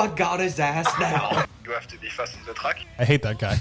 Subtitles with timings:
[0.00, 1.44] I got his ass now.
[1.64, 2.78] You have to be fast on the track.
[2.98, 3.58] I hate that guy.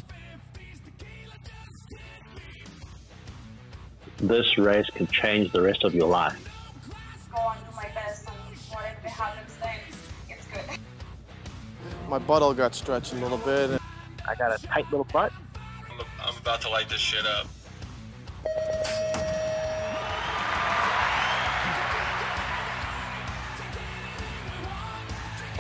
[4.16, 6.40] This race could change the rest of your life.
[7.30, 9.76] go on do my best and whatever happens then
[10.30, 10.80] it's good.
[12.08, 13.78] My buttle got stretched a little bit.
[14.26, 15.34] I got a tight little butt.
[15.92, 17.48] I'm, I'm about to light this shit up.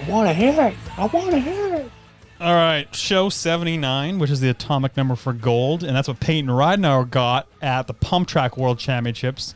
[0.07, 0.73] Want to hear it.
[0.97, 1.91] I want to hear it.
[2.39, 6.49] All right, show 79, which is the atomic number for gold, and that's what Payton
[6.49, 9.53] Ridenour got at the Pump Track World Championships.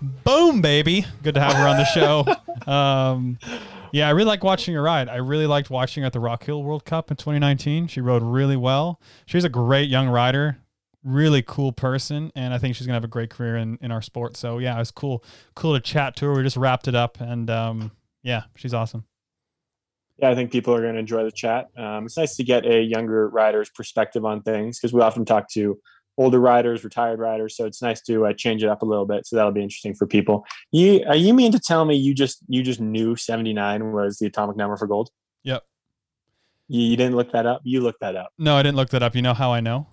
[0.00, 1.04] Boom, baby.
[1.22, 2.24] Good to have her on the show.
[2.72, 3.38] um,
[3.92, 5.10] yeah, I really like watching her ride.
[5.10, 7.88] I really liked watching her at the Rock Hill World Cup in 2019.
[7.88, 9.00] She rode really well.
[9.26, 10.58] She's a great young rider,
[11.04, 14.00] really cool person, and I think she's gonna have a great career in, in our
[14.00, 14.38] sport.
[14.38, 15.22] So yeah, it was cool,
[15.54, 16.32] cool to chat to her.
[16.32, 17.90] We just wrapped it up, and um,
[18.22, 19.04] yeah, she's awesome.
[20.20, 21.68] Yeah, I think people are going to enjoy the chat.
[21.76, 25.48] Um, it's nice to get a younger rider's perspective on things because we often talk
[25.52, 25.78] to
[26.18, 27.56] older riders, retired riders.
[27.56, 29.26] So it's nice to uh, change it up a little bit.
[29.26, 30.44] So that'll be interesting for people.
[30.70, 34.18] You are you mean to tell me you just you just knew seventy nine was
[34.18, 35.10] the atomic number for gold?
[35.44, 35.64] Yep.
[36.68, 37.62] You, you didn't look that up.
[37.64, 38.32] You looked that up.
[38.38, 39.14] No, I didn't look that up.
[39.14, 39.86] You know how I know?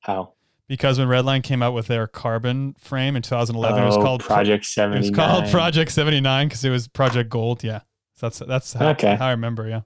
[0.00, 0.34] How?
[0.66, 4.22] Because when Redline came out with their carbon frame in 2011, it was Oh, called
[4.22, 7.62] Project It was called Project 79 because it was Project Gold.
[7.62, 7.80] Yeah.
[8.24, 9.16] That's that's how, Okay.
[9.16, 9.68] how I remember.
[9.68, 9.82] Yeah.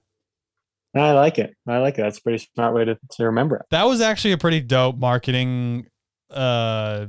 [0.95, 1.55] I like it.
[1.67, 2.01] I like it.
[2.01, 3.65] That's a pretty smart way to, to remember it.
[3.69, 5.85] That was actually a pretty dope marketing
[6.31, 7.07] uh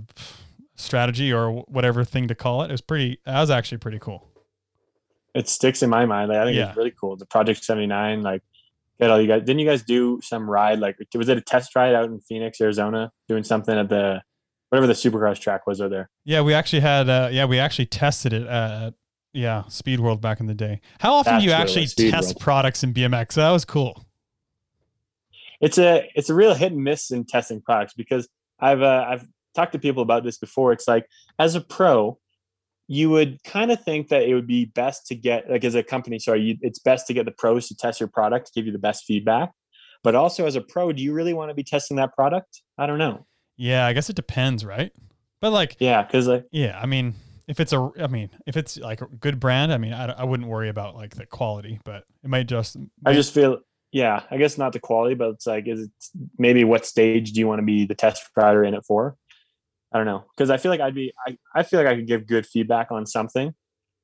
[0.76, 2.68] strategy or whatever thing to call it.
[2.68, 4.26] It was pretty that was actually pretty cool.
[5.34, 6.28] It sticks in my mind.
[6.30, 6.68] Like, I think Yeah.
[6.68, 7.16] it's really cool.
[7.16, 8.42] The Project seventy nine, like
[9.00, 9.42] get all you guys.
[9.42, 10.78] Didn't you guys do some ride?
[10.80, 14.22] Like was it a test ride out in Phoenix, Arizona, doing something at the
[14.70, 16.10] whatever the Supercross track was over there?
[16.24, 18.94] Yeah, we actually had uh yeah, we actually tested it at
[19.32, 20.80] yeah, Speed World back in the day.
[20.98, 22.40] How often do you That's actually test World.
[22.40, 23.34] products in BMX?
[23.34, 24.04] That was cool.
[25.60, 29.26] it's a it's a real hit and miss in testing products because I've uh, I've
[29.54, 30.72] talked to people about this before.
[30.72, 31.06] It's like
[31.38, 32.18] as a pro,
[32.88, 35.82] you would kind of think that it would be best to get like as a
[35.82, 38.66] company, sorry, you, it's best to get the pros to test your product to give
[38.66, 39.52] you the best feedback.
[40.02, 42.62] But also as a pro, do you really want to be testing that product?
[42.78, 43.26] I don't know.
[43.56, 44.92] Yeah, I guess it depends, right?
[45.40, 47.14] But like Yeah, because like Yeah, I mean,
[47.50, 50.22] if it's a, I mean, if it's like a good brand, I mean, I, I
[50.22, 52.76] wouldn't worry about like the quality, but it might just.
[53.04, 53.58] I just feel
[53.92, 55.90] yeah, I guess not the quality, but it's like is it
[56.38, 59.16] maybe what stage do you want to be the test rider in it for?
[59.92, 62.06] I don't know because I feel like I'd be I, I feel like I could
[62.06, 63.52] give good feedback on something,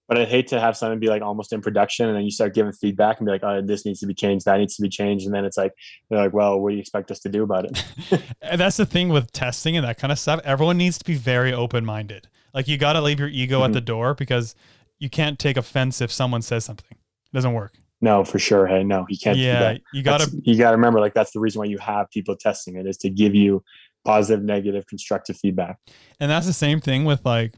[0.08, 2.52] but I'd hate to have something be like almost in production and then you start
[2.52, 4.88] giving feedback and be like, oh, this needs to be changed, that needs to be
[4.88, 5.72] changed, and then it's like
[6.10, 7.84] they're like, well, what do you expect us to do about it?
[8.42, 10.40] And that's the thing with testing and that kind of stuff.
[10.44, 12.28] Everyone needs to be very open minded.
[12.56, 13.74] Like you got to leave your ego at Mhm.
[13.74, 14.54] the door because
[14.98, 16.88] you can't take offense if someone says something.
[16.90, 17.74] It doesn't work.
[18.00, 18.66] No, for sure.
[18.66, 20.30] Hey, no, you can't yeah, you got to.
[20.44, 22.96] you got to remember like that's the reason why you have people testing it is
[22.98, 23.62] to give you
[24.04, 25.76] positive, negative, constructive feedback.
[26.18, 27.54] And that's the same thing with like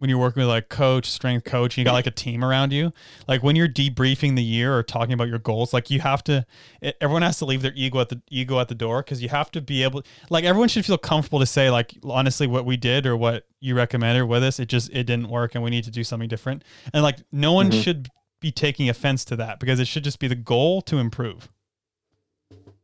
[0.00, 2.72] when you're working with like coach, strength coach, and you got like a team around
[2.72, 2.90] you.
[3.28, 6.46] Like when you're debriefing the year or talking about your goals, like you have to.
[6.82, 9.28] e- Everyone has to leave their ego at the ego at the door because you
[9.28, 10.02] have to be able.
[10.30, 13.74] Like everyone should feel comfortable to say like honestly what we did or what you
[13.76, 14.58] recommended with us.
[14.58, 16.64] It just it didn't work and we need to do something different.
[16.94, 17.82] And like no one Mhm.
[17.82, 18.08] should
[18.40, 21.50] be taking offense to that because it should just be the goal to improve.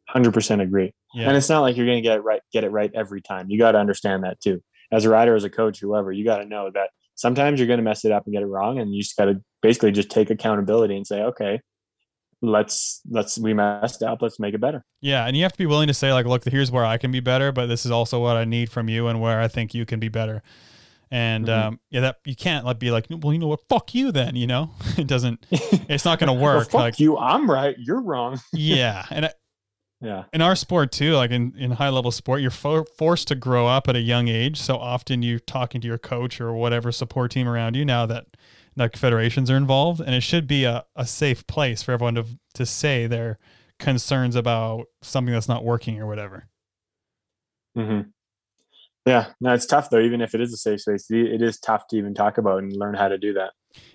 [0.09, 0.93] Hundred percent agree.
[1.15, 1.29] Yeah.
[1.29, 3.49] And it's not like you're going to get it right, get it right every time.
[3.49, 4.63] You got to understand that too.
[4.93, 7.79] As a rider, as a coach, whoever, you got to know that sometimes you're going
[7.79, 10.11] to mess it up and get it wrong, and you just got to basically just
[10.11, 11.61] take accountability and say, okay,
[12.43, 14.85] let's let's we messed up, let's make it better.
[15.01, 17.11] Yeah, and you have to be willing to say like, look, here's where I can
[17.11, 19.75] be better, but this is also what I need from you and where I think
[19.75, 20.43] you can be better.
[21.11, 21.67] And Mhm.
[21.67, 24.35] um, yeah, that you can't like be like, well, you know what, fuck you then,
[24.37, 26.71] you know, it doesn't, it's not going to Well, work.
[26.71, 28.41] fuck like, you, I'm right, you're wrong.
[28.53, 29.33] yeah, and I-
[30.01, 33.35] Yeah, in our sport too, like in, in high level sport, you're fo- forced to
[33.35, 34.61] grow up at a young age.
[34.61, 38.27] So often you're talking to your coach or whatever support team around you now that
[38.77, 42.27] like federations are involved, and it should be a, a safe place for everyone to
[42.55, 43.39] to say their
[43.79, 46.49] concerns about something that's not working or whatever.
[47.75, 48.03] hmm
[49.07, 49.29] yeah.
[49.41, 50.01] No, it's tough though.
[50.01, 52.73] Even if it is a safe space, it is tough to even talk about and
[52.73, 53.53] learn how to do that.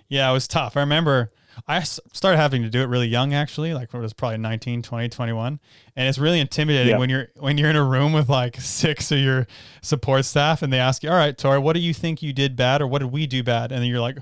[0.08, 0.76] Yeah, it was tough.
[0.76, 1.32] I remember
[1.68, 4.82] I started having to do it really young actually, like when I was probably 19,
[4.82, 5.60] 20, 21.
[5.96, 6.98] And it's really intimidating Yeah.
[6.98, 9.46] when you're when you're in a room with like six of your
[9.82, 12.56] support staff and they ask you, "All right, Tory, what do you think you did
[12.56, 14.18] bad or what did we do bad?" And then you're like,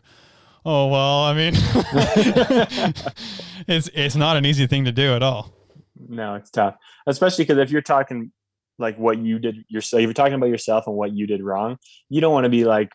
[0.65, 1.55] "Oh, well, I mean,
[3.69, 5.53] it's it's not an easy thing to do at all."
[6.09, 8.33] No, it's tough, especially because if you're talking
[8.79, 11.79] like what you did yourself, if you're talking about yourself and what you did wrong,
[12.09, 12.93] you don't want to be like.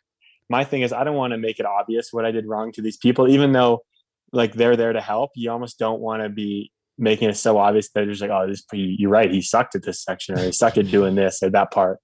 [0.48, 2.82] My thing is, I don't want to make it obvious what I did wrong to
[2.84, 3.82] these people, even though
[4.32, 7.88] like they're there to help, you almost don't want to be making it so obvious
[7.90, 10.52] that they're just like, oh, this you're right, he sucked at this section or he
[10.52, 12.00] sucked at doing this or that part.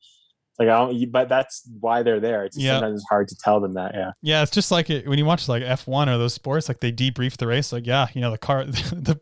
[0.59, 2.44] Like I don't, but that's why they're there.
[2.45, 2.73] It's Yeah.
[2.73, 3.94] sometimes it's hard to tell them that.
[3.95, 6.81] Yeah, Yeah, it's just like it, when you watch like F1 or those sports, like
[6.81, 7.71] they debrief the race.
[7.71, 9.19] Like, yeah, you know, the car, the,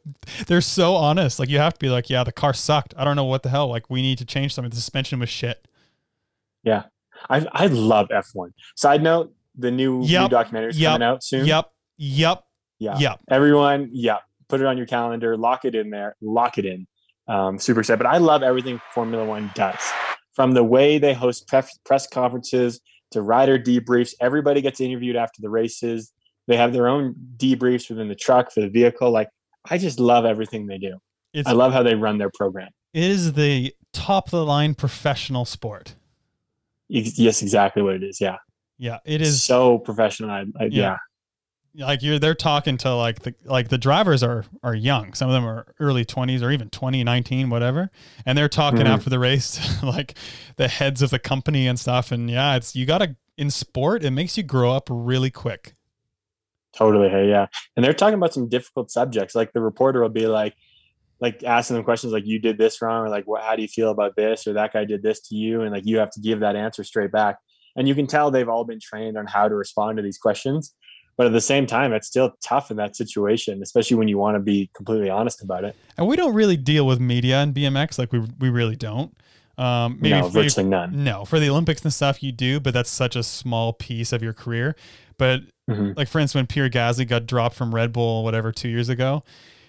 [0.48, 1.40] they're so honest.
[1.40, 2.94] Like, you have to be like, yeah, the car sucked.
[2.98, 3.70] I don't know what the hell.
[3.70, 4.70] Like, we need to change something.
[4.72, 5.66] The suspension was shit.
[6.64, 6.84] yeah.
[7.30, 8.52] I I love F1.
[8.76, 10.30] Side note: the new, new Yep.
[10.32, 10.92] documentary is Yep.
[10.94, 11.46] coming out soon.
[11.46, 11.70] Yep.
[11.98, 12.44] Yep.
[12.80, 12.98] Yeah.
[12.98, 13.20] Yep.
[13.30, 14.18] Everyone, yeah,
[14.48, 16.88] put it on your calendar, lock it in there, lock it in.
[17.28, 18.02] Um, super excited.
[18.02, 19.78] But I love everything Formula One does.
[20.34, 22.80] From the way they host press, press conferences
[23.12, 26.12] to rider debriefs, everybody gets interviewed after the races.
[26.48, 29.12] They have their own debriefs within the truck for the vehicle.
[29.12, 29.30] Like,
[29.70, 30.98] I just love everything they do.
[31.34, 32.70] It's, I love how they run their program.
[32.94, 35.94] it is the top of the line professional sport.
[36.88, 38.20] Yes, exactly what it is.
[38.20, 38.38] Yeah.
[38.80, 39.44] Yeah, it is.
[39.44, 40.32] so professional.
[40.32, 40.70] I, I, Yeah.
[40.72, 40.98] yeah.
[41.76, 45.34] Like you're they're talking to like the like the drivers are are young some of
[45.34, 47.90] them are early 20s or even 20 19 whatever
[48.26, 48.90] and they're talking Mhm.
[48.90, 50.18] after the race to, like
[50.58, 54.12] the heads of the company and stuff and yeah it's you gotta in sport it
[54.12, 55.76] makes you grow up really quick
[56.76, 57.10] Totally.
[57.10, 57.48] Hey, yeah.
[57.76, 59.34] And they're talking about some difficult subjects.
[59.34, 60.54] Like the reporter will be like,
[61.20, 63.68] like asking them questions like, you did this wrong, or like, what, how do you
[63.68, 64.46] feel about this?
[64.46, 65.62] Or that guy did this to you.
[65.64, 67.38] And like, you have to give that answer straight back.
[67.76, 70.76] And you can tell they've all been trained on how to respond to these questions.
[71.20, 74.36] But at the same time, it's still tough in that situation, especially when you want
[74.36, 75.76] to be completely honest about it.
[75.98, 79.14] and we don't really deal with media and bmx like we we really don't
[79.58, 81.04] um maybe no, for- virtually none.
[81.04, 84.24] no for the olympics and stuff you do but that's such a small piece of
[84.24, 84.78] your career
[85.18, 85.98] but Mhm.
[85.98, 89.24] like for instance when Pierre Gasly got dropped from Red Bull whatever two years ago,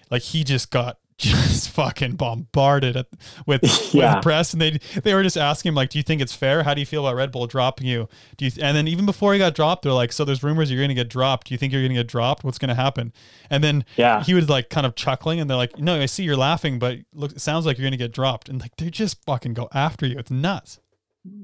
[0.09, 3.07] like he just got just fucking bombarded at,
[3.45, 3.61] with
[3.93, 4.15] Yeah.
[4.15, 6.63] with press, and they they were just asking him like, "Do you think it's fair?
[6.63, 8.09] How do you feel about Red Bull dropping you?
[8.37, 10.79] Do you?" And then even before he got dropped, they're like, "So there's rumors you're
[10.79, 11.47] going to get dropped.
[11.47, 12.43] Do you think you're going to get dropped?
[12.43, 13.13] What's going to happen?"
[13.49, 14.23] And then Yeah.
[14.23, 16.97] he was like kind of chuckling, and they're like, "No, I see you're laughing, but
[17.13, 19.69] look, it sounds like you're going to get dropped." And like they just fucking go
[19.73, 20.17] after you.
[20.19, 20.79] It's nuts.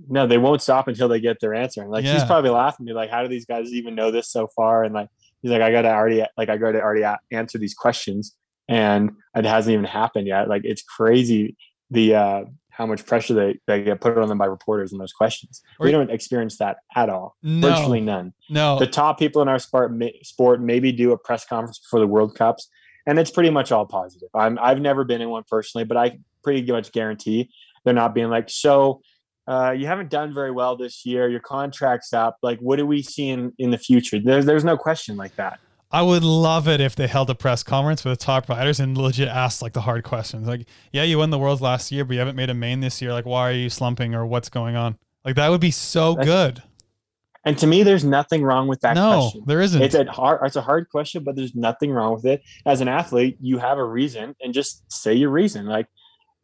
[0.10, 1.82] no, they won't stop until they get their answer.
[1.82, 4.48] And like he's probably laughing, be like, "How do these guys even know this so
[4.56, 5.08] far?" And like
[5.42, 8.36] he's like, "I got to already like I got to already answer these questions,
[8.68, 11.56] and it hasn't even happened yet." Like it's crazy
[11.90, 12.44] the uh
[12.78, 15.64] how much pressure they, they get put on them by reporters in those questions.
[15.80, 17.36] We don't experience that at all.
[17.42, 17.70] No.
[17.70, 18.34] Virtually none.
[18.52, 19.92] No, The top people in our sport
[20.22, 22.70] sport maybe do a press conference before the World Cups,
[23.08, 24.30] and it's pretty much all positive.
[24.36, 27.50] I'm I've never been in one personally, but I pretty much guarantee
[27.84, 29.02] they're not being like, so
[29.48, 31.30] uh, you haven't done very well this year.
[31.30, 32.38] Your contract's up.
[32.44, 34.20] Like, what do we see in, in the future?
[34.20, 35.60] There's there's no question like that.
[35.90, 38.98] I would love it if they held a press conference with the top riders and
[38.98, 40.48] legit asked like the hard questions.
[40.48, 43.02] Like, yeah, you won the world last year, but you haven't made a main this
[43.02, 43.14] year.
[43.14, 44.98] Like, why are you slumping or what's going on?
[45.24, 46.64] Like, that would be so That's- good.
[47.46, 49.44] And to me, there's nothing wrong with that No, question.
[49.46, 49.82] there isn't.
[49.82, 52.42] It's a hard it's a hard question, but there's nothing wrong with it.
[52.66, 55.66] As an athlete, you have a reason, and just say your reason.
[55.66, 55.88] Like,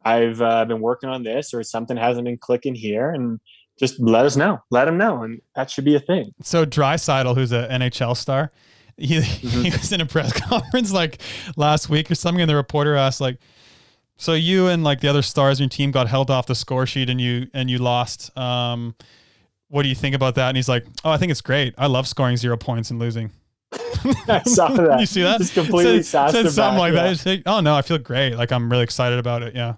[0.02, 3.38] I've uh, been working on this, or something hasn't been clicking here, and
[3.78, 4.60] just let us know.
[4.70, 6.32] Let them know, and that should be a thing.
[6.42, 8.50] so Draisaitl, who's an NHL star,
[8.98, 9.62] he, Mm-hmm.
[9.62, 11.20] he was in a press conference like
[11.56, 13.38] last week or something, and the reporter asked like,
[14.16, 16.86] "So you and like the other stars in your team got held off the score
[16.86, 18.36] sheet, and you and you lost.
[18.38, 18.94] Um,
[19.68, 21.74] what do you think about that?" And he's like, "Oh, I think it's great.
[21.78, 23.30] I love scoring zero points and losing."
[24.28, 25.00] I saw that.
[25.00, 25.38] you see that?
[25.38, 27.04] Just completely said, said something back, like that.
[27.06, 27.10] yeah.
[27.10, 28.34] It's like, oh no, I feel great.
[28.36, 29.54] Like I'm really excited about it.
[29.56, 29.74] Yeah.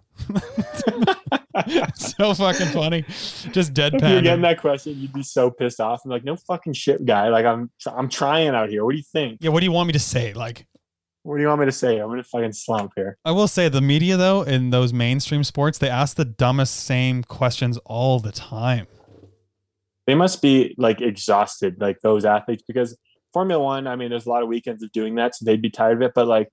[1.95, 3.03] so fucking funny.
[3.03, 4.23] Just If you're deadpan.
[4.23, 6.03] getting that question, you'd be so pissed off.
[6.05, 7.29] I'm like, no fucking shit, guy.
[7.29, 8.85] Like, I'm I'm trying out here.
[8.85, 9.39] What do you think?
[9.41, 9.51] yeah.
[9.51, 10.33] What do you want me to say?
[10.33, 10.67] Like,
[11.23, 11.99] What do you want me to say?
[11.99, 13.17] I'm gonna fucking slump here.
[13.25, 17.23] I will say the media though in those mainstream sports, they ask the dumbest same
[17.25, 18.87] questions all the time.
[20.07, 22.97] they must be like exhausted, like those athletes, because
[23.33, 23.87] Formula One.
[23.87, 26.03] I mean, there's a lot of weekends of doing that, so they'd be tired of
[26.03, 26.13] it.
[26.15, 26.49] But like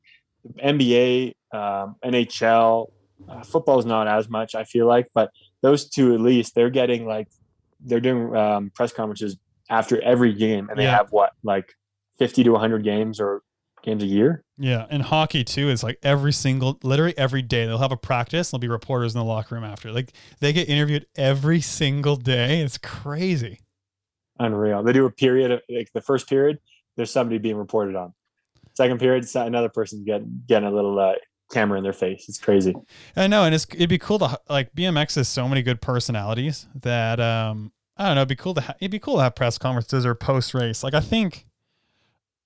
[0.60, 2.88] NBA, um, NHL,
[3.30, 4.56] uh, football is not as much.
[4.56, 7.28] I feel like, but those two at least, they're getting like
[7.80, 9.38] they're doing um, press conferences
[9.70, 10.98] after every game, and they Yeah.
[10.98, 11.74] have what like
[12.20, 13.42] 50 to 100 games or
[13.82, 14.44] games a year.
[14.58, 18.52] Yeah, and hockey too is like every single, literally every day they'll have a practice.
[18.52, 19.92] There'll be reporters in the locker room after.
[19.92, 22.62] Like they get interviewed every single day.
[22.62, 23.60] It's crazy.
[24.40, 24.84] Unreal.
[24.84, 26.60] They do a period of like the first period.
[26.96, 28.14] There's somebody being reported on.
[28.76, 31.14] Second period, another person's getting getting a little uh,
[31.54, 32.28] camera in their face.
[32.28, 32.74] It's crazy.
[33.16, 36.68] I know, and it's it'd be cool to like BMX has so many good personalities
[36.82, 39.36] that um I don't know, it'd be cool to ha- it'd be cool to have
[39.36, 40.84] press conferences or post race.
[40.84, 41.46] Like I think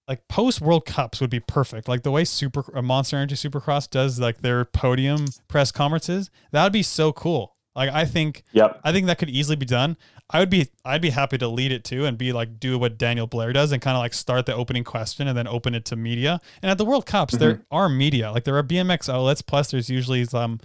[0.07, 1.87] like post World Cups would be perfect.
[1.87, 6.63] Like the way Super uh, Monster Energy Supercross does like their podium press conferences, that
[6.63, 7.55] would be so cool.
[7.75, 8.81] Like I think Yep.
[8.83, 9.97] I think that could easily be done.
[10.29, 12.97] I would be I'd be happy to lead it too and be like do what
[12.97, 15.85] Daniel Blair does and kind of like start the opening question and then open it
[15.85, 16.41] to media.
[16.61, 18.31] And at the World Cups there are media.
[18.31, 20.59] Like there are BMX outlets plus there's usually some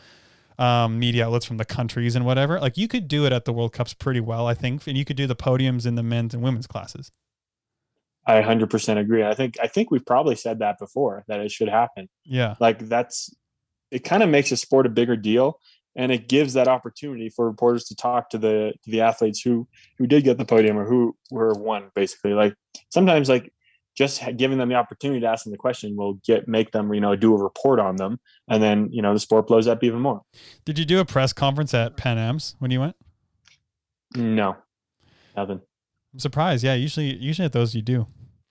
[0.58, 2.58] um, media outlets from the countries and whatever.
[2.58, 5.04] Like you could do it at the World Cups pretty well, I think, and you
[5.04, 7.12] could do the podiums in the men's and women's classes.
[8.26, 9.24] I 100% agree.
[9.24, 12.08] I think I think we've probably said that before that it should happen.
[12.24, 12.56] Yeah.
[12.60, 13.34] Like that's
[13.90, 15.58] it kind of makes the sport a bigger deal
[15.96, 19.66] and it gives that opportunity for reporters to talk to the to the athletes who
[19.98, 22.32] who did get the podium or who were won basically.
[22.32, 22.54] Like
[22.90, 23.52] sometimes like
[23.94, 27.00] just giving them the opportunity to ask them the question will get make them, you
[27.00, 28.18] know, do a report on them
[28.48, 30.22] and then, you know, the sport blows up even more.
[30.64, 32.96] Did you do a press conference at Pan Am's when you went?
[34.14, 34.56] No.
[35.36, 35.60] Nothing.
[36.12, 36.64] I'm surprised.
[36.64, 38.06] Yeah, usually usually at those you do.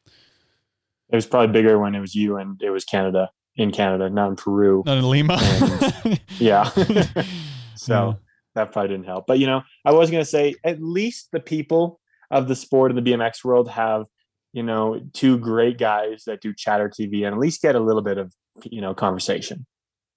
[0.06, 4.30] It was probably bigger when it was you and it was Canada in Canada, not
[4.30, 4.84] in Peru.
[4.86, 5.38] Not in Lima.
[6.40, 6.64] Yeah.
[7.76, 8.14] so Yeah.
[8.56, 9.28] that probably didn't help.
[9.28, 12.00] But you know, I was gonna say at least the people
[12.32, 14.06] of the sport in the BMX world have,
[14.54, 18.02] you know, two great guys that do chatter TV and at least get a little
[18.02, 19.66] bit of you know conversation.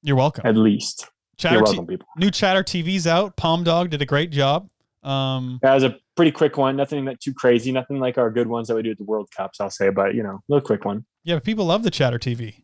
[0.03, 0.47] You're welcome.
[0.47, 1.09] At least.
[1.37, 2.07] Chatter You're T- people.
[2.17, 3.37] new Chatter TV's out.
[3.37, 4.69] Palm Dog did a great job.
[5.03, 6.77] Um, That was a pretty quick one.
[6.77, 7.73] Nothing that too crazy.
[7.73, 9.61] Nothing like our good ones that we do at the World Cups.
[9.61, 11.05] I'll say, but you know, a little quick one.
[11.25, 12.63] yeah, but people love the Chatter TV.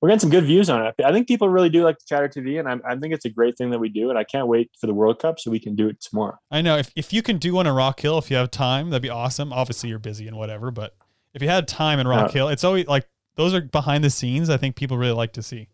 [0.00, 0.94] We're getting some good views on it.
[1.04, 3.28] I think people really do like the Chatter TV, and I, I think it's a
[3.30, 4.10] great thing that we do.
[4.10, 6.38] And I can't wait for the World Cup so we can do it tomorrow.
[6.52, 8.90] I know if, if you can do one in Rock Hill, if you have time,
[8.90, 9.52] that'd be awesome.
[9.52, 10.94] Obviously, you're busy and whatever, but
[11.34, 12.34] if you had time in Rock Yeah.
[12.40, 14.50] Hill, it's always like those are behind the scenes.
[14.50, 15.68] I think people really like to see.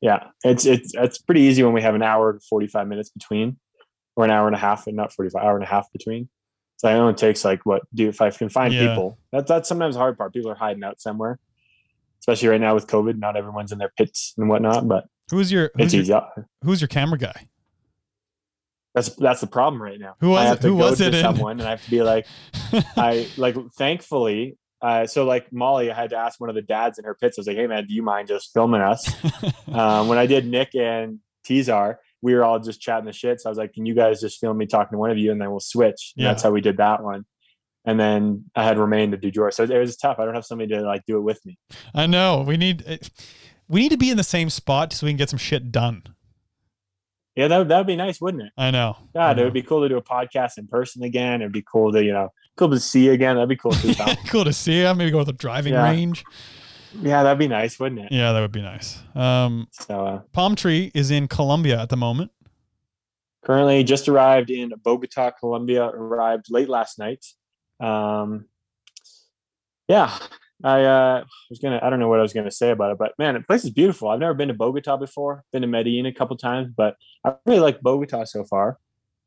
[0.00, 3.10] Yeah, it's it's it's pretty easy when we have an hour and forty five minutes
[3.10, 3.56] between,
[4.16, 6.28] or an hour and a half, and not forty five hour and a half between.
[6.76, 8.88] So it only takes like what do if I can find Yeah.
[8.90, 9.18] people.
[9.32, 10.32] That's that's sometimes the hard part.
[10.34, 11.38] People are hiding out somewhere,
[12.24, 13.18] especially right now with COVID.
[13.18, 16.22] Not everyone's in their pits and whatnot, but Who's your who's your,
[16.62, 17.48] who's your camera guy?
[18.94, 20.14] That's that's the problem right now.
[20.20, 21.22] Who was I it- have to who go was to it in?
[21.22, 22.26] someone, and I have to be like,
[22.96, 23.56] I like.
[23.76, 27.14] Thankfully, uh, so like Molly, I had to ask one of the dads in her
[27.14, 27.36] pits.
[27.38, 29.10] I was like, "Hey man, do you mind just filming us?"
[29.68, 33.40] um, when I did Nick and Tizar, we were all just chatting the shit.
[33.40, 35.32] So I was like, "Can you guys just film me talking to one of you,
[35.32, 36.30] and then we'll switch?" And Yeah.
[36.30, 37.24] that's how we did that one.
[37.84, 39.54] And then I had Romain to do George.
[39.54, 40.18] So it was tough.
[40.18, 41.58] I don't have somebody to like do it with me.
[41.94, 42.82] I know we need
[43.68, 46.02] we need to be in the same spot so we can get some shit done.
[47.36, 48.52] Yeah, that that would be nice, wouldn't it?
[48.56, 48.96] I know.
[48.98, 51.42] I God, it would be cool to do a podcast in person again.
[51.42, 53.34] It'd be cool to you know, cool to see you again.
[53.36, 53.92] That'd be cool too.
[54.28, 54.94] Cool to see you.
[54.94, 55.90] Maybe go to the driving Yeah.
[55.90, 56.24] range.
[57.02, 58.12] yeah, that'd be nice, wouldn't it?
[58.12, 59.02] Yeah, that would be nice.
[59.16, 62.30] Um, So uh, Palm Tree is in Colombia at the moment.
[63.44, 65.84] currently just arrived in Bogota, Colombia.
[65.86, 67.24] Arrived late last night.
[67.84, 68.46] Um,
[69.88, 70.16] yeah,
[70.62, 71.80] I uh, was gonna.
[71.82, 73.70] I don't know what I was gonna say about it, but man, the place is
[73.70, 74.08] beautiful.
[74.08, 75.44] I've never been to Bogota before.
[75.52, 78.78] Been to Medellin a couple times, but I really like Bogota so far.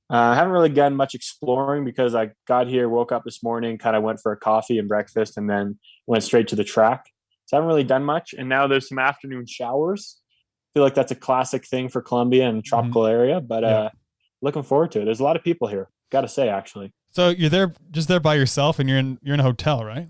[0.10, 3.78] Uh, I haven't really done much exploring because I got here, woke up this morning,
[3.78, 7.06] kind of went for a coffee and breakfast, and then went straight to the track.
[7.46, 8.34] So I haven't really done much.
[8.34, 10.18] And now there's some afternoon showers.
[10.72, 13.70] I feel like that's a classic thing for Colombia and tropical area, but Yeah.
[13.70, 13.90] uh,
[14.42, 15.06] looking forward to it.
[15.06, 15.90] There's a lot of people here.
[16.10, 16.94] Got to say, actually.
[17.18, 20.08] So you're there, just there by yourself, and you're in you're in a hotel, right?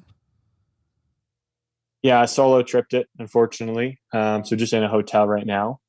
[2.01, 3.97] Yeah, I solo tripped it, unfortunately.
[4.13, 5.79] Um, so just in a hotel right now.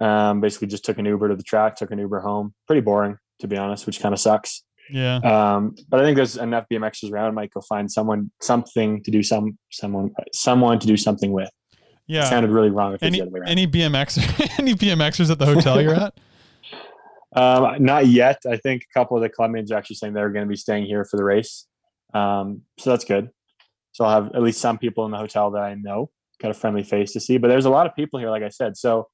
[0.00, 2.54] Um, basically, just took an Uber to the track, took an Uber home.
[2.66, 4.64] Pretty boring, to be honest, which kind of sucks.
[4.90, 5.18] Yeah.
[5.18, 7.26] Um, but I think there's enough BMXers around.
[7.26, 11.50] I might go find someone, something to do some, someone, someone to do something with.
[12.08, 12.24] Yeah.
[12.24, 13.50] sounded really wrong if any the other way around.
[13.50, 14.18] any BMX
[14.58, 16.18] any BMXers at the hotel you're at?
[17.38, 18.38] Um, not yet.
[18.50, 20.86] I think a couple of the Colombians are actually saying they're going to be staying
[20.86, 21.66] here for the race.
[22.14, 23.30] Um, so that's good.
[23.92, 26.54] So I'll have at least some people in the hotel that I know, got a
[26.54, 27.38] friendly face to see.
[27.38, 28.76] But there's a lot of people here, like I said.
[28.76, 29.08] So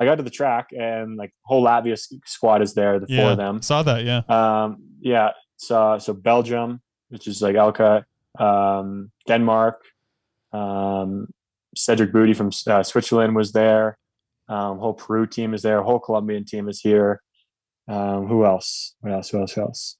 [0.00, 3.36] I got to the track and like whole Latvia squad is there, the four of
[3.36, 3.62] them.
[3.62, 4.04] Saw that.
[4.04, 4.22] Yeah.
[4.28, 5.30] Um, yeah.
[5.56, 8.04] So so Belgium, which is like Elka,
[8.38, 9.80] um, Denmark,
[10.52, 11.28] um,
[11.76, 13.98] Cedric Butti from uh, Switzerland was there.
[14.48, 15.82] Um, whole Peru team is there.
[15.82, 17.22] Whole Colombian team is here.
[17.88, 18.94] Um, who else?
[19.00, 19.30] What else?
[19.30, 19.52] Who else?
[19.52, 19.96] Who else?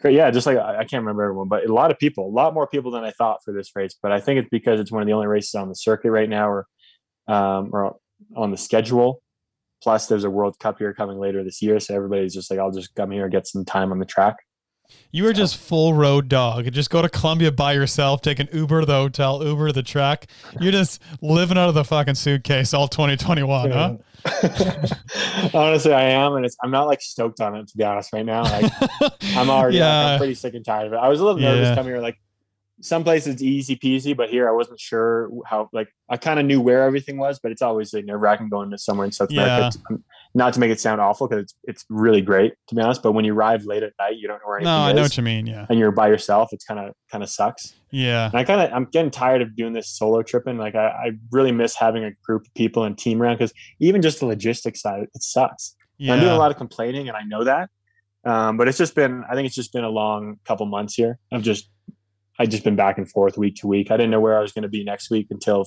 [0.00, 0.14] Great.
[0.14, 2.66] Yeah, just like I, can't remember everyone, but a lot of people, a lot more
[2.66, 3.96] people than I thought for this race.
[4.00, 6.28] But I think it's because it's one of the only races on the circuit right
[6.28, 6.66] now, or
[7.28, 7.96] um, or
[8.36, 9.22] on the schedule.
[9.82, 12.70] Plus, there's a World Cup here coming later this year, so everybody's just like, I'll
[12.70, 14.36] just come here and get some time on the track.
[15.10, 16.70] You were just full road dog.
[16.72, 19.82] Just go to Colombia by yourself, take an Uber to the hotel, Uber to the
[19.82, 20.26] track.
[20.60, 23.96] You're just living out of the fucking suitcase all 2021, huh?
[25.54, 28.24] Honestly, I am, and it's I'm not like stoked on it to be honest right
[28.26, 28.42] now.
[28.42, 28.72] Like
[29.36, 30.96] I'm already like, I'm pretty sick and tired of it.
[30.96, 31.74] I was a little nervous Yeah.
[31.74, 32.00] coming here.
[32.02, 32.18] Like
[32.82, 35.68] some places easy peasy, but here I wasn't sure how.
[35.72, 38.70] Like I kind of knew where everything was, but it's always like nerve wracking going
[38.70, 39.44] to somewhere in South Yeah.
[39.44, 39.78] America.
[39.88, 40.04] I'm um,
[40.36, 43.02] not to make it sound awful because it's it's really great to be honest.
[43.02, 44.96] But when you arrive late at night, you don't know where anything No, I is,
[44.96, 45.46] know what you mean.
[45.46, 45.64] Yeah.
[45.70, 46.50] and you're by yourself.
[46.52, 47.74] It's kind of kind of sucks.
[47.90, 48.26] Yeah.
[48.26, 50.58] And I kind of I'm getting tired of doing this solo tripping.
[50.58, 54.02] Like I, I really miss having a group of people and team around because even
[54.02, 55.74] just the logistics side, it sucks.
[55.98, 57.70] And I'm doing a lot of complaining, and I know that.
[58.26, 61.18] Um, but it's just been I think it's just been a long couple months here.
[61.32, 61.70] I've just
[62.38, 63.90] I just been back and forth week to week.
[63.90, 65.66] I didn't know where I was going to be next week until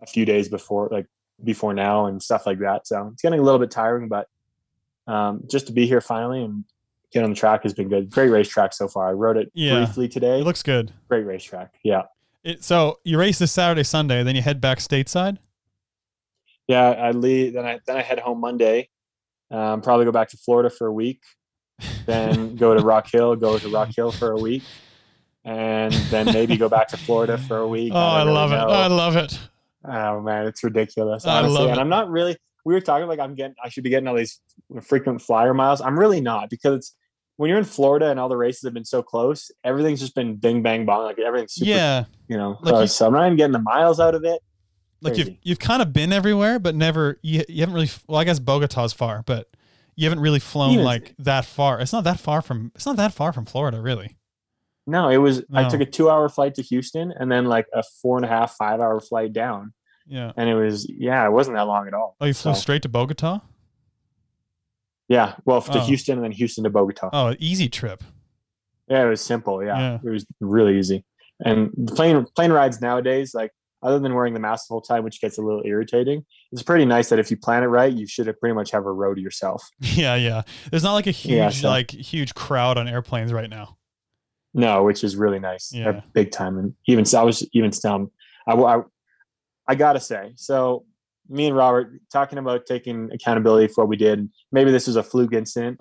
[0.00, 1.06] a few days before, like
[1.42, 2.86] before now, and stuff like that.
[2.86, 4.26] So it's getting a little bit tiring, but
[5.06, 6.64] um, just to be here finally and
[7.12, 8.10] get on the track has been good.
[8.10, 9.08] Great racetrack so far.
[9.08, 9.76] I rode it Yeah.
[9.76, 10.40] briefly today.
[10.40, 10.92] It looks good.
[11.08, 11.74] Great racetrack.
[11.84, 12.02] Yeah.
[12.42, 15.38] It, so you race this Saturday, Sunday, then you head back stateside.
[16.68, 17.52] Yeah, I leave.
[17.54, 18.88] Then I then I head home Monday.
[19.50, 21.20] Um, probably go back to Florida for a week.
[22.06, 23.36] Then go to Rock Hill.
[23.36, 24.64] Go to Rock Hill for a week,
[25.44, 27.92] and then maybe go back to Florida for a week.
[27.94, 28.56] Oh, I really love it.
[28.56, 29.38] I love it.
[29.88, 31.26] Oh man, it's ridiculous.
[31.26, 31.54] I Honestly.
[31.58, 31.80] love and it.
[31.80, 32.36] I'm not really.
[32.64, 33.54] We were talking like I'm getting.
[33.62, 34.40] I should be getting all these
[34.82, 35.80] frequent flyer miles.
[35.80, 36.94] I'm really not because it's
[37.36, 39.50] when you're in Florida and all the races have been so close.
[39.62, 41.04] Everything's just been bing bang bong.
[41.04, 41.70] Like everything's super.
[41.70, 42.04] yeah.
[42.28, 44.40] You know, Like you- so I'm not even getting the miles out of it.
[45.02, 47.90] Like you've you've kind of been everywhere, but never you, you haven't really.
[48.08, 49.48] Well, I guess Bogota's far, but
[49.94, 51.80] you haven't really flown Even- like that far.
[51.80, 52.72] It's not that far from.
[52.74, 54.16] It's not that far from Florida, really.
[54.86, 55.42] No, it was.
[55.52, 58.54] I took a two-hour flight to Houston and then like a four and a half,
[58.56, 59.72] five-hour flight down,
[60.06, 60.30] Yeah.
[60.36, 62.16] and it was yeah, it wasn't that long at all.
[62.20, 63.40] Oh, you flew So, straight to Bogota?
[65.08, 65.84] Yeah, well, to Oh.
[65.84, 67.10] Houston and then Houston to Bogota.
[67.12, 68.02] Oh, easy trip.
[68.88, 69.62] Yeah, it was simple.
[69.64, 69.98] Yeah, Yeah.
[70.04, 71.04] it was really easy.
[71.44, 73.50] And the plane plane rides nowadays, like
[73.82, 76.84] other than wearing the mask the whole time, which gets a little irritating, it's pretty
[76.86, 79.20] nice that if you plan it right, you should pretty much have a row to
[79.20, 79.68] yourself.
[79.80, 80.42] Yeah, yeah.
[80.70, 83.76] There's not like a huge Yeah, so- like huge crowd on airplanes right now.
[84.56, 85.70] No, which is really nice.
[85.72, 86.00] Yeah.
[86.14, 86.56] Big time.
[86.56, 88.10] And even so, I was even still,
[88.48, 88.82] I, I,
[89.68, 90.86] I gotta say, so
[91.28, 94.30] me and Robert talking about taking accountability for what we did.
[94.52, 95.80] Maybe this was a fluke incident,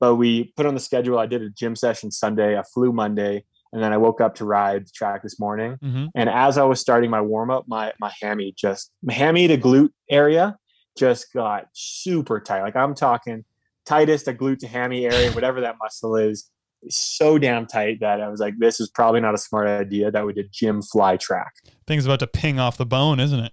[0.00, 1.18] but we put on the schedule.
[1.20, 2.58] I did a gym session Sunday.
[2.58, 5.76] I flew Monday, and then I woke up to ride the track this morning.
[5.80, 9.46] hmm And as I was starting my warm up, my my hammy just my hammy
[9.48, 10.56] to glute area
[10.98, 12.62] just got super tight.
[12.62, 13.44] Like I'm talking
[13.84, 16.50] tightest a glute to hammy area, whatever that muscle is,
[16.88, 20.24] so damn tight that I was like, this is probably not a smart idea that
[20.26, 21.52] we did gym fly track.
[21.86, 23.52] Thing's about to ping off the bone, isn't it?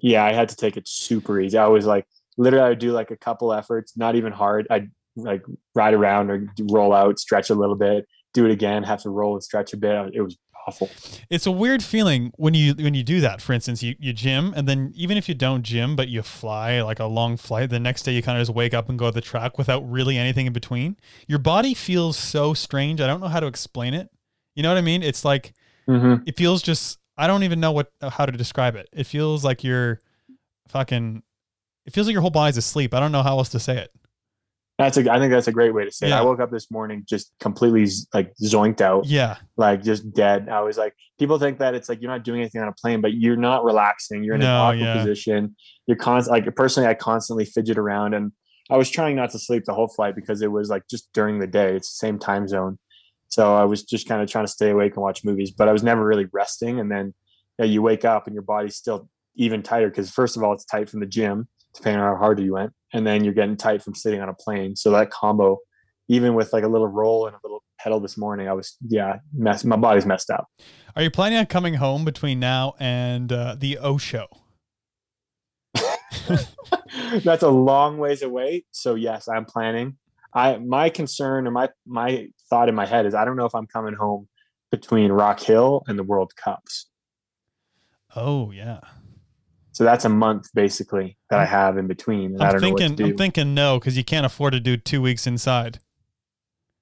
[0.00, 1.58] Yeah, I had to take it super easy.
[1.58, 2.06] I was like,
[2.36, 4.66] literally, I would do like a couple efforts, not even hard.
[4.70, 5.42] I'd like
[5.74, 9.34] ride around or roll out, stretch a little bit, do it again, have to roll
[9.34, 10.12] and stretch a bit.
[10.14, 10.88] It was awful.
[11.30, 13.40] It's a weird feeling when you when you do that.
[13.42, 16.80] For instance, you, you gym and then even if you don't gym but you fly
[16.82, 19.06] like a long flight, the next day you kind of just wake up and go
[19.06, 20.96] to the track without really anything in between.
[21.26, 23.00] Your body feels so strange.
[23.00, 24.08] I don't know how to explain it.
[24.54, 25.02] You know what I mean?
[25.02, 25.52] It's like
[25.88, 26.28] Mm-hmm.
[26.28, 28.88] it feels just I don't even know what how to describe it.
[28.92, 30.00] It feels like you're
[30.68, 31.22] fucking
[31.86, 32.92] it feels like your whole body's asleep.
[32.92, 33.90] I don't know how else to say it.
[34.78, 35.12] That's a.
[35.12, 36.12] I think that's a great way to say it.
[36.12, 39.36] I woke up this morning just completely like zoinked out, Yeah.
[39.56, 40.48] like just dead.
[40.48, 43.00] I was like, people think that it's like you're not doing anything on a plane,
[43.00, 44.22] but you're not relaxing.
[44.22, 44.96] You're in No, an awkward yeah.
[44.98, 45.56] position.
[45.86, 46.32] You're constant.
[46.46, 48.30] Like personally, I constantly fidget around, and
[48.70, 51.40] I was trying not to sleep the whole flight because it was like just during
[51.40, 51.74] the day.
[51.74, 52.78] It's the same time zone,
[53.26, 55.50] so I was just kind of trying to stay awake and watch movies.
[55.50, 56.78] But I was never really resting.
[56.78, 57.14] And then
[57.58, 60.64] yeah, you wake up and your body's still even tighter because first of all, it's
[60.64, 63.82] tight from the gym, depending on how hard you went, and then you're getting tight
[63.82, 64.76] from sitting on a plane.
[64.76, 65.58] So that combo,
[66.08, 69.18] even with like a little roll and a little pedal this morning, I was yeah,
[69.32, 69.64] mess.
[69.64, 70.46] My body's messed up.
[70.96, 74.26] Are you planning on coming home between now and uh, the O show?
[77.24, 78.64] That's a long ways away.
[78.72, 79.96] So yes, I'm planning.
[80.34, 83.54] I my concern or my my thought in my head is I don't know if
[83.54, 84.28] I'm coming home
[84.70, 86.86] between Rock Hill and the World Cups.
[88.14, 88.80] Oh yeah.
[89.78, 92.42] So that's a month basically that I have in between.
[92.42, 93.10] I I'm know thinking what to do.
[93.10, 95.78] I'm thinking no because you can't afford to do two weeks inside.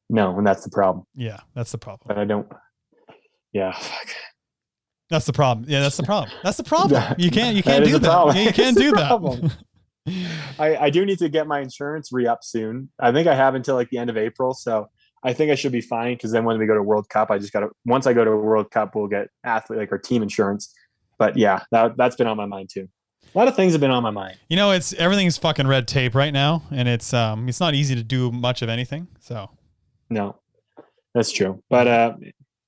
[0.08, 1.04] no, and that's the problem.
[1.14, 2.06] Yeah, that's the problem.
[2.08, 2.50] But I don't.
[3.52, 3.72] Yeah.
[3.72, 4.08] Fuck.
[5.10, 5.66] That's the problem.
[5.68, 6.34] Yeah, that's the problem.
[6.42, 7.02] That's the problem.
[7.18, 8.02] You can't you can't do that.
[8.02, 8.34] problem.
[8.34, 9.56] Yeah, you can't do that.
[10.58, 12.88] I, I do need to get my insurance re up soon.
[12.98, 14.54] I think I have until like the end of April.
[14.54, 14.88] So
[15.22, 17.36] I think I should be fine because then when we go to World Cup, I
[17.36, 19.98] just got to, once I go to a World Cup, we'll get athlete like our
[19.98, 20.72] team insurance.
[21.18, 22.88] But yeah, that, that's been on my mind too.
[23.34, 24.38] A lot of things have been on my mind.
[24.48, 27.94] You know, it's everything's fucking red tape right now, and it's um it's not easy
[27.94, 29.08] to do much of anything.
[29.20, 29.50] So
[30.08, 30.36] No,
[31.14, 31.62] that's true.
[31.68, 32.14] But, uh,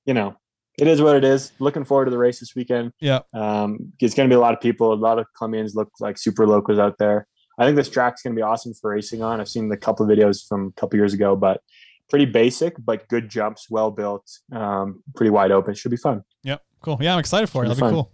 [0.05, 0.35] you know,
[0.79, 1.51] it is what it is.
[1.59, 2.91] Looking forward to the race this weekend.
[2.99, 4.93] yeah, Um, it's going to be a lot of people.
[4.93, 7.27] A lot of Colombians look like super locals out there.
[7.57, 9.41] I think this track's going to be awesome for racing on.
[9.41, 11.61] I've seen the couple of videos from a couple years ago, but
[12.09, 15.73] pretty basic, but good jumps, well built, um, pretty wide open.
[15.73, 16.23] Should be fun.
[16.43, 16.97] yep, cool.
[17.01, 17.67] Yeah, I'm excited for it.
[17.67, 18.11] That'll be be cool.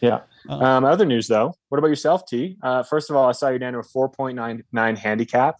[0.00, 0.20] Yeah.
[0.48, 2.56] Uh, Um, other news though, what about yourself, T?
[2.62, 5.56] Uh, first of all, I saw you down to a four point nine nine handicap.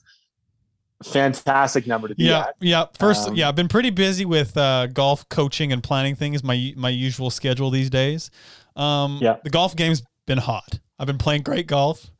[1.02, 2.54] Fantastic number to be Yeah, at.
[2.60, 2.84] yeah.
[2.98, 6.42] First, Um, yeah, I've been pretty busy with uh, golf coaching and planning things.
[6.42, 8.30] My my usual schedule these days.
[8.76, 9.36] Um, Yeah.
[9.44, 10.78] the golf game's been hot.
[10.98, 12.10] I've been playing great golf.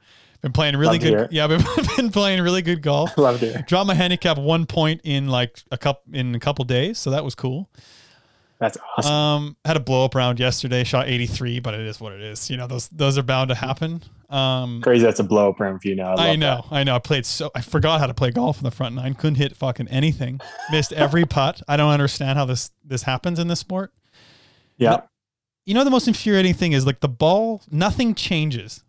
[0.42, 1.33] Been playing really Love to hear good.
[1.33, 3.16] Yeah, I've been, been playing really good golf.
[3.18, 3.66] Love it.
[3.66, 7.24] Dropped my handicap one point in like a cup in a couple days, so that
[7.24, 7.70] was cool.
[8.58, 9.12] That's awesome.
[9.12, 10.84] Um, had a blow up round yesterday.
[10.84, 12.48] Shot 83, but it is what it is.
[12.48, 14.02] You know, those those are bound to happen.
[14.30, 15.04] Um, Crazy.
[15.04, 16.14] That's a blow up round for you now.
[16.14, 16.96] I, I know, I know.
[16.96, 19.14] I played so I forgot how to play golf in the front nine.
[19.14, 20.40] Couldn't hit fucking anything.
[20.70, 21.62] Missed every putt.
[21.68, 23.92] I don't understand how this this happens in this sport.
[24.78, 24.84] That.
[24.84, 25.00] Yeah.
[25.66, 27.62] You know the most infuriating thing is like the ball.
[27.70, 28.84] Nothing changes.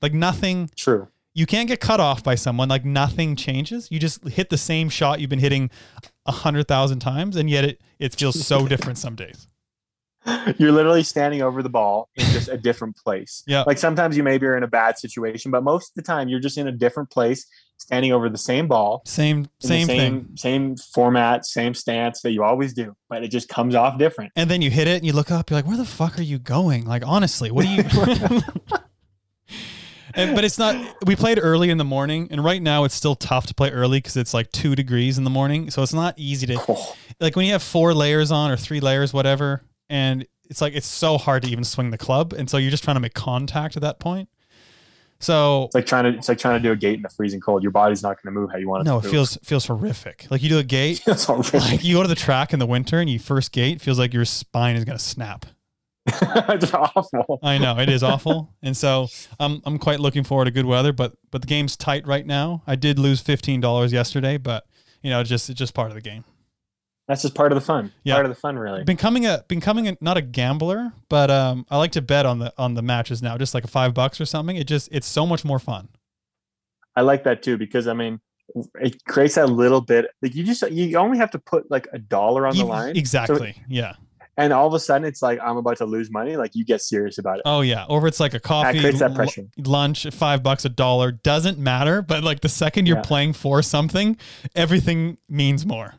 [0.00, 0.70] Like nothing.
[0.76, 1.08] True.
[1.34, 2.68] You can't get cut off by someone.
[2.68, 3.90] Like nothing changes.
[3.90, 5.70] You just hit the same shot you've been hitting
[6.26, 9.46] a hundred thousand times, and yet it it feels so different some days.
[10.56, 13.42] You're literally standing over the ball in just a different place.
[13.44, 13.64] Yeah.
[13.66, 16.38] Like sometimes you maybe are in a bad situation, but most of the time you're
[16.38, 17.44] just in a different place,
[17.78, 20.36] standing over the same ball, Same same same thing.
[20.36, 24.30] same format, same stance that you always do, but it just comes off different.
[24.36, 26.22] And then you hit it and you look up, you're like, where the fuck are
[26.22, 26.84] you going?
[26.84, 27.82] Like, honestly, what are you
[30.14, 33.14] and, but it's not we played early in the morning and right now it's still
[33.14, 35.70] tough to play early because it's like two degrees in the morning.
[35.70, 38.80] So it's not easy to Oh, like when you have four layers on or three
[38.80, 42.32] layers, whatever, and it's like it's so hard to even swing the club.
[42.32, 44.28] And so you're just trying to make contact at that point.
[45.18, 47.40] So it's like trying to it's like trying to do a gate in the freezing
[47.40, 47.62] cold.
[47.62, 48.90] Your body's not going to move how you want it to.
[48.90, 50.26] no, to it feels feels horrific.
[50.30, 51.60] Like you do a gate, feels horrific.
[51.60, 54.12] like you go to the track in the winter and you first gate, feels like
[54.12, 55.46] your spine is gonna snap.
[56.06, 57.38] it's awful.
[57.42, 60.92] I know it is awful, and so I'm I'm quite looking forward to good weather.
[60.92, 62.62] But but the game's tight right now.
[62.66, 64.66] I did lose fifteen dollars yesterday, but
[65.02, 66.24] you know, it's just it's just part of the game.
[67.08, 67.92] That's just part of the fun.
[68.04, 68.14] Yeah.
[68.14, 68.84] Part of the fun, really.
[68.84, 72.52] Becoming a becoming a, not a gambler, but um, I like to bet on the
[72.56, 74.56] on the matches now, just like a five bucks or something.
[74.56, 75.88] It just it's so much more fun.
[76.94, 78.20] I like that too because I mean,
[78.80, 80.06] it creates that little bit.
[80.22, 83.56] Like you just you only have to put like a dollar on the line, exactly.
[83.68, 83.94] yeah.
[84.36, 86.36] And all of a sudden it's like I'm about to lose money.
[86.36, 87.42] Like you get serious about it.
[87.44, 87.84] Oh yeah.
[87.88, 89.44] Or it's like a coffee, creates that l- pressure.
[89.58, 92.02] lunch, five bucks, a dollar doesn't matter.
[92.02, 93.02] But like the second you're Yeah.
[93.02, 94.16] playing for something,
[94.54, 95.94] everything means more.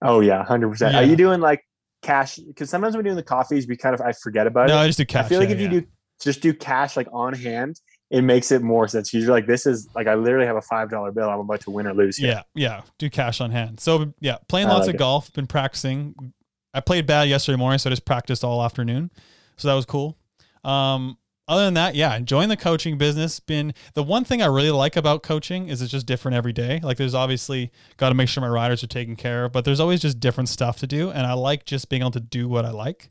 [0.00, 0.94] Oh yeah, hundred percent.
[0.96, 1.64] Are you doing like
[2.02, 2.36] cash?
[2.36, 4.80] Because sometimes when we're doing the coffees, we kind of I forget about No, it.
[4.80, 5.26] I just do cash.
[5.26, 5.86] I feel like yeah, if you do
[6.20, 9.14] just do cash like on hand, it makes it more sense.
[9.14, 11.28] You're like, this is like I literally have a five dollar bill.
[11.30, 12.16] I'm about to win or lose.
[12.16, 12.28] Here.
[12.30, 12.80] Yeah, yeah.
[12.98, 13.78] Do cash on hand.
[13.78, 14.98] So yeah, playing I lots like of it.
[14.98, 15.32] golf.
[15.32, 16.32] Been practicing.
[16.74, 19.10] I played bad yesterday morning, so I just practiced all afternoon.
[19.56, 20.16] So that was cool.
[20.64, 23.40] Um, other than that, yeah, enjoying the coaching business.
[23.40, 26.80] Been the one thing I really like about coaching is it's just different every day.
[26.82, 29.80] Like there's obviously got to make sure my riders are taken care of, but there's
[29.80, 32.64] always just different stuff to do, and I like just being able to do what
[32.64, 33.10] I like,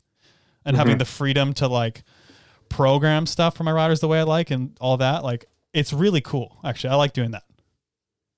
[0.64, 1.00] and having Mhm.
[1.00, 2.02] the freedom to like
[2.68, 5.22] program stuff for my riders the way I like and all that.
[5.22, 5.44] Like
[5.74, 6.58] it's really cool.
[6.64, 7.44] Actually, I like doing that.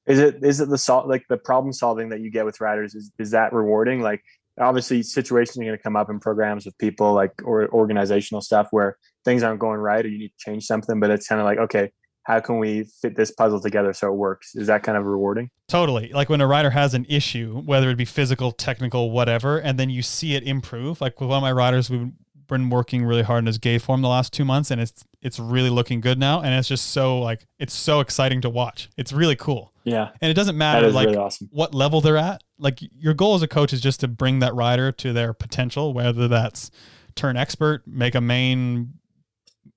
[0.07, 2.95] Is it is it the sol- like the problem solving that you get with riders
[2.95, 4.03] is is that rewarding?
[4.03, 4.23] Like
[4.61, 8.69] obviously situations are going to come up in programs with people like or organizational stuff
[8.71, 11.45] where things aren't going right or you need to change something, but it's kind of
[11.45, 11.91] like okay,
[12.25, 14.55] how can we fit this puzzle together so it works?
[14.55, 15.51] Is that kind of rewarding?
[15.69, 16.11] Totally.
[16.13, 19.91] Like when a rider has an issue, whether it be physical, technical, whatever, and then
[19.91, 21.01] you see it improve.
[21.01, 22.11] Like with one of my riders, we've
[22.49, 25.39] been working really hard in his gate form the last two months, and it's it's
[25.39, 26.41] really looking good now.
[26.41, 28.89] And it's just so like it's so exciting to watch.
[28.97, 31.49] It's really cool, Yeah, and it doesn't matter like really awesome.
[31.53, 32.43] what level they're at.
[32.59, 35.93] Like your goal as a coach is just to bring that rider to their potential,
[35.93, 36.71] whether that's
[37.15, 38.95] turn expert, make a main,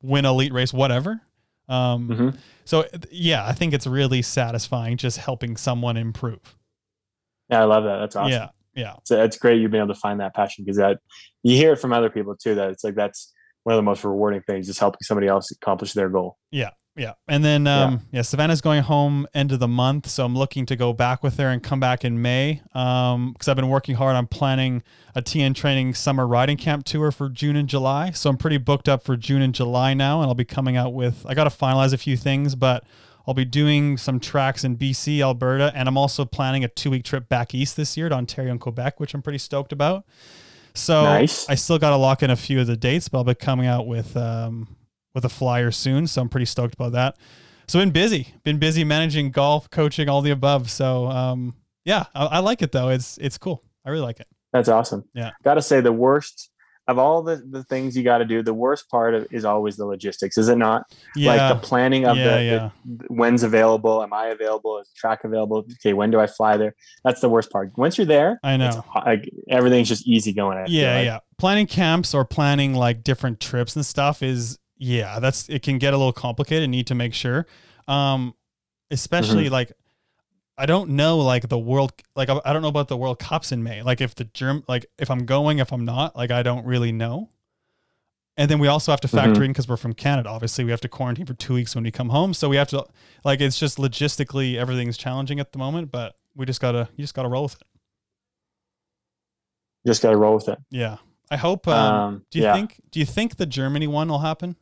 [0.02, 1.22] win elite race, whatever.
[1.70, 2.38] Um, Mhm.
[2.64, 6.58] So yeah, I think it's really satisfying just helping someone improve.
[7.50, 7.98] Yeah, I love that.
[7.98, 8.32] That's awesome.
[8.32, 11.00] Yeah, yeah, So it's great you've been able to find that passion because that
[11.44, 12.56] you hear it from other people too.
[12.56, 15.92] That it's like that's one of the most rewarding things is helping somebody else accomplish
[15.94, 16.38] their goal.
[16.52, 17.14] yeah, yeah.
[17.28, 18.24] And then um, yeah.
[18.24, 21.50] Savannah's going home end of the month, so I'm looking to go back with her
[21.50, 22.62] and come back in May.
[22.74, 24.84] Um, because I've been working hard on planning
[25.16, 28.12] a TN training summer riding camp tour for June and July.
[28.12, 30.94] So I'm pretty booked up for June and July now, and I'll be coming out
[30.94, 31.26] with.
[31.28, 32.84] I got to finalize a few things, but.
[33.30, 37.04] I'll be doing some tracks in BC, Alberta, and I'm also planning a two week
[37.04, 40.06] trip back east this year to Ontario and Quebec, which I'm pretty stoked about.
[40.74, 41.50] So Nice.
[41.50, 43.68] I still got to lock in a few of the dates, but I'll be coming
[43.68, 44.77] out with um,
[45.14, 46.08] with a flyer soon.
[46.08, 47.16] So I'm pretty stoked about that.
[47.68, 50.70] So been busy, been busy managing golf, coaching, all the above.
[50.70, 51.54] So um,
[51.86, 52.90] yeah, I, I like it though.
[52.90, 53.64] It's it's cool.
[53.86, 54.28] I really like it.
[54.54, 55.04] That's awesome.
[55.14, 55.32] Yeah.
[55.44, 56.50] Got to say the worst
[56.90, 59.76] of all the, the things you got to do, the worst part of, is always
[59.76, 60.84] the logistics, is it not?
[61.18, 62.70] Yeah, Like the planning of yeah, the, yeah.
[62.86, 65.66] the when's available, am I available, is the track available?
[65.82, 66.76] Okay, when do I fly there?
[67.04, 67.72] That's the worst part.
[67.78, 68.68] Once you're there, I know.
[68.70, 70.58] it's like everything's just easy going.
[70.58, 71.06] I Yeah, like.
[71.06, 71.20] yeah.
[71.38, 75.94] Planning camps or planning like different trips and stuff is yeah, that's it can get
[75.94, 76.70] a little complicated.
[76.70, 77.46] Need to make sure,
[77.88, 78.34] um,
[78.92, 79.54] especially Mm-hmm.
[79.54, 79.72] like
[80.58, 83.52] I don't know like the world like I, I don't know about the World Cups
[83.52, 83.82] in May.
[83.84, 86.92] Like if the germ like if I'm going, if I'm not, like I don't really
[86.92, 87.30] know.
[88.40, 89.46] And then we also have to factor Mhm.
[89.46, 90.30] in because we're from Canada.
[90.30, 92.34] Obviously, we have to quarantine for two weeks when we come home.
[92.36, 92.86] So we have to
[93.24, 95.92] like it's just logistically everything's challenging at the moment.
[95.92, 97.62] But we just gotta you just gotta roll with it.
[99.86, 100.60] Just got to roll with it.
[100.70, 100.98] Yeah.
[101.32, 101.68] I hope.
[101.68, 102.54] Um, Um, do you yeah.
[102.54, 102.80] think?
[102.92, 104.56] Do you think the Germany one will happen?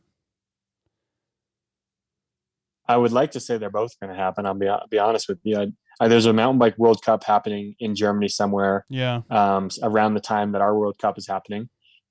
[2.88, 4.46] I would like to say they're both going to happen.
[4.46, 5.58] I'll be I'll be honest with you.
[5.58, 5.66] I,
[6.00, 9.22] I, there's a mountain bike World Cup happening in Germany somewhere Yeah.
[9.30, 11.68] um, around the time that our World Cup is happening.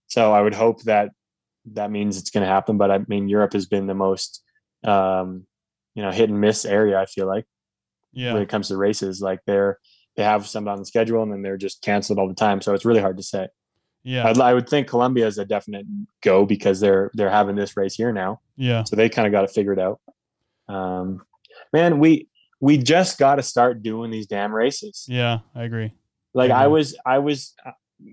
[0.07, 1.09] So I would hope that
[1.73, 2.77] that means it's going to happen.
[2.77, 4.43] But I mean, Europe has been the most
[4.83, 5.45] um,
[5.95, 6.99] you know hit and miss area.
[6.99, 7.45] I feel like
[8.13, 8.33] Yeah.
[8.33, 9.79] when it comes to races, like they're
[10.15, 12.61] they have some on the schedule and then they're just canceled all the time.
[12.61, 13.47] So it's really hard to say.
[14.03, 14.27] Yeah.
[14.27, 15.85] I'd, I would think Colombia is a definite
[16.21, 18.39] go because they're they're having this race here now.
[18.57, 18.83] Yeah.
[18.83, 19.99] so they kind of got it figured out.
[20.67, 21.21] Um,
[21.73, 22.27] man, we
[22.59, 25.05] we just got to start doing these damn races.
[25.07, 25.39] Yeah.
[25.53, 25.93] I agree.
[26.33, 26.73] Like I agree.
[26.73, 27.53] was, I was,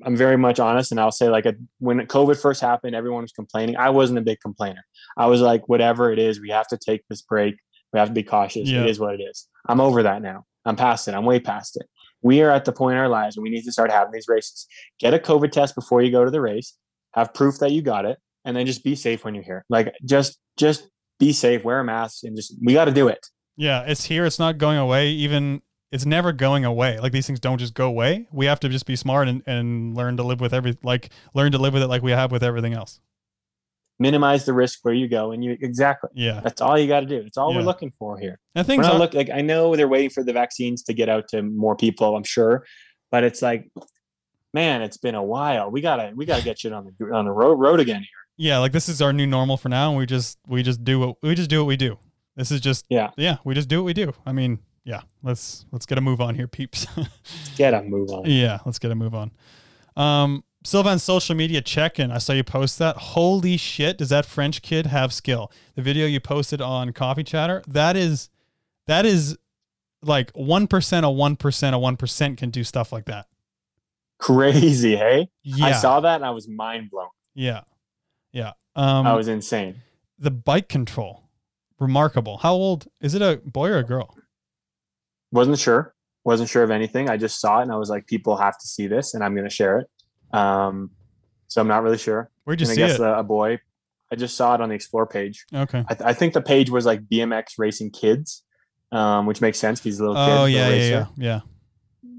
[0.04, 3.32] I'm very much honest, and I'll say like a, when COVID first happened, everyone was
[3.32, 3.76] complaining.
[3.76, 4.84] I wasn't a big complainer.
[5.16, 7.56] I was like, whatever it is, we have to take this break.
[7.92, 8.68] We have to be cautious.
[8.68, 8.82] Yeah.
[8.82, 9.48] It is what it is.
[9.68, 10.44] I'm over that now.
[10.64, 11.14] I'm past it.
[11.14, 11.86] I'm way past it.
[12.22, 14.28] We are at the point in our lives where we need to start having these
[14.28, 14.66] races.
[15.00, 16.76] Get a COVID test before you go to the race.
[17.14, 19.64] Have proof that you got it, and then just be safe when you're here.
[19.68, 21.64] Like just, just be safe.
[21.64, 23.26] Wear a mask, and just we got to do it.
[23.56, 23.84] Yeah.
[23.86, 24.24] It's here.
[24.24, 25.08] It's not going away.
[25.08, 26.98] Even it's never going away.
[26.98, 28.26] Like these things don't just go away.
[28.32, 31.52] We have to just be smart and, and learn to live with every like learn
[31.52, 32.98] to live with it like we have with everything else.
[33.98, 36.10] Minimize the risk where you go, and you exactly.
[36.14, 36.40] Yeah.
[36.42, 37.18] That's all you got to do.
[37.18, 37.58] It's all Yeah.
[37.58, 38.40] we're looking for here.
[38.54, 41.28] And things are, look like I know they're waiting for the vaccines to get out
[41.28, 42.16] to more people.
[42.16, 42.64] I'm sure,
[43.12, 43.70] but it's like,
[44.54, 45.70] man, it's been a while.
[45.70, 48.08] We gotta we gotta get shit on the on the road road again here.
[48.36, 49.90] Yeah, like this is our new normal for now.
[49.90, 51.98] And we just we just do what we just do what we do.
[52.36, 53.10] This is just Yeah.
[53.16, 54.12] yeah, we just do what we do.
[54.24, 56.86] I mean, yeah, let's let's get a move on here, peeps.
[57.56, 58.24] Get a move on.
[58.26, 59.30] Yeah, let's get a move on.
[59.96, 62.10] Um, Sylvan's social media check-in.
[62.10, 62.96] I saw you post that.
[62.96, 65.52] Holy shit, does that French kid have skill?
[65.74, 68.30] The video you posted on Coffee Chatter, that is,
[68.86, 69.36] that is
[70.02, 73.26] like one percent of one percent of one percent can do stuff like that.
[74.18, 75.28] Crazy, hey?
[75.42, 77.08] Yeah, I saw that and I was mind blown.
[77.34, 77.62] yeah,
[78.32, 78.52] yeah.
[78.74, 79.82] Um, I was insane.
[80.18, 81.28] the bike control,
[81.78, 82.38] remarkable.
[82.38, 83.22] How old is it?
[83.22, 84.16] A boy or a girl?
[85.30, 85.94] Wasn't sure.
[86.24, 87.10] Wasn't sure of anything.
[87.10, 89.34] I just saw it and I was like, people have to see this, and I'm
[89.34, 90.36] gonna share it.
[90.36, 90.90] Um,
[91.48, 92.30] so I'm not really sure.
[92.44, 93.00] Where'd you and I guess it?
[93.00, 93.58] A, a boy.
[94.10, 95.46] I just saw it on the explore page.
[95.54, 95.84] okay.
[95.88, 98.42] I, th- I think the page was like BMX racing kids,
[98.90, 99.82] um, which makes sense.
[99.82, 100.30] He's a little kid.
[100.30, 101.40] Oh little yeah, yeah, yeah, yeah.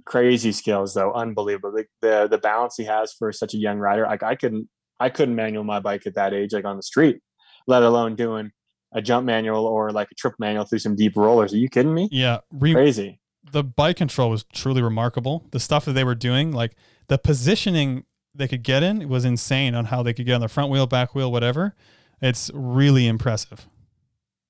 [0.05, 1.71] Crazy skills though, unbelievable.
[1.71, 4.03] The, the the balance he has for such a young rider.
[4.03, 4.67] Like I couldn't
[5.03, 7.19] I couldn't manual my bike at that age, like on the street,
[7.67, 8.51] let alone doing
[8.93, 11.53] a jump manual or like a trip manual through some deep rollers.
[11.53, 12.07] Are you kidding me?
[12.09, 13.19] Yeah, re- Crazy.
[13.51, 15.45] the bike control was truly remarkable.
[15.51, 19.75] The stuff that they were doing, like the positioning they could get in, was insane
[19.75, 21.75] on how they could get on the front wheel, back wheel, whatever.
[22.21, 23.67] It's really impressive.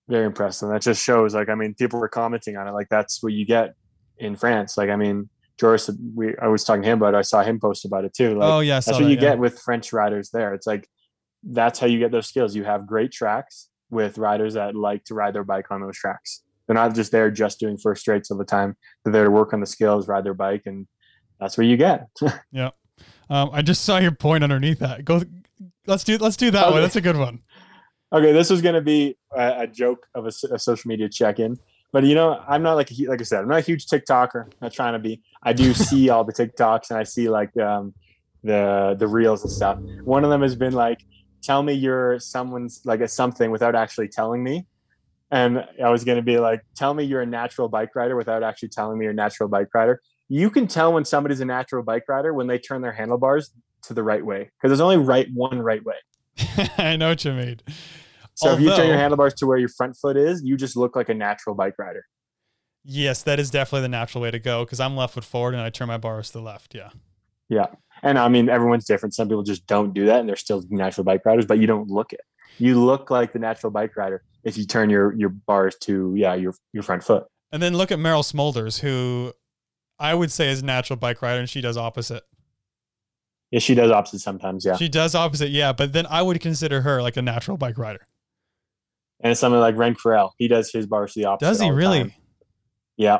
[0.07, 0.69] Very impressive.
[0.69, 2.73] That just shows like I mean, people were commenting on it.
[2.73, 3.73] Like that's what you get
[4.19, 4.77] in France.
[4.77, 7.13] Like I mean, Joris, we I was talking to him about.
[7.13, 7.17] It.
[7.17, 8.37] I saw him post about it too.
[8.37, 9.19] Like, oh yeah, that's what that, you yeah.
[9.19, 10.53] get with French riders there.
[10.53, 10.87] It's like
[11.43, 12.55] that's how you get those skills.
[12.55, 16.41] You have great tracks with riders that like to ride their bike on those tracks.
[16.67, 18.75] They're not just there just doing first straights all the time.
[19.03, 20.87] They're there to work on the skills, ride their bike, and
[21.39, 22.07] that's what you get.
[23.29, 25.05] Um, I just saw your point underneath that.
[25.05, 25.21] Go,
[25.87, 26.81] let's do let's do that one.
[26.81, 27.39] That's a good one.
[28.11, 31.57] okay, this was going to be a, a joke of a social media check-in,
[31.93, 34.51] but you know, I'm not like a, like I said, I'm not a huge TikToker.
[34.61, 35.21] Not trying to be.
[35.43, 37.93] I do see all the TikToks and I see like um,
[38.43, 39.77] the the reels and stuff.
[40.03, 41.05] One of them has been like,
[41.43, 44.65] "Tell me you're someone's like a something without actually telling me."
[45.31, 48.41] And I was going to be like, "Tell me you're a natural bike rider without
[48.41, 51.83] actually telling me you're a natural bike rider." You can tell when somebody's a natural
[51.83, 53.51] bike rider when they turn their handlebars
[53.83, 55.95] to the right way because there's only right one right way.
[56.79, 57.59] I know what you mean.
[58.35, 60.95] So if you turn your handlebars to where your front foot is, you just look
[60.95, 62.05] like a natural bike rider.
[62.83, 65.63] Yes, that is definitely the natural way to go because I'm left foot forward and
[65.63, 66.75] I turn my bars to the left.
[66.75, 66.89] Yeah.
[67.49, 67.67] Yeah.
[68.01, 69.13] And I mean, everyone's different.
[69.13, 71.89] Some people just don't do that and they're still natural bike riders, but you don't
[71.89, 72.21] look it.
[72.57, 76.33] You look like the natural bike rider if you turn your, your bars to, yeah,
[76.33, 77.25] your, your front foot.
[77.51, 79.31] And then look at Merel Smulders, who
[79.99, 82.23] I would say is a natural bike rider, and she does opposite.
[83.51, 84.65] Yeah, she does opposite sometimes.
[84.65, 84.75] Yeah.
[84.75, 85.71] She does opposite, yeah.
[85.71, 88.07] But then I would consider her like a natural bike rider.
[89.23, 90.31] And it's something like Ren Corell.
[90.37, 91.49] He does his bars to the opposite.
[91.49, 91.99] Does he really?
[91.99, 92.13] time.
[92.97, 93.19] Yeah.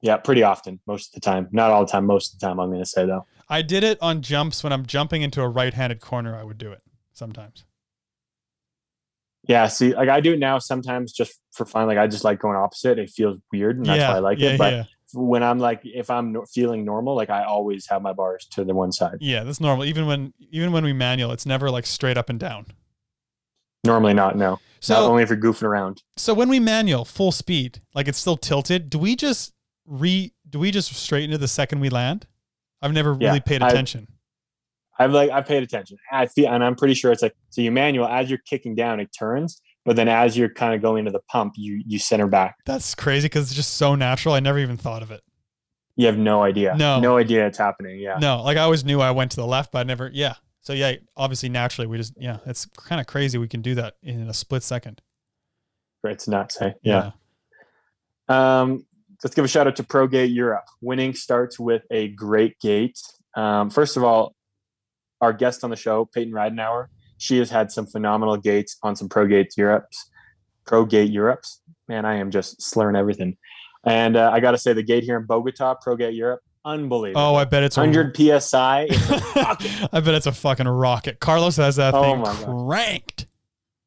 [0.00, 0.16] Yeah.
[0.16, 1.48] Pretty often, most of the time.
[1.50, 3.26] Not all the time, most of the time, I'm going to say though.
[3.48, 6.36] I did it on jumps when I'm jumping into a right-handed corner.
[6.36, 6.82] I would do it
[7.12, 7.64] sometimes.
[9.48, 11.88] Yeah, see, like I do it now sometimes just for fun.
[11.88, 12.98] Like I just like going opposite.
[12.98, 14.58] It feels weird, and that's yeah, why I like yeah, it.
[14.58, 14.84] But yeah,
[15.14, 18.74] when I'm like, if I'm feeling normal, like I always have my bars to the
[18.74, 19.16] one side.
[19.20, 19.42] yeah.
[19.42, 19.86] That's normal.
[19.86, 22.66] Even when even when we manual, it's never like straight up and down.
[23.84, 24.36] Normally not.
[24.36, 26.02] No, not So only if you're goofing around.
[26.16, 28.90] so when we manual full speed, like it's still tilted.
[28.90, 29.52] Do we just
[29.86, 30.32] re?
[30.48, 32.26] Do we just straighten to the second we land?
[32.82, 34.08] I've never Yeah, really paid attention.
[34.98, 35.96] I've like I've paid attention.
[36.12, 37.62] I feel, and I'm pretty sure it's like so.
[37.62, 41.06] You manual as you're kicking down, it turns, but then as you're kind of going
[41.06, 42.56] to the pump, you you center back.
[42.66, 44.34] That's crazy because it's just so natural.
[44.34, 45.22] I never even thought of it.
[45.96, 46.74] You have no idea.
[46.76, 47.00] No.
[47.00, 47.98] no idea it's happening.
[47.98, 50.10] Yeah, No, like I always knew I went to the left, but I never.
[50.12, 50.34] Yeah.
[50.62, 53.94] So yeah, obviously naturally we just yeah, it's kind of crazy we can do that
[54.02, 55.00] in a split second.
[56.04, 56.58] it's nuts.
[56.58, 56.74] Hey?
[56.82, 57.12] Yeah.
[58.28, 58.86] Um,
[59.24, 60.64] let's give a shout out to ProGate Europe.
[60.80, 62.98] Winning starts with a great gate.
[63.36, 64.34] Um, first of all,
[65.20, 66.86] our guest on the show, Payton Ridenour,
[67.18, 70.10] she has had some phenomenal gates on some ProGate Europe's.
[70.66, 71.60] ProGate Europe's.
[71.88, 73.36] Man, I am just slurring everything.
[73.84, 77.20] And uh, I got to say, the gate here in Bogota, ProGate Europe, unbelievable.
[77.20, 78.82] Oh, I bet it's 100 psi.
[78.90, 79.88] A rocket.
[79.92, 81.20] I bet it's a fucking rocket.
[81.20, 82.66] Carlos has that Oh thing my God.
[82.68, 83.26] cranked.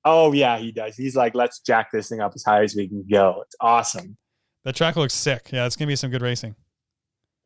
[0.06, 0.96] oh, yeah, he does.
[0.96, 3.42] He's like, let's jack this thing up as high as we can go.
[3.46, 4.18] It's awesome.
[4.64, 5.50] The track looks sick.
[5.52, 6.56] Yeah, it's gonna be some good racing.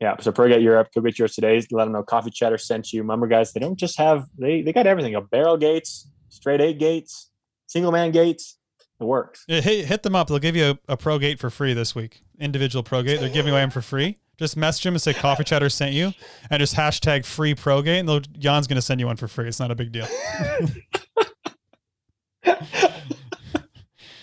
[0.00, 1.56] Yeah, so ProGate Europe, go get yours today.
[1.72, 3.02] Let them know Coffee Chatter sent you.
[3.02, 5.16] Remember, guys, they don't just have they they got everything.
[5.16, 7.30] A barrel gates, straight eight gates,
[7.66, 8.56] single man gates.
[9.00, 9.44] It works.
[9.48, 10.28] Yeah, hit, hit them up.
[10.28, 12.22] They'll give you a, a pro gate for free this week.
[12.38, 13.18] Individual pro gate.
[13.18, 14.18] They're giving away them for free.
[14.38, 16.12] Just message him and say Coffee Chatter sent you,
[16.50, 19.48] and just hashtag free pro gate, and they'll, Jan's gonna send you one for free.
[19.48, 20.06] It's not a big deal.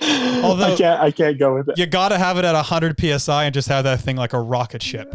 [0.01, 3.45] Although- I can't I can't go with it You gotta have it at 100 psi
[3.45, 5.13] and just have that thing like a rocket ship.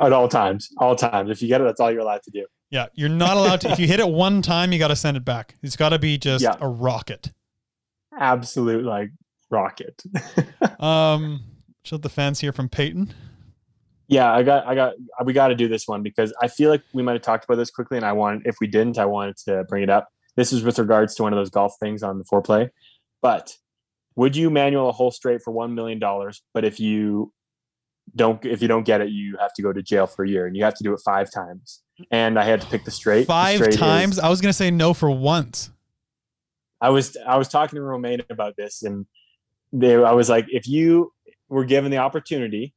[0.00, 0.68] at all times.
[0.78, 1.30] All times.
[1.30, 2.46] If you get it, that's all you're allowed to do.
[2.70, 3.70] Yeah, you're not allowed to.
[3.70, 5.54] If you hit it one time, you got to send it back.
[5.62, 6.54] It's got to be just Yeah.
[6.60, 7.32] a rocket.
[8.18, 9.10] Absolute like
[9.50, 10.02] rocket.
[10.80, 11.40] Um,
[11.82, 13.12] should the fans hear from Payton?
[14.08, 14.94] Yeah, I got I got
[15.24, 17.56] we got to do this one because I feel like we might have talked about
[17.56, 20.08] this quickly, and I wanted if we didn't, I wanted to bring it up.
[20.34, 22.70] This is with regards to one of those golf things on the Fore Play.
[23.20, 23.56] But
[24.16, 26.42] would you manual a hole straight for one million dollars?
[26.54, 27.32] But if you
[28.16, 30.46] don't if you don't get it, you have to go to jail for a year,
[30.46, 31.82] and you have to do it five times.
[32.10, 33.22] And I had to pick the straight.
[33.22, 34.18] The Five straight is- times.
[34.18, 35.70] I was gonna say no for once.
[36.80, 39.04] I was I was talking to Romaine about this, and
[39.72, 41.12] they, I was like, if you
[41.48, 42.72] were given the opportunity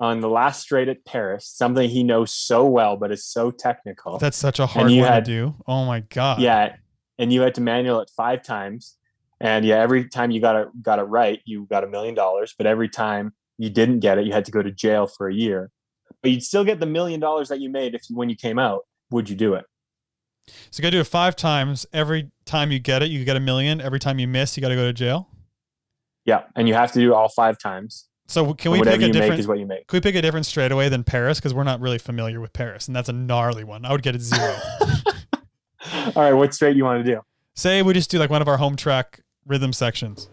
[0.00, 4.18] on the last straight at Paris, something he knows so well but is so technical,
[4.18, 5.54] That's such a hard you one had- to do.
[5.66, 6.40] Oh my god.
[6.40, 6.76] yeah,
[7.18, 8.96] and you had to manual it five times,
[9.40, 12.54] and yeah, every time you got it got it right, you got a million dollars,
[12.56, 15.34] but every time you didn't get it, you had to go to jail for a
[15.34, 15.70] year.
[16.22, 18.80] But you'd still get the million dollars that you made if when you came out.
[19.10, 19.64] Would you do it?
[20.70, 21.84] So you gotta do it five times.
[21.92, 23.80] Every time you get it, you get a million.
[23.80, 25.28] Every time you miss, you gotta go to jail.
[26.24, 28.06] Yeah, and you have to do all five times.
[28.30, 29.88] So can we whatever pick a you make is what you make.
[29.88, 31.40] Can we pick a different straightaway than Paris?
[31.40, 33.84] Because we're not really familiar with Paris, and that's a gnarly one.
[33.84, 34.56] I would get it zero.
[36.14, 37.22] All right, what straight you want to do?
[37.54, 40.30] Say we just do like one of our home track rhythm sections.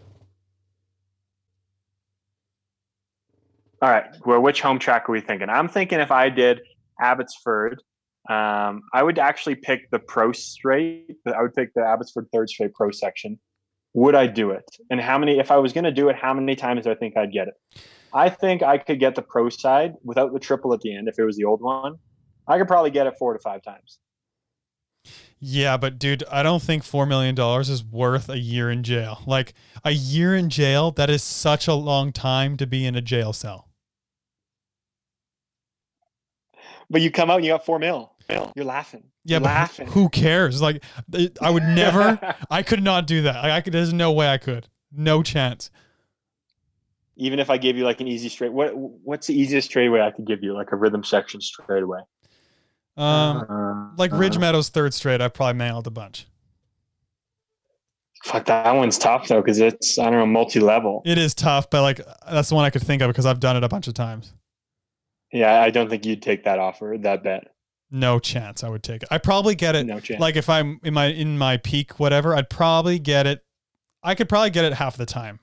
[3.82, 4.04] All right.
[4.24, 5.50] Well, which home track are we thinking?
[5.50, 6.60] I'm thinking if I did
[7.00, 7.82] Abbotsford,
[8.30, 11.16] um, I would actually pick the pro straight.
[11.26, 13.40] I would pick the Abbotsford third straight pro section.
[13.98, 14.64] Would I do it?
[14.90, 15.40] And how many?
[15.40, 17.48] If I was going to do it, how many times do I think I'd get
[17.48, 17.54] it?
[18.12, 21.08] I think I could get the pro side without the triple at the end.
[21.08, 21.96] If it was the old one,
[22.46, 23.98] I could probably get it four to five times.
[25.40, 29.24] Yeah, but dude, I don't think four million dollars is worth a year in jail.
[29.26, 29.52] Like
[29.84, 33.32] a year in jail, that is such a long time to be in a jail
[33.32, 33.68] cell.
[36.88, 38.12] But you come out and you got four mil.
[38.54, 39.02] You're laughing.
[39.28, 40.62] Yeah, You're but who- cares?
[40.62, 40.82] Like,
[41.42, 42.18] I would never.
[42.50, 43.44] I could not do that.
[43.44, 43.74] I, I could.
[43.74, 44.68] There's no way I could.
[44.90, 45.70] No chance.
[47.16, 50.12] Even if I gave you like an easy straight, what what's the easiest straightaway I
[50.12, 50.54] could give you?
[50.54, 52.00] Like a rhythm section straightaway.
[52.96, 56.26] Um, Uh, like Ridge uh, Meadows third straight, I've probably mailed a bunch.
[58.24, 61.02] Fuck that one's tough though, because it's I don't know multi level.
[61.04, 62.00] It is tough, but like
[62.30, 64.32] that's the one I could think of because I've done it a bunch of times.
[65.32, 67.48] Yeah, I don't think you'd take that offer, that bet.
[67.90, 69.08] No chance I would take it.
[69.10, 69.86] I probably get it.
[69.86, 70.20] No chance.
[70.20, 73.42] Like if I'm in my in my peak, whatever, I'd probably get it.
[74.02, 75.40] I could probably get it half the time.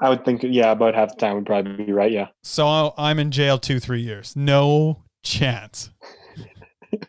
[0.00, 2.10] I would think, yeah, about half the time would probably be right.
[2.10, 2.28] Yeah.
[2.42, 4.34] So I'm in jail two, three years.
[4.34, 5.90] No chance.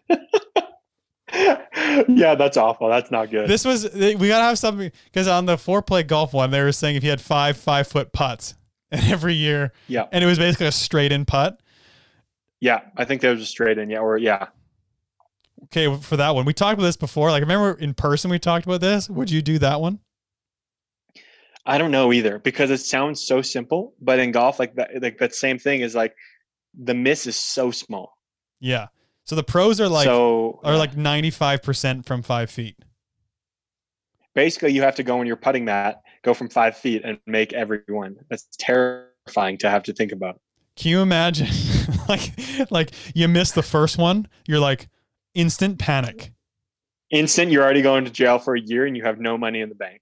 [2.08, 2.90] yeah, that's awful.
[2.90, 3.50] That's not good.
[3.50, 6.72] This was we gotta have something because on the Fore Play golf one, they were
[6.72, 8.56] saying if you had five five foot putts
[8.92, 11.60] and every year, yeah, and it was basically a straight in putt.
[12.62, 12.82] Yeah.
[12.96, 13.90] I think that was just straight in.
[13.90, 14.48] Yeah, or yeah.
[15.66, 17.30] Okay, for that one, we talked about this before.
[17.32, 19.10] Like remember in person we talked about this.
[19.10, 20.00] Would you do that one?
[21.66, 25.20] I don't know either because it sounds so simple, but in golf, like that, like
[25.20, 26.16] that same thing is like
[26.78, 28.18] the miss is so small.
[28.60, 28.88] Yeah.
[29.26, 32.76] So the pros are like so are like 95% from 5 feet.
[34.34, 37.54] basically you have to go on your putting mat, go from five feet, and make
[37.54, 38.18] every one.
[38.30, 40.40] That's terrifying to have to think about.
[40.76, 41.48] Can you imagine
[42.10, 42.32] like
[42.70, 44.90] like you miss the first one, you're like
[45.34, 46.32] instant panic.
[47.10, 49.70] Instant, you're already going to jail for a year, and you have no money in
[49.70, 50.02] the bank.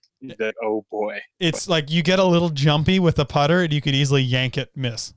[0.63, 1.19] Oh boy.
[1.39, 4.57] It's like you get a little jumpy with the putter and you could easily yank
[4.57, 5.13] it miss.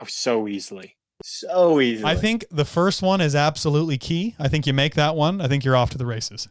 [0.00, 2.08] Oh, so easily, so easily.
[2.08, 4.36] I think the first one is absolutely key.
[4.38, 6.48] I think you make that one, I think you're off to the races.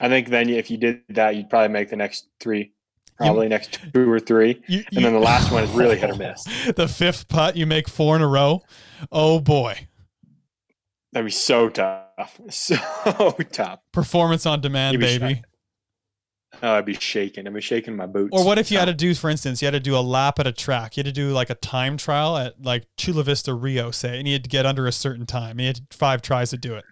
[0.00, 2.72] I think then if you did that, you'd probably make the next three,
[3.16, 6.16] probably next two or three, You, and then the last one is really hit or
[6.16, 6.44] miss.
[6.76, 8.62] the fifth putt, you make four in a row.
[9.10, 9.88] Oh boy.
[11.12, 12.76] That'd be so tough, so
[13.52, 13.80] tough.
[13.92, 15.42] Performance on demand, baby.
[16.62, 17.46] Oh, I'd be shaking.
[17.46, 18.30] I'd be shaking my boots.
[18.32, 20.38] Or what if you had to do, for instance, you had to do a lap
[20.38, 20.96] at a track.
[20.96, 24.26] You had to do like a time trial at like Chula Vista Rio, say, and
[24.26, 25.60] you had to get under a certain time.
[25.60, 26.84] You had five tries to do it.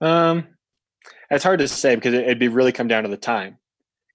[0.00, 0.48] Um,
[1.30, 3.58] it's hard to say because it'd be really come down to the time.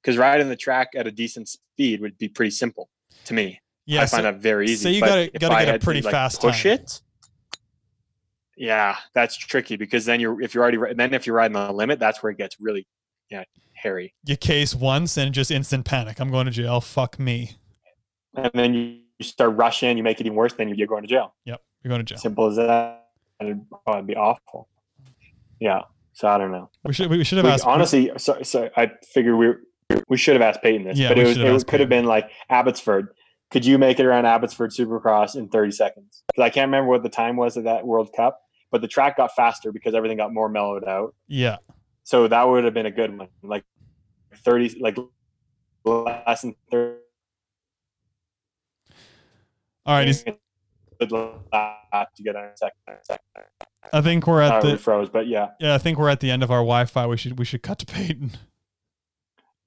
[0.02, 2.90] Because riding the track at a decent speed would be pretty simple
[3.26, 3.60] to me.
[3.86, 4.02] Yeah.
[4.02, 4.84] I so- find that very easy.
[4.84, 6.74] so you gotta- gotta get a had to, pretty like, fast push time.
[6.74, 7.02] it.
[8.58, 11.98] Yeah, that's tricky because then you're if you're already then if you're riding the limit,
[11.98, 12.86] that's where it gets really
[13.30, 13.44] yeah
[13.74, 14.14] hairy.
[14.26, 16.20] you case once and just instant panic.
[16.20, 16.82] I'm going to jail.
[16.82, 17.52] Fuck me.
[18.36, 20.54] And then you, start rushing, you make it even worse.
[20.54, 21.34] Then you're going to jail.
[21.46, 21.62] Yep.
[21.84, 22.18] You're going to jail.
[22.18, 23.08] Simple as that.
[23.40, 24.68] It'd, oh, it'd be awful.
[25.62, 25.84] Yeah.
[26.12, 26.70] So I don't know.
[26.84, 29.54] We should we should have We- asked honestly, so, so I figured we
[30.08, 32.30] we should have asked Payton this, Yeah, but it, was, it could have been like
[32.50, 33.10] Abbotsford.
[33.52, 36.24] Could you make it around Abbotsford Supercross in 30 seconds?
[36.28, 38.40] Because I can't remember what the time was of that World Cup,
[38.72, 41.16] but the track got faster because everything got more mellowed out.
[41.28, 41.58] Yeah.
[42.04, 43.64] So that would have been a good one, like
[44.44, 44.98] 30, like
[45.86, 46.98] less than 30.
[49.86, 50.06] All right.
[50.06, 50.24] he's-
[51.02, 52.76] to get a second.
[53.04, 53.24] second.
[53.94, 55.74] I think we're at Uh, we the froze, but yeah, yeah.
[55.74, 57.08] I think we're at the end of our Wi-Fi.
[57.08, 58.32] We should we should cut to Payton.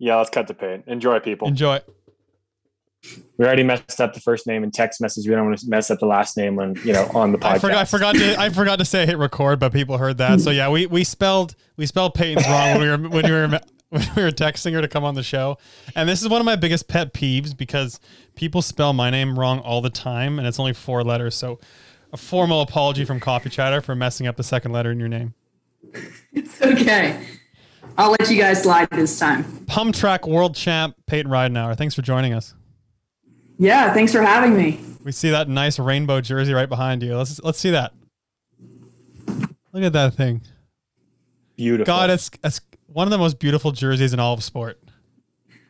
[0.03, 0.17] Yeah.
[0.17, 0.85] Let's cut to Payton.
[0.89, 1.49] Enjoy, people.
[1.49, 1.81] Enjoy.
[3.37, 5.27] We already messed up the first name in text message.
[5.27, 7.51] We don't want to mess up the last name when you know on the podcast.
[7.51, 7.79] I forgot.
[7.79, 8.41] I forgot to.
[8.41, 10.41] I forgot to say hit record, but people heard that.
[10.41, 13.61] So yeah, we we spelled we spelled Payton's wrong when we were when we were
[13.89, 15.59] when we were texting her to come on the show.
[15.97, 17.99] And this is one of my biggest pet peeves because
[18.37, 21.35] people spell my name wrong all the time, and it's only four letters.
[21.35, 21.59] So
[22.13, 25.35] a formal apology from Coffee Chatter for messing up the second letter in your name.
[26.33, 27.27] It's okay.
[27.99, 29.45] I'll let you guys slide this time.
[29.67, 31.77] Pump Track World Champ Payton Ridenour.
[31.77, 32.55] Thanks for joining us.
[33.59, 34.81] Yeah, thanks for having me.
[35.05, 37.17] We see that nice rainbow jersey right behind you.
[37.17, 37.93] Let's let's see that.
[39.73, 40.43] Look at that thing.
[41.57, 41.85] Beautiful.
[41.85, 44.79] God, it's it's one of the most beautiful jerseys in all of sport.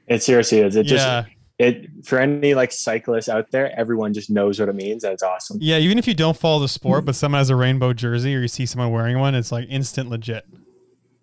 [0.06, 0.76] It seriously is.
[0.76, 1.24] It just yeah.
[1.58, 5.04] it for any like cyclists out there, everyone just knows what it means.
[5.04, 5.58] and it's awesome.
[5.60, 8.40] Yeah, even if you don't follow the sport, but someone has a rainbow jersey or
[8.40, 10.46] you see someone wearing one, it's like instant legit.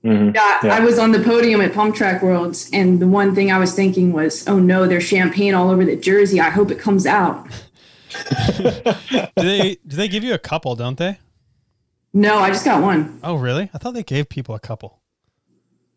[0.04, 0.34] Mhm.
[0.34, 0.76] Yeah, Yeah.
[0.76, 3.74] I was on the podium at Pump Track Worlds, and the one thing I was
[3.74, 6.40] thinking was, oh no, there's champagne all over the jersey.
[6.40, 7.48] I hope it comes out.
[8.58, 11.20] Do they do they give you a couple, don't they?
[12.14, 13.20] No, I just got one.
[13.24, 13.70] Oh, really?
[13.74, 15.00] I thought they gave people a couple.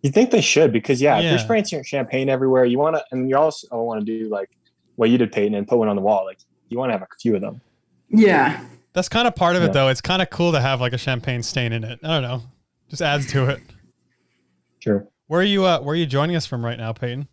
[0.03, 3.05] You think they should because yeah, if you're spraying your champagne everywhere, you want to,
[3.13, 4.51] and you also want to do like
[4.97, 6.25] what you did, Payton, and put one on the wall.
[6.27, 6.39] Like
[6.69, 7.61] you want to have a few of them.
[8.11, 8.63] Yeah.
[8.93, 9.69] That's kind of part of Yeah.
[9.69, 9.89] it though.
[9.89, 11.99] It's kind of cool to have like a champagne stain in it.
[12.03, 12.43] I don't know.
[12.91, 13.61] Just adds to it.
[14.83, 15.07] Sure.
[15.29, 17.29] Where are you uh where are you joining us from right now, Payton?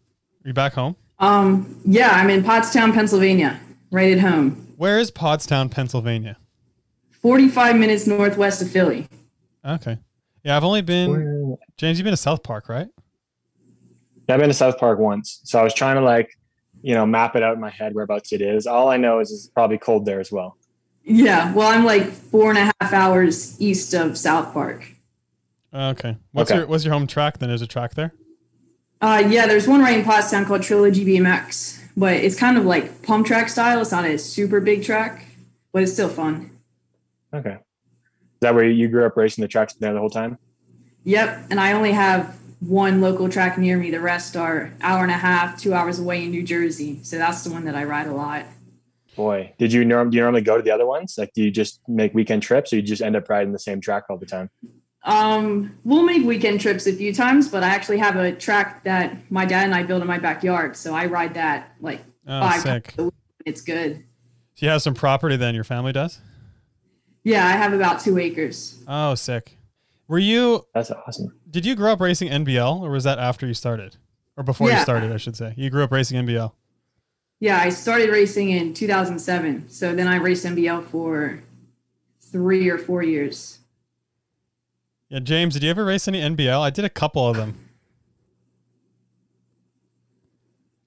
[0.45, 0.95] Are you back home?
[1.17, 4.51] Um, yeah, I'm in Pottstown, Pennsylvania, right at home.
[4.77, 6.37] Where is Pottstown, Pennsylvania?
[7.09, 9.07] 45 minutes northwest of Philly.
[9.65, 9.97] Okay.
[10.43, 12.87] Yeah, I've only been James, you've been to South Park, right?
[14.29, 16.29] I've been to South Park once, so I was trying to like,
[16.83, 18.67] you know, map it out in my head whereabouts it is.
[18.67, 20.55] All I know is it's probably cold there as well.
[21.03, 24.85] Yeah, well, I'm like four and a half hours east of South Park.
[25.73, 26.17] Okay.
[26.31, 26.59] What's Okay.
[26.59, 27.49] your what's your home track then?
[27.49, 28.13] Is a track there?
[29.01, 33.01] Uh, yeah, there's one right in Pottstown called Trilogy BMX, but it's kind of like
[33.03, 33.79] pump track style.
[33.81, 35.25] It's not a super big track,
[35.71, 36.51] but it's still fun.
[37.33, 37.53] Okay.
[37.53, 40.37] Is that where you grew up racing the tracks there the whole time?
[41.05, 43.89] Yep, and I only have one local track near me.
[43.89, 46.99] The rest are hour and a half, two hours away in New Jersey.
[47.03, 48.45] So that's the one that I ride a lot.
[49.15, 50.09] Boy, did you norm?
[50.09, 51.15] Do you normally go to the other ones?
[51.17, 53.79] Like, do you just make weekend trips, or you just end up riding the same
[53.79, 54.49] track all the time?
[55.03, 59.15] Um, we'll make weekend trips a few times, but I actually have a track that
[59.31, 60.75] my dad and I built in my backyard.
[60.75, 62.83] So I ride that like Oh, five sick.
[62.87, 63.13] times a week.
[63.45, 64.03] It's good.
[64.55, 66.19] So you have some property then your family does?
[67.23, 68.83] Yeah, I have about two acres.
[68.87, 69.57] Oh, sick.
[70.07, 71.33] Were you That's awesome.
[71.49, 73.95] did you grow up racing NBL or was that after you started?
[74.37, 75.53] or before you started, I should say.
[75.57, 76.53] You grew up racing NBL.
[77.41, 79.67] Yeah, I started racing in 2007.
[79.69, 81.43] So then I raced NBL for
[82.21, 83.58] three or four years.
[85.09, 86.61] Yeah, James, did you ever race any NBL?
[86.61, 87.69] I did a couple of them.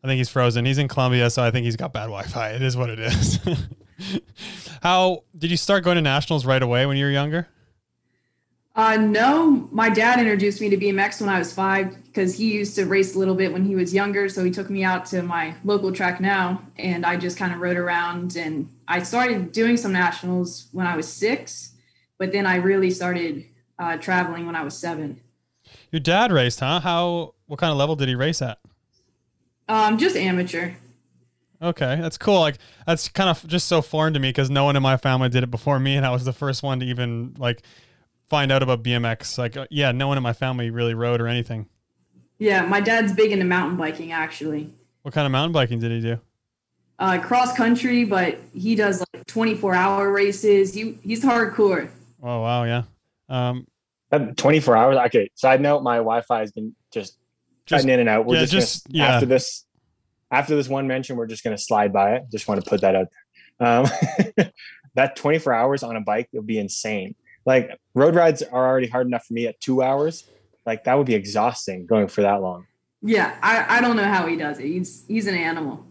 [0.04, 0.64] I think he's frozen.
[0.64, 2.50] He's in Colombia, so I think he's got bad Wi-Fi.
[2.50, 3.40] It is what it is.
[4.82, 7.48] How did you start going to nationals right away when you were younger?
[8.74, 12.74] Uh, no, my dad introduced me to BMX when I was five because he used
[12.76, 14.28] to race a little bit when he was younger.
[14.28, 17.60] So he took me out to my local track now, and I just kind of
[17.60, 18.36] rode around.
[18.36, 21.72] And I started doing some nationals when I was six,
[22.18, 23.44] but then I really started
[23.82, 25.20] uh, traveling when I was seven.
[25.90, 26.80] Your dad raced, huh?
[26.80, 27.34] How?
[27.46, 28.58] What kind of level did he race at?
[29.68, 30.72] Um, just amateur.
[31.60, 32.40] Okay, that's cool.
[32.40, 35.28] Like that's kind of just so foreign to me because no one in my family
[35.28, 37.62] did it before me, and I was the first one to even like
[38.28, 39.38] find out about BMX.
[39.38, 41.66] Like, uh, yeah, no one in my family really rode or anything.
[42.38, 44.72] Yeah, my dad's big into mountain biking actually.
[45.02, 46.20] What kind of mountain biking did he do?
[46.98, 50.72] Uh, cross country, but he does like 24 hour races.
[50.72, 51.90] He, he's hardcore.
[52.22, 52.84] Oh wow, yeah.
[53.28, 53.66] Um,
[54.18, 54.96] 24 hours.
[55.06, 55.30] Okay.
[55.34, 57.18] Side note, my Wi-Fi has been just
[57.66, 58.26] Just- in and out.
[58.26, 59.14] We're yeah, just, just- gonna, yeah.
[59.14, 59.64] after this,
[60.30, 62.24] after this one mention, we're just going to slide by it.
[62.30, 63.06] Just want to put that out
[63.58, 63.68] there.
[63.68, 63.86] Um,
[64.94, 67.14] that 24 hours on a bike would be insane.
[67.44, 70.28] Like road rides are already hard enough for me at two hours.
[70.64, 72.66] Like that would be exhausting going for that long.
[73.02, 74.66] Yeah, I, I don't know how he does it.
[74.66, 75.84] He's he's an animal.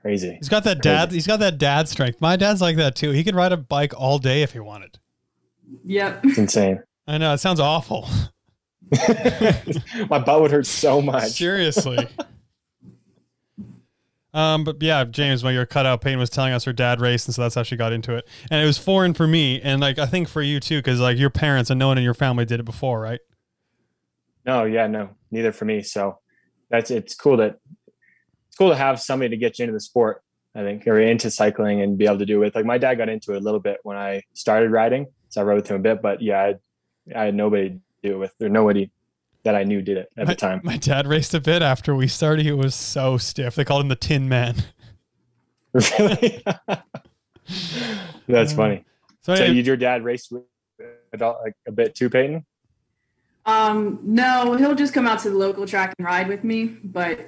[0.00, 0.36] Crazy.
[0.38, 1.12] he's got that dad.
[1.12, 2.20] He's got that dad strength.
[2.20, 3.10] My dad's like that too.
[3.10, 4.98] He could ride a bike all day if he wanted.
[5.84, 6.20] Yep.
[6.24, 6.82] It's insane.
[7.06, 8.08] I know it sounds awful.
[10.08, 11.30] my butt would hurt so much.
[11.30, 12.08] Seriously.
[14.34, 17.00] Um, but yeah, James, when you were cut out, Payne was telling us her dad
[17.00, 18.28] raced, and so that's how she got into it.
[18.50, 21.16] And it was foreign for me, and like I think for you too, because like
[21.16, 23.20] your parents and no one in your family did it before, right?
[24.44, 25.82] No, yeah, no, neither for me.
[25.82, 26.18] So
[26.68, 27.58] that's it's cool that
[28.48, 30.22] it's cool to have somebody to get you into the sport.
[30.56, 32.54] I think or into cycling and be able to do it.
[32.54, 35.44] Like my dad got into it a little bit when I started riding, so I
[35.44, 36.02] rode with him a bit.
[36.02, 36.54] But yeah, I,
[37.14, 38.34] I had nobody to do it with.
[38.40, 38.90] or nobody
[39.42, 40.60] that I knew did it at my, the time.
[40.64, 42.44] My dad raced a bit after we started.
[42.46, 43.54] He was so stiff.
[43.54, 44.56] They called him the Tin Man.
[45.98, 46.42] really,
[48.28, 48.84] that's funny.
[49.22, 50.44] So, So anyway, you, your dad raced with
[51.12, 52.44] adult like a bit too, Payton?
[53.46, 57.20] Um, no, he'll just come out to the local track and ride with me, but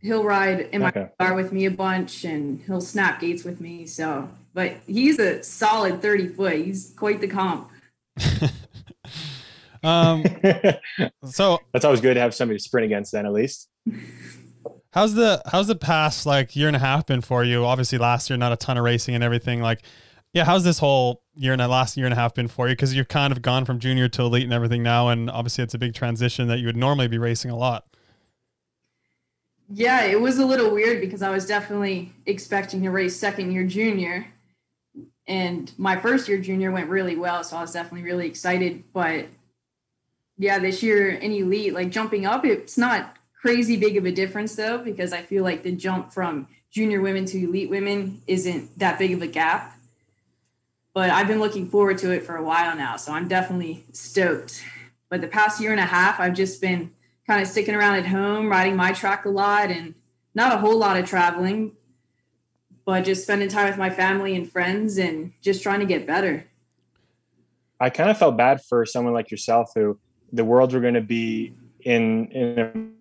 [0.00, 1.08] he'll ride in my Okay.
[1.18, 3.86] car with me a bunch and he'll snap gates with me.
[3.86, 6.56] So, but he's a solid 30 foot.
[6.56, 7.70] He's quite the comp.
[9.82, 10.24] um,
[11.24, 13.12] so that's always good to have somebody to sprint against.
[13.12, 13.68] Then at least.
[14.92, 17.64] How's the how's the past like year and a half been for you?
[17.64, 19.60] Obviously, last year not a ton of racing and everything.
[19.60, 19.82] Like,
[20.32, 22.72] yeah, how's this whole year and a last year and a half been for you?
[22.74, 25.74] Because you've kind of gone from junior to elite and everything now, and obviously it's
[25.74, 27.84] a big transition that you would normally be racing a lot.
[29.70, 33.64] Yeah, it was a little weird because I was definitely expecting to race second year
[33.64, 34.26] junior.
[35.26, 37.44] And my first year junior went really well.
[37.44, 38.84] So I was definitely really excited.
[38.94, 39.26] But
[40.38, 44.54] yeah, this year in elite, like jumping up, it's not crazy big of a difference
[44.54, 48.98] though, because I feel like the jump from junior women to elite women isn't that
[48.98, 49.76] big of a gap.
[50.94, 52.96] But I've been looking forward to it for a while now.
[52.96, 54.62] So I'm definitely stoked.
[55.08, 56.92] But the past year and a half, I've just been
[57.26, 59.94] kind of sticking around at home, riding my track a lot, and
[60.34, 61.72] not a whole lot of traveling,
[62.84, 66.46] but just spending time with my family and friends and just trying to get better.
[67.80, 69.98] I kind of felt bad for someone like yourself who
[70.32, 72.92] the worlds were going to be in in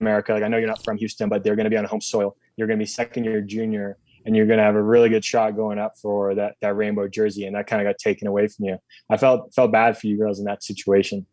[0.00, 0.32] America.
[0.32, 2.36] Like I know you're not from Houston, but they're going to be on home soil.
[2.56, 5.24] You're going to be second year junior, and you're going to have a really good
[5.24, 8.48] shot going up for that that rainbow jersey, and that kind of got taken away
[8.48, 8.78] from you.
[9.10, 11.26] I felt felt bad for you girls in that situation.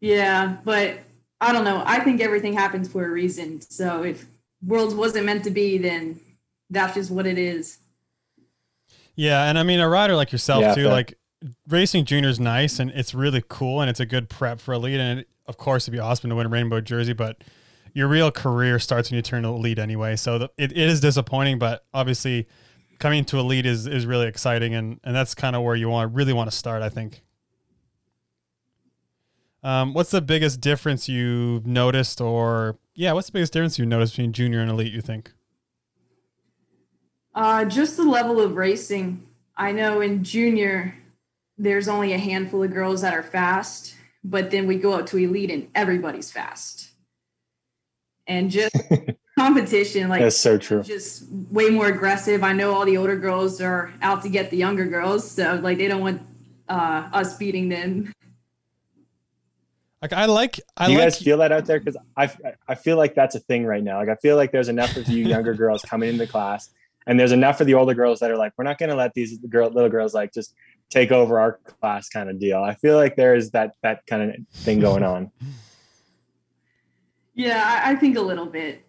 [0.00, 0.98] Yeah, but
[1.40, 1.82] I don't know.
[1.84, 3.60] I think everything happens for a reason.
[3.60, 4.26] So if
[4.64, 6.20] Worlds wasn't meant to be, then
[6.70, 7.78] that's just what it is.
[9.14, 10.92] Yeah, and I mean a rider like yourself Yeah, too, fair.
[10.92, 11.18] like
[11.68, 15.20] racing junior's nice and it's really cool and it's a good prep for elite and
[15.20, 17.42] it, of course it'd be awesome to win a rainbow jersey, but
[17.92, 20.16] your real career starts when you turn elite anyway.
[20.16, 22.46] So the, it, it is disappointing, but obviously
[22.98, 26.14] coming to elite is is really exciting and and that's kind of where you want
[26.14, 27.22] really want to start, I think.
[29.62, 34.12] Um, what's the biggest difference you've noticed, or yeah, what's the biggest difference you've noticed
[34.12, 34.92] between junior and elite?
[34.92, 35.32] You think?
[37.34, 39.26] Uh, just the level of racing.
[39.56, 40.94] I know in junior,
[41.58, 45.18] there's only a handful of girls that are fast, but then we go up to
[45.18, 46.90] elite and everybody's fast.
[48.26, 48.74] And just
[49.38, 50.82] competition, like That's so true.
[50.82, 52.42] just way more aggressive.
[52.42, 55.78] I know all the older girls are out to get the younger girls, so like
[55.78, 56.22] they don't want
[56.68, 58.12] uh, us beating them.
[60.02, 61.78] I Like I like I Do you like guys feel that out there?
[61.78, 62.30] Because I
[62.68, 63.98] I feel like that's a thing right now.
[63.98, 66.70] Like I feel like there's enough of you younger girls coming into class,
[67.06, 69.14] and there's enough of the older girls that are like, we're not going to let
[69.14, 70.54] these girl little girls like just
[70.90, 72.62] take over our class kind of deal.
[72.62, 75.30] I feel like there is that that kind of thing going on.
[77.38, 78.82] Yeah, I, I think a little bit.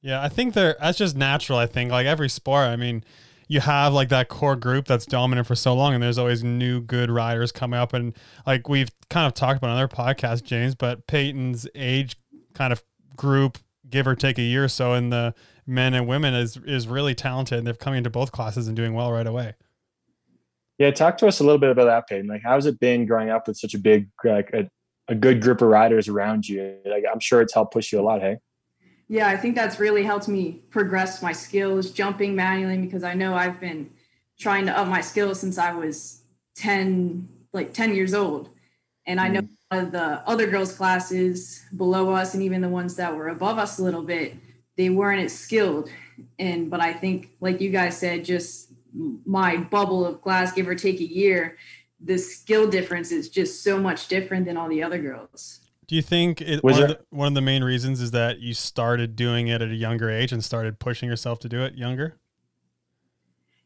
[0.00, 1.58] Yeah, I think they're that's just natural.
[1.58, 2.68] I think like every sport.
[2.68, 3.04] I mean,
[3.48, 6.80] you have like that core group that's dominant for so long, and there's always new
[6.80, 7.92] good riders coming up.
[7.92, 8.14] And
[8.46, 12.16] like we've kind of talked about on other podcast, James, but Peyton's age
[12.54, 12.82] kind of
[13.14, 15.34] group, give or take a year or so, in the
[15.66, 18.94] men and women is is really talented, and they're coming into both classes and doing
[18.94, 19.54] well right away.
[20.78, 22.26] Yeah, talk to us a little bit about that, Payton.
[22.26, 24.68] Like, how's it been growing up with such a big, like a,
[25.08, 26.78] a good group of riders around you?
[26.84, 28.20] Like, I'm sure it's helped push you a lot.
[28.20, 28.38] Hey.
[29.08, 33.34] Yeah, I think that's really helped me progress my skills jumping manually because I know
[33.34, 33.90] I've been
[34.38, 36.22] trying to up my skills since I was
[36.56, 38.50] 10, like 10 years old.
[39.06, 39.48] And I know mm.
[39.70, 43.28] a lot of the other girls' classes below us and even the ones that were
[43.28, 44.34] above us a little bit,
[44.76, 45.90] they weren't as skilled.
[46.38, 48.72] And but I think, like you guys said, just
[49.26, 51.56] my bubble of class, give or take a year,
[52.00, 55.60] the skill difference is just so much different than all the other girls.
[55.86, 58.40] Do you think it, Was one, of the, one of the main reasons is that
[58.40, 61.74] you started doing it at a younger age and started pushing yourself to do it
[61.74, 62.18] younger?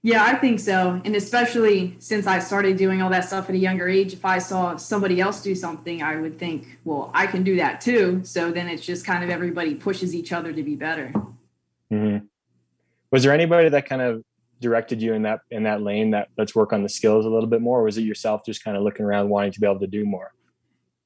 [0.02, 1.00] Yeah, I think so.
[1.04, 4.38] And especially since I started doing all that stuff at a younger age, if I
[4.38, 8.20] saw somebody else do something, I would think, well, I can do that too.
[8.24, 11.12] So then it's just kind of everybody pushes each other to be better.
[11.90, 12.18] hmm
[13.10, 14.22] Was there anybody that kind of
[14.60, 17.48] directed you in that in that lane that let's work on the skills a little
[17.48, 19.80] bit more, or was it yourself just kind of looking around wanting to be able
[19.80, 20.32] to do more?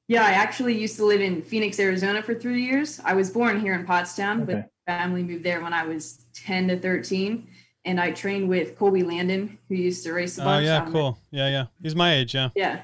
[0.07, 2.99] Yeah, I actually used to live in Phoenix, Arizona for three years.
[3.05, 6.79] I was born here in Pottstown, but family moved there when I was 10 to
[6.79, 7.47] 13.
[7.85, 10.65] And I trained with Colby Landon, who used to race a Oh bunch.
[10.65, 11.17] yeah, cool.
[11.31, 11.65] Yeah, yeah.
[11.81, 12.33] He's my age.
[12.35, 12.49] Yeah.
[12.55, 12.81] Yeah.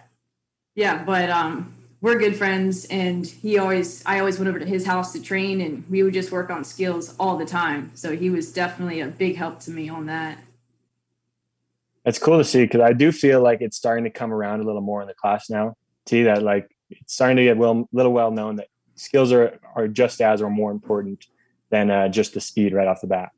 [0.75, 4.85] Yeah, but um we're good friends and he always I always went over to his
[4.85, 7.91] house to train and we would just work on skills all the time.
[7.95, 10.37] So he was definitely a big help to me on that.
[12.09, 14.63] It's cool to see because I do feel like it's starting to come around a
[14.63, 15.75] little more in the class now.
[16.07, 19.87] See that like it's starting to get well, little well known that skills are are
[19.87, 21.27] just as or more important
[21.69, 23.29] than uh, just the speed right off the bat.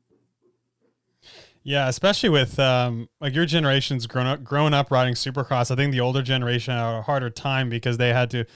[1.64, 5.70] Yeah, especially with um, like your generation's grown up, growing up riding Supercross.
[5.70, 8.46] I think the older generation had a harder time because they had to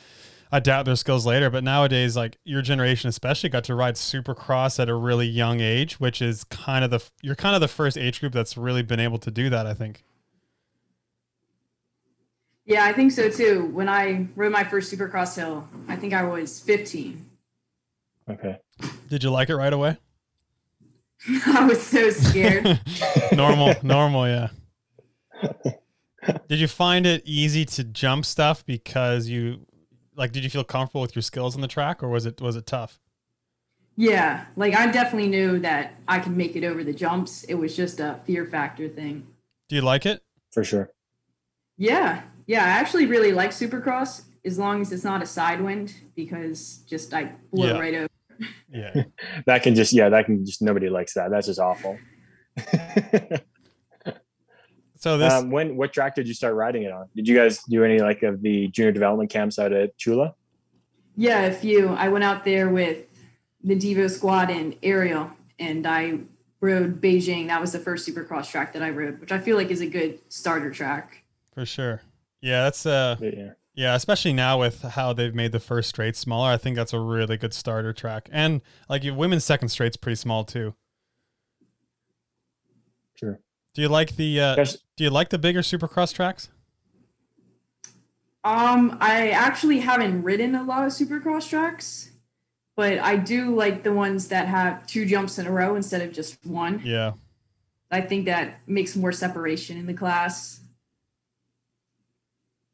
[0.50, 1.50] adapt their skills later.
[1.50, 6.00] But nowadays, like your generation especially, got to ride Supercross at a really young age,
[6.00, 9.00] which is kind of the you're kind of the first age group that's really been
[9.00, 9.66] able to do that.
[9.66, 10.05] I think.
[12.66, 13.66] Yeah, I think so too.
[13.72, 17.24] When I rode my first Supercross hill, I think I was 15.
[18.28, 18.58] Okay.
[19.08, 19.96] Did you like it right away?
[21.46, 22.80] I was so scared.
[23.32, 24.48] normal, normal, yeah.
[26.48, 29.64] Did you find it easy to jump stuff because you
[30.16, 32.56] like did you feel comfortable with your skills on the track or was it was
[32.56, 32.98] it tough?
[33.96, 37.44] yeah, like I definitely knew that I could make it over the jumps.
[37.44, 39.26] It was just a fear factor thing.
[39.68, 40.22] Do you like it?
[40.52, 40.90] For sure.
[41.78, 46.78] Yeah, yeah, I actually really like Supercross as long as it's not a sidewind because
[46.88, 47.78] just I blow Yeah.
[47.78, 48.08] right over.
[48.70, 49.04] Yeah.
[49.46, 51.30] That can just yeah, that can just nobody likes that.
[51.30, 51.98] That's just awful.
[54.98, 57.08] So this um, when what track did you start riding it on?
[57.14, 60.34] Did you guys do any like of the junior development camps out at Chula?
[61.16, 61.90] Yeah, a few.
[61.90, 63.04] I went out there with
[63.62, 66.20] the Devo squad and Arielle, and I
[66.60, 67.46] rode Beijing.
[67.48, 69.86] That was the first Supercross track that I rode, which I feel like is a
[69.86, 71.22] good starter track.
[71.54, 72.00] for sure.
[72.40, 73.50] Yeah, that's uh Yeah.
[73.74, 76.50] yeah, especially now with how they've made the first straight smaller.
[76.50, 78.28] I think that's a really good starter track.
[78.32, 80.74] And like your women's second straight's pretty small too.
[83.14, 83.40] Sure.
[83.74, 84.78] Do you like the uh Yes.
[84.96, 86.50] do you like the bigger supercross tracks?
[88.44, 92.12] Um, I actually haven't ridden a lot of Supercross tracks,
[92.76, 96.12] but I do like the ones that have two jumps in a row instead of
[96.12, 96.80] just one.
[96.84, 97.14] Yeah.
[97.90, 100.60] I think that makes more separation in the class.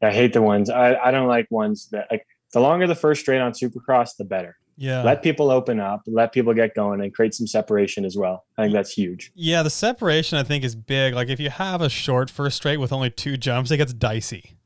[0.02, 0.68] I hate the ones.
[0.70, 4.24] I, I don't like ones that like the longer the first straight on Supercross, the
[4.24, 4.56] better.
[4.76, 5.02] Yeah.
[5.02, 8.44] Let people open up, let people get going, and create some separation as well.
[8.58, 9.30] I think that's huge.
[9.34, 11.14] Yeah, the separation I think is big.
[11.14, 14.56] Like if you have a short first straight with only two jumps, it gets dicey.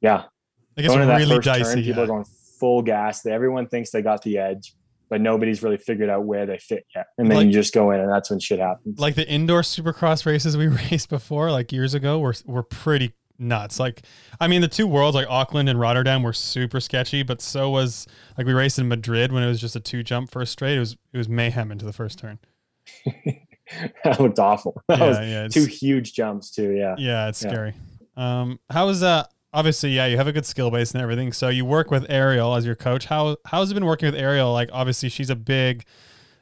[0.00, 0.24] Yeah,
[0.76, 1.62] Like it's going really first dicey.
[1.64, 2.04] turn, people yeah.
[2.04, 2.24] are going
[2.60, 3.26] full gas.
[3.26, 4.74] Everyone thinks they got the edge,
[5.10, 7.06] but nobody's really figured out where they fit yet.
[7.18, 8.98] And then Like- you just go in, and that's when shit happens.
[9.00, 13.78] like the indoor supercross races we raced before, like years ago, were were pretty nuts.
[13.80, 14.02] Like,
[14.40, 18.06] I mean, the two worlds, like Auckland and Rotterdam, were super sketchy, but so was
[18.36, 20.76] like we raced in Madrid when it was just a two jump first straight.
[20.76, 22.38] It was it was mayhem into the first turn.
[24.04, 24.82] that looked awful.
[24.88, 26.70] That Yeah, was yeah, two huge jumps too.
[26.72, 26.96] Yeah.
[26.96, 27.50] Yeah, it's Yeah.
[27.50, 27.74] scary.
[28.16, 31.32] Um, how was uh obviously, yeah, you have a good skill base and everything.
[31.32, 33.06] So you work with Arielle as your coach.
[33.06, 34.52] How how's it been working with Arielle?
[34.52, 35.84] Like, obviously, she's a big,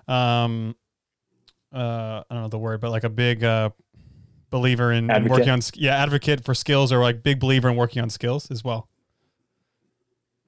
[0.09, 0.77] um,
[1.75, 3.71] uh, I don't know the word, but like a big uh,
[4.57, 8.03] believer in, in working on, yeah, advocate for skills or like big believer in working
[8.03, 8.89] on skills as well.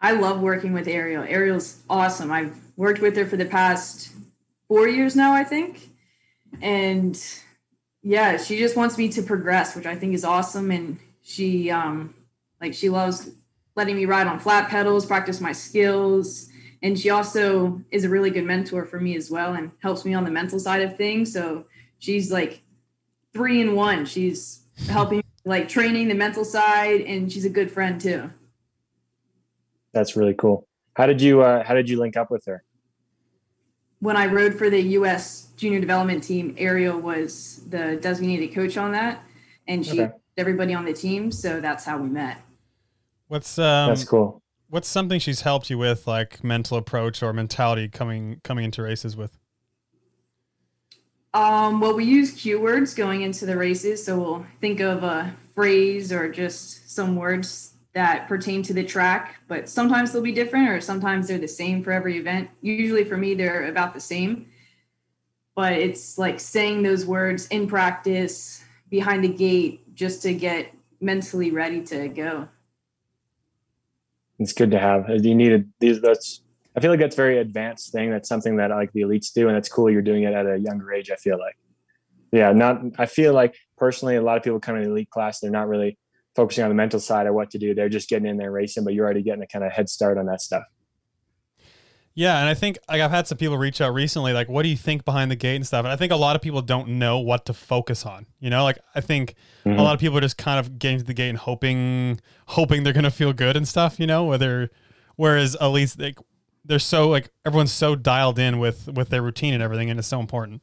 [0.00, 1.28] I love working with Arielle.
[1.28, 2.30] Arielle's awesome.
[2.30, 4.10] I've worked with her for the past
[4.68, 5.90] four years now, I think.
[6.62, 7.20] And
[8.02, 10.70] yeah, she just wants me to progress, which I think is awesome.
[10.70, 12.14] And she um
[12.60, 13.30] like she loves
[13.74, 16.48] letting me ride on flat pedals, practice my skills.
[16.82, 20.14] And she also is a really good mentor for me as well and helps me
[20.14, 21.32] on the mental side of things.
[21.32, 21.64] So
[21.98, 22.62] she's like
[23.34, 24.04] three in one.
[24.06, 28.30] She's helping like training the mental side and she's a good friend too.
[29.92, 30.66] That's really cool.
[30.94, 32.64] How did you uh, How did you link up with her?
[34.00, 35.48] when I rode for the U.S.
[35.56, 39.24] junior development team, Arielle was the designated coach on that,
[39.66, 40.12] and she Okay.
[40.36, 41.32] everybody on the team.
[41.32, 42.38] So that's how we met.
[43.26, 44.40] What's um, That's cool.
[44.68, 49.16] what's something she's helped you with, like mental approach or mentality coming coming into races
[49.16, 49.37] with?
[51.34, 56.12] Um, well, we use keywords going into the races, so we'll think of a phrase
[56.12, 59.36] or just some words that pertain to the track.
[59.48, 62.48] But sometimes they'll be different, or sometimes they're the same for every event.
[62.62, 64.46] Usually, for me, they're about the same.
[65.54, 71.50] But it's like saying those words in practice behind the gate just to get mentally
[71.50, 72.48] ready to go.
[74.38, 75.10] It's good to have.
[75.10, 76.00] As you needed these.
[76.00, 76.40] That's.
[76.78, 78.10] I feel like that's a very advanced thing.
[78.10, 80.56] That's something that like the elites do, and it's cool you're doing it at a
[80.56, 81.10] younger age.
[81.10, 81.56] I feel like.
[82.30, 82.80] Yeah, not.
[82.98, 85.40] I feel like personally, a lot of people come in elite class.
[85.40, 85.98] They're not really
[86.36, 87.74] focusing on the mental side of what to do.
[87.74, 90.18] They're just getting in there racing, but you're already getting a kind of head start
[90.18, 90.62] on that stuff.
[92.14, 94.68] Yeah, and I think like I've had some people reach out recently, like, what do
[94.68, 95.84] you think behind the gate and stuff?
[95.84, 98.26] And I think a lot of people don't know what to focus on.
[98.40, 99.78] You know, like I think Mhm.
[99.78, 102.82] a lot of people are just kind of getting to the gate and hoping, hoping
[102.82, 104.00] they're gonna feel good and stuff.
[104.00, 104.70] You know, whether
[105.14, 106.18] whereas at least like
[106.68, 110.08] they're so like everyone's so dialed in with with their routine and everything, and it's
[110.08, 110.62] so important.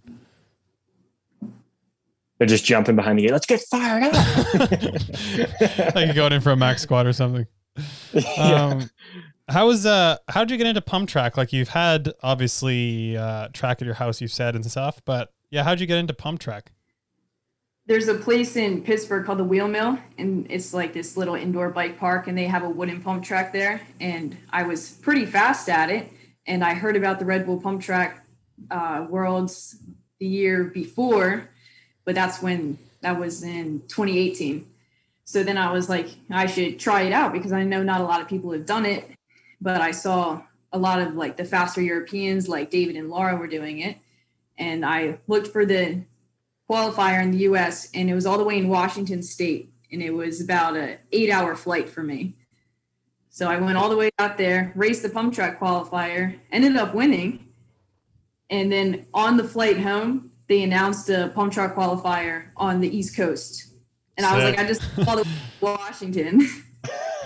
[2.37, 3.31] They're just jumping behind the gate.
[3.31, 4.13] Let's get fired up.
[5.95, 7.47] like you're going in for a max squad or something.
[8.13, 8.65] Yeah.
[8.65, 8.89] Um,
[9.49, 11.35] how was uh how did you get into pump track?
[11.35, 15.63] Like you've had obviously uh track at your house, you've said and stuff, but yeah,
[15.63, 16.71] how'd you get into pump track?
[17.87, 21.69] There's a place in Pittsburgh called the Wheel Mill, and it's like this little indoor
[21.69, 23.79] bike park, and they have a wooden pump track there.
[23.99, 26.11] And I was pretty fast at it,
[26.47, 28.25] and I heard about the Red Bull Pump Track
[28.71, 29.77] uh, Worlds
[30.19, 31.47] the year before,
[32.05, 34.65] but that's when that was in 2018.
[35.25, 38.05] So then I was like, I should try it out because I know not a
[38.05, 39.11] lot of people have done it,
[39.61, 43.47] but I saw a lot of like the faster Europeans, like David and Laura, were
[43.47, 43.97] doing it,
[44.57, 46.01] and I looked for the
[46.69, 50.11] qualifier in the US and it was all the way in Washington state and it
[50.11, 52.35] was about a 8 hour flight for me.
[53.29, 56.95] So I went all the way out there, raced the pump track qualifier, ended up
[56.95, 57.47] winning.
[58.49, 63.15] And then on the flight home, they announced a pump track qualifier on the East
[63.15, 63.73] Coast.
[64.17, 65.27] And I was like, I just saw the
[65.61, 66.47] Washington.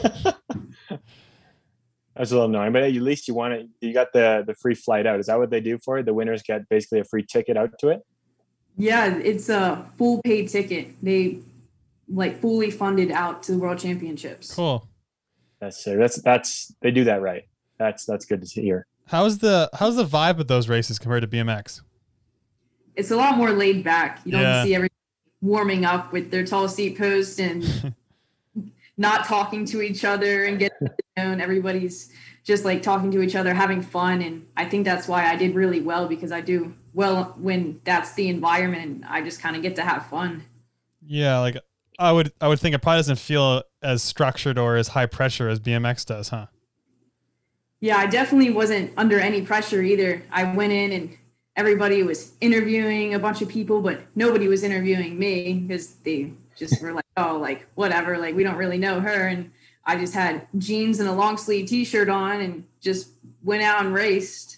[2.16, 3.68] That's a little annoying, but at least you want it.
[3.80, 5.20] You got the the free flight out.
[5.20, 6.06] Is that what they do for it?
[6.06, 8.02] The winners get basically a free ticket out to it.
[8.80, 10.96] Yeah, it's a full paid ticket.
[11.04, 11.40] They
[12.08, 14.56] like fully funded out to the World Championships.
[14.56, 14.88] Cool.
[15.60, 16.00] That's sick.
[16.00, 17.44] that's that's they do that right.
[17.78, 18.86] That's that's good to hear.
[19.08, 21.82] How's the how's the vibe of those races compared to BMX?
[22.96, 24.20] it's a lot more laid back.
[24.26, 24.64] You don't Yeah.
[24.64, 24.90] see everyone
[25.42, 27.94] warming up with their tall seat post and
[28.98, 30.90] not talking to each other and getting
[31.42, 32.12] everybody's
[32.44, 34.22] just like talking to each other, having fun.
[34.22, 38.14] And I think that's why I did really well because I do well when that's
[38.14, 39.04] the environment.
[39.08, 40.44] I just kind of get to have fun.
[41.06, 41.58] Yeah, like
[41.98, 45.50] I would I would think it probably doesn't feel as structured or as high pressure
[45.50, 46.48] as BMX does, huh?
[47.82, 50.24] Yeah, I definitely wasn't under any pressure either.
[50.32, 51.18] I went in and
[51.56, 56.82] everybody was interviewing a bunch of people, but nobody was interviewing me because they just
[56.82, 59.28] were like, oh, like whatever, like we don't really know her.
[59.28, 59.52] And
[59.90, 63.10] I just had jeans and a long sleeve t shirt on and just
[63.44, 64.58] went out and raced.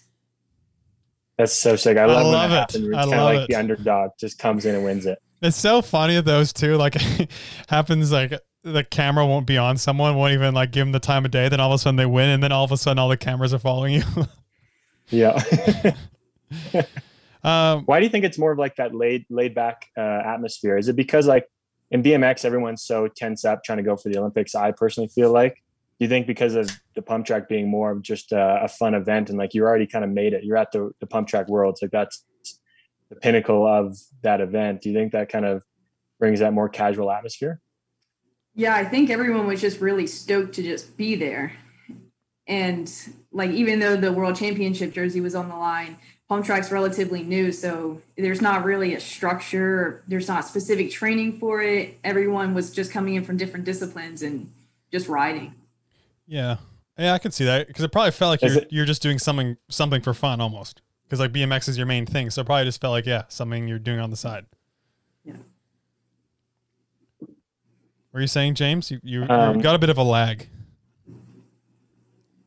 [1.38, 1.96] That's so sick.
[1.96, 2.48] I love, love when it.
[2.48, 2.86] that happens.
[2.86, 3.48] It's I kind of like it.
[3.48, 5.18] the underdog just comes in and wins it.
[5.40, 6.76] It's so funny of those too.
[6.76, 6.94] Like
[7.70, 11.24] happens like the camera won't be on someone, won't even like give them the time
[11.24, 11.48] of day.
[11.48, 13.16] Then all of a sudden they win, and then all of a sudden all the
[13.16, 14.02] cameras are following you.
[15.08, 15.42] Yeah.
[17.44, 20.78] um, Why do you think it's more of like that laid laid back uh, atmosphere?
[20.78, 21.44] Is it because like
[21.92, 24.54] in BMX everyone's so tense up trying to go for the Olympics?
[24.54, 25.54] I personally feel like.
[25.54, 28.94] Do you think because of the pump track being more of just a, a fun
[28.94, 31.48] event and like you already kind of made it, you're at the, the pump track
[31.48, 32.24] worlds, like that's
[33.08, 34.80] the pinnacle of that event.
[34.80, 35.62] Do you think that kind of
[36.18, 37.60] brings that more casual atmosphere?
[38.54, 41.52] Yeah, I think everyone was just really stoked to just be there.
[42.46, 42.92] And
[43.30, 45.98] like even though the world championship jersey was on the line,
[46.32, 51.60] pump track's relatively new, so there's not really a structure, there's not specific training for
[51.60, 51.98] it.
[52.04, 54.50] Everyone was just coming in from different disciplines and
[54.90, 55.52] just riding.
[56.26, 56.56] Yeah,
[56.96, 59.02] yeah, I could see that because it probably felt like Is you're it- you're just
[59.02, 60.80] doing something something for fun almost.
[61.04, 63.68] Because like BMX is your main thing, so it probably just felt like yeah, something
[63.68, 64.46] you're doing on the side.
[65.26, 65.34] Yeah.
[68.14, 68.90] Were you saying, James?
[68.90, 70.48] You you, Um, you got a bit of a lag.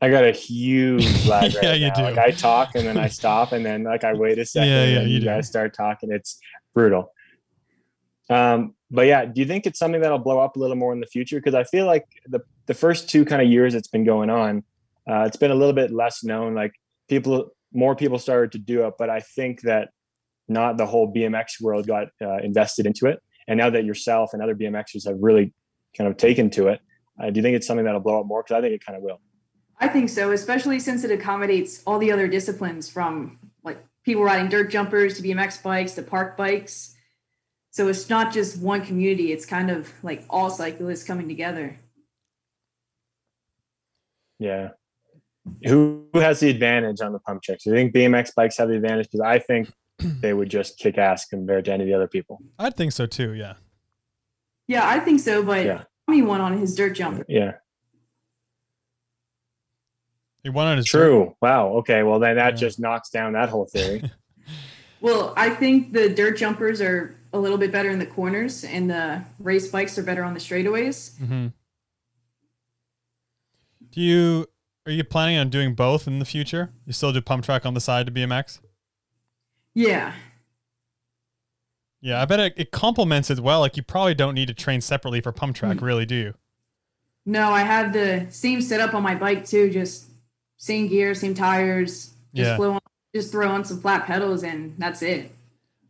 [0.05, 1.93] I got a huge lag Yeah, right you now.
[1.95, 2.01] do.
[2.03, 4.81] Like I talk and then I stop and then like I wait a second Yeah,
[4.83, 5.25] and yeah, then you you, do.
[5.25, 6.11] guys start talking.
[6.11, 6.39] It's
[6.73, 7.11] brutal.
[8.29, 10.99] Um, but yeah, do you think it's something that'll blow up a little more in
[10.99, 11.37] the future?
[11.37, 14.63] Because I feel like the the first two kind of years it's been going on,
[15.09, 16.55] uh, it's been a little bit less known.
[16.55, 16.73] Like
[17.09, 19.89] people, more people started to do it, but I think that
[20.47, 23.19] not the whole BMX world got uh, invested into it.
[23.47, 25.53] And now that yourself and other BMXers have really
[25.97, 26.79] kind of taken to it,
[27.21, 28.41] uh, do you think it's something that'll blow up more?
[28.43, 29.19] Because I think it kind of will.
[29.79, 34.49] I think so, especially since it accommodates all the other disciplines from like people riding
[34.49, 36.95] dirt jumpers to BMX bikes to park bikes.
[37.71, 41.77] So it's not just one community, it's kind of like all cyclists coming together.
[44.39, 44.69] Yeah.
[45.65, 47.65] Who, who has the advantage on the pump checks?
[47.65, 49.07] Do you think BMX bikes have the advantage?
[49.11, 49.69] Because I think
[49.99, 52.41] they would just kick ass compared to any of the other people.
[52.57, 53.33] I'd think so too.
[53.33, 53.55] Yeah.
[54.67, 55.83] Yeah, I think so, but Yeah.
[56.07, 57.25] Tommy won on his dirt jumper.
[57.27, 57.53] Yeah.
[60.45, 61.35] He won on his True.
[61.41, 61.69] Wow.
[61.79, 62.03] Okay.
[62.03, 62.57] Well, then that Yeah.
[62.67, 64.03] just knocks down that whole theory.
[65.01, 68.89] Well, I think the dirt jumpers are a little bit better in the corners and
[68.89, 71.15] the race bikes are better on the straightaways.
[71.17, 71.47] hmm
[73.91, 74.47] Do you
[74.87, 76.71] are you planning on doing both in the future?
[76.87, 78.59] You still do pump track on the side to BMX?
[79.75, 80.13] Yeah.
[82.01, 83.59] Yeah, I bet it, it complements it well.
[83.59, 85.85] Like you probably don't need to train separately for pump track, Hmm.
[85.85, 86.33] really, do you?
[87.27, 90.05] No, I have the same setup on my bike too, just
[90.57, 92.65] same gear, same tires, just Yeah.
[92.67, 92.79] on,
[93.13, 95.31] just throw on some flat pedals and that's it.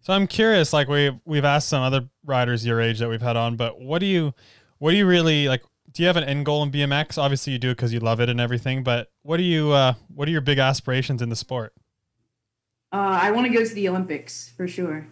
[0.02, 0.72] So I'm curious.
[0.74, 3.82] Like we have we've asked some other riders your age that we've had on, but
[3.82, 4.34] what do you
[4.78, 5.64] what do you really like?
[5.92, 7.18] Do you have an end goal in BMX?
[7.18, 8.84] Obviously, you do because you love it and everything.
[8.84, 11.74] But what do you uh, what are your big aspirations in the sport?
[12.92, 15.08] Uh, I want to go to the Olympics for sure.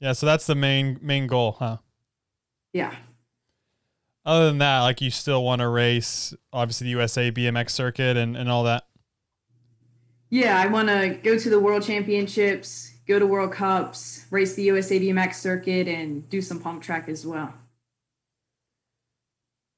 [0.00, 1.78] Yeah, so that's the main main goal, huh?
[2.72, 2.94] Yeah.
[4.28, 8.36] Other than that, like you still want to race, obviously the USA BMX circuit and,
[8.36, 8.84] and all that.
[10.28, 14.64] Yeah, I want to go to the World Championships, go to World Cups, race the
[14.64, 17.54] USA BMX circuit, and do some pump track as well.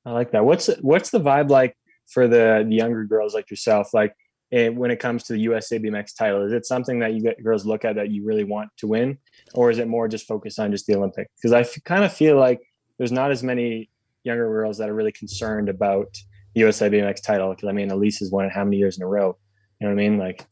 [0.04, 0.44] I like that.
[0.44, 1.76] What's what's the vibe like
[2.08, 3.94] for the, the younger girls like yourself?
[3.94, 4.16] Like
[4.50, 7.40] eh, when it comes to the USA BMX title, is it something that you get
[7.40, 9.16] girls look at that you really want to win,
[9.54, 11.28] or is it more just focused on just the Olympic?
[11.36, 12.60] Because I f- kind of feel like
[12.98, 13.90] there's not as many
[14.24, 16.08] younger girls that are really concerned about
[16.54, 17.50] the USA BMX title.
[17.50, 19.36] Because I mean, Alise has won it how many years in a row?
[19.80, 20.18] You know what I mean?
[20.18, 20.46] Like,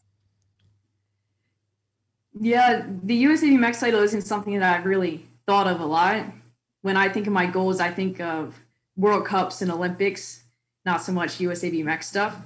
[2.41, 6.25] Yeah, the USA BMX title isn't something that I've really thought of a lot.
[6.83, 8.55] When I think of my goals, I think of
[8.97, 10.45] World Cups and Olympics,
[10.85, 12.37] not so much USA BMX stuff.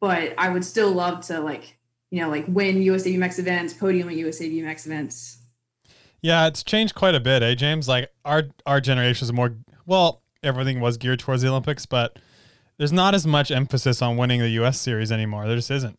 [0.00, 1.76] But I would still love to like,
[2.10, 5.38] you know, like win USA BMX events, podium at USA BMX events.
[6.22, 7.88] Yeah, it's changed quite a bit, eh, James?
[7.88, 12.18] Like our our generation is more well, everything was geared towards the Olympics, but
[12.78, 15.46] there's not as much emphasis on winning the US series anymore.
[15.46, 15.98] There just isn't.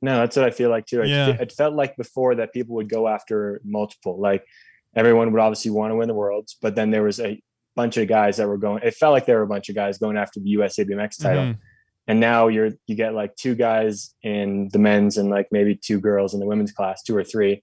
[0.00, 1.02] No, that's what I feel like too.
[1.02, 1.28] It, Yeah.
[1.40, 4.18] it felt like before that people would go after multiple.
[4.20, 4.44] Like
[4.94, 7.40] everyone would obviously want to win the worlds, but then there was a
[7.76, 8.82] bunch of guys that were going.
[8.84, 11.44] It felt like there were a bunch of guys going after the USA BMX title,
[11.44, 11.58] Mhm.
[12.08, 16.00] and now you're you get like two guys in the men's and like maybe two
[16.00, 17.62] girls in the women's class, two or three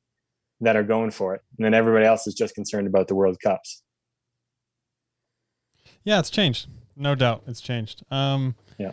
[0.61, 3.38] that are going for it, and then everybody else is just concerned about the World
[3.41, 3.82] Cups.
[6.05, 6.67] Yeah, it's changed.
[6.95, 8.03] No doubt, it's changed.
[8.09, 8.91] Um, Yeah.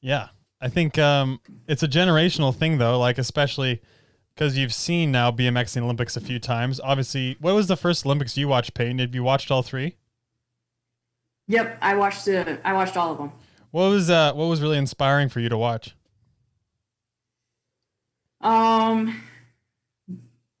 [0.00, 0.28] yeah.
[0.60, 2.98] I think um, it's a generational thing, though.
[2.98, 3.82] Like especially
[4.34, 6.80] because you've seen now BMX in the Olympics a few times.
[6.80, 8.98] Obviously, what was the first Olympics you watched, Payton?
[9.00, 9.96] Have you watched all three?
[11.48, 13.32] Yep, I watched uh, I watched all of them.
[13.72, 15.94] What was uh, what was really inspiring for you to watch?
[18.40, 19.20] Um,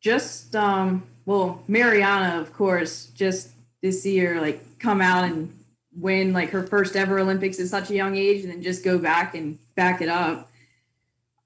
[0.00, 3.50] just um, well, Mariana, of course, just
[3.84, 5.52] this year, like come out and
[5.94, 8.98] win like her first ever Olympics at such a young age, and then just go
[8.98, 10.50] back and back it up.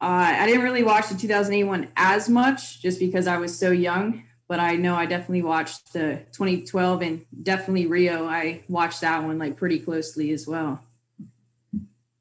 [0.01, 3.73] Uh, I didn't really watch the 2008 one as much, just because I was so
[3.73, 4.23] young.
[4.47, 8.27] But I know I definitely watched the 2012 and definitely Rio.
[8.27, 10.81] I watched that one like pretty closely as well.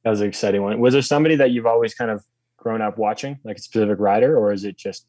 [0.04, 0.80] That was an exciting one.
[0.80, 2.26] Was there somebody that you've always kind of
[2.58, 5.06] grown up watching, like a specific rider, or is it just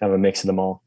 [0.00, 0.82] kind of a mix of them all?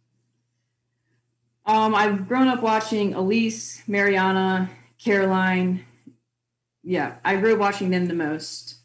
[1.65, 4.69] Um, I've grown up watching Alise, Mariana,
[5.03, 5.85] Caroline.
[6.83, 8.75] Yeah, I grew up watching them the most.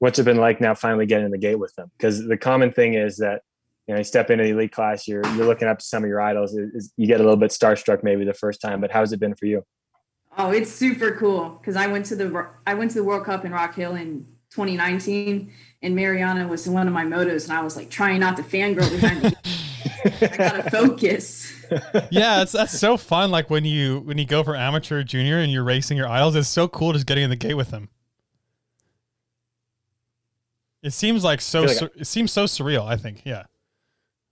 [0.00, 1.90] What's it been like now finally getting in the gate with them?
[1.96, 3.42] Because the common thing is that
[3.86, 6.08] you know you step into the elite class, you're you're looking up to some of
[6.08, 6.54] your idols.
[6.54, 9.34] Is- You get a little bit starstruck maybe the first time, but how's it been
[9.36, 9.64] for you?
[10.36, 13.44] Oh, it's super cool because I went to the I went to the World Cup
[13.44, 15.52] in Rock Hill in 2019,
[15.82, 18.90] and Mariana was one of my motos, and I was like trying not to fangirl
[19.00, 19.36] behind.
[20.04, 21.52] I gotta focus.
[22.10, 23.30] yeah, it's that's so fun.
[23.30, 26.48] Like when you when you go for amateur, junior, and you're racing your idols, it's
[26.48, 27.88] so cool just getting in the gate with them.
[30.82, 31.64] It seems like so.
[31.64, 32.86] I feel sur- it seems so surreal.
[32.86, 33.22] I think.
[33.24, 33.44] Yeah.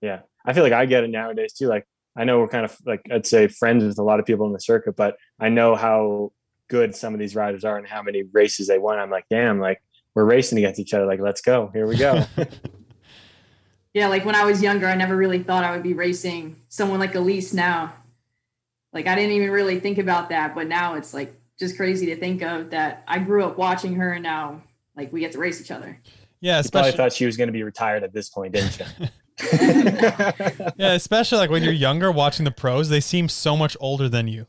[0.03, 1.69] Yeah, I feel like I get it nowadays too.
[1.69, 4.47] Like I know we're kind of like I'd say friends with a lot of people
[4.47, 6.33] in the circuit, but I know how
[6.69, 8.99] good some of these riders are and how many races they won.
[8.99, 9.83] I'm like, damn, like
[10.15, 11.07] we're racing against each other.
[11.07, 11.71] Like, let's go.
[11.73, 12.25] Here we go.
[13.95, 16.99] Yeah, like when I was younger, I never really thought I would be racing someone
[16.99, 17.93] like Alise now.
[18.93, 22.17] Like I didn't even really think about that, but now it's like just crazy to
[22.17, 24.63] think of that I grew up watching her and now
[24.97, 25.99] like we get to race each other.
[26.41, 28.79] Yeah, you probably especially thought she was going to be retired at this point, didn't
[28.79, 29.09] you?
[30.77, 34.29] yeah, especially like when you're younger, watching the pros, they seem so much older than
[34.29, 34.47] you.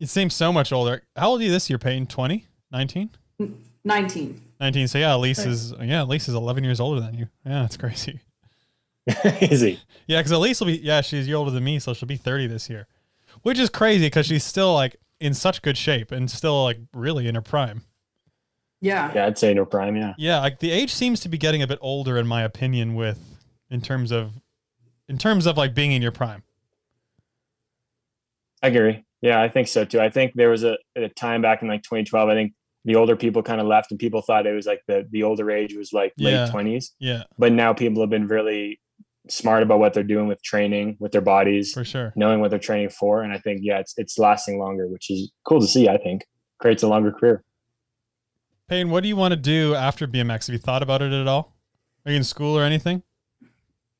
[0.00, 1.02] It seems so much older.
[1.16, 2.06] How old are you this year, Payton?
[2.06, 2.46] 20?
[2.72, 3.10] 19?
[3.84, 4.42] 19.
[4.64, 4.88] 19.
[4.88, 7.28] So yeah, Alise is yeah, Alise is 11 years older than you.
[7.44, 8.20] Yeah, that's crazy.
[9.42, 9.78] Easy.
[10.06, 12.16] Yeah, because Alise will be yeah, she's a year older than me, so she'll be
[12.16, 12.86] 30 this year,
[13.42, 17.28] which is crazy because she's still like in such good shape and still like really
[17.28, 17.82] in her prime.
[18.80, 19.12] Yeah.
[19.14, 19.96] Yeah, I'd say in her prime.
[19.96, 20.14] Yeah.
[20.16, 23.18] Yeah, like the age seems to be getting a bit older in my opinion with
[23.70, 24.32] in terms of
[25.10, 26.42] in terms of like being in your prime.
[28.62, 29.04] I agree.
[29.20, 30.00] Yeah, I think so too.
[30.00, 32.30] I think there was a, a time back in like 2012.
[32.30, 32.54] I think
[32.84, 35.50] the older people kind of left, and people thought it was like the the older
[35.50, 36.44] age was like Yeah.
[36.44, 36.90] late 20s.
[36.98, 38.80] Yeah, But now people have been really
[39.28, 42.12] smart about what they're doing with training, with their bodies, for sure.
[42.14, 45.32] knowing what they're training for, and I think yeah, it's it's lasting longer, which is
[45.46, 45.88] cool to see.
[45.88, 46.24] I think
[46.58, 47.42] creates a longer career.
[48.68, 50.46] Payne, what do you want to do after BMX?
[50.46, 51.54] Have you thought about it at all?
[52.06, 53.02] Are you in school or anything?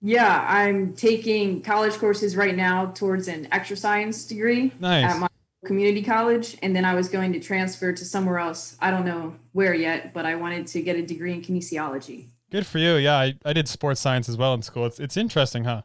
[0.02, 5.10] Yeah, I'm taking college courses right now towards an exercise science degree Nice.
[5.14, 5.28] at my
[5.64, 6.56] community college.
[6.62, 8.76] And then I was going to transfer to somewhere else.
[8.80, 12.26] I don't know where yet, but I wanted to get a degree in kinesiology.
[12.50, 12.94] Good for you.
[12.94, 14.86] Yeah, I, I did sports science as well in school.
[14.86, 15.82] It's it's interesting, huh?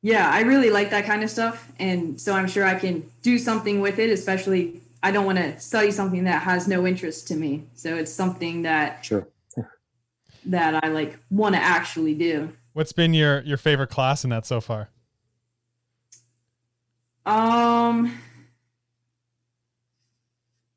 [0.00, 1.70] Yeah, I really like that kind of stuff.
[1.78, 5.58] And so I'm sure I can do something with it, especially I don't want to
[5.58, 7.64] study something that has no interest to me.
[7.74, 9.28] So it's something that Sure.
[10.46, 12.52] that I like want to actually do.
[12.72, 14.88] What's been your your favorite class in that so far?
[17.26, 18.18] Um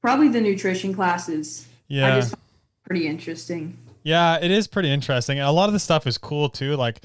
[0.07, 1.67] probably the nutrition classes.
[1.89, 2.15] I Yeah.
[2.15, 2.41] just find
[2.85, 3.77] pretty interesting.
[4.03, 5.39] Yeah, it is pretty interesting.
[5.39, 6.77] A lot of the stuff is cool too.
[6.77, 7.01] Like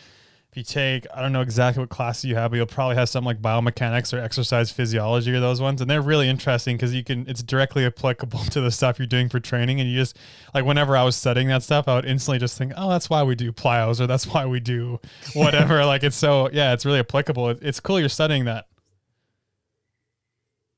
[0.52, 3.08] if you take, I don't know exactly what classes you have, but you'll probably have
[3.08, 7.02] something like biomechanics or exercise physiology or those ones, and they're really interesting because you
[7.02, 7.26] can.
[7.26, 10.16] It's directly applicable to the stuff you're doing for training, and you just
[10.54, 13.22] like whenever I was studying that stuff, I would instantly just think, oh, that's why
[13.24, 15.00] we do plyos or that's why we do
[15.34, 15.84] whatever.
[15.86, 17.48] like it's so yeah, it's really applicable.
[17.48, 18.66] It's cool you're studying that.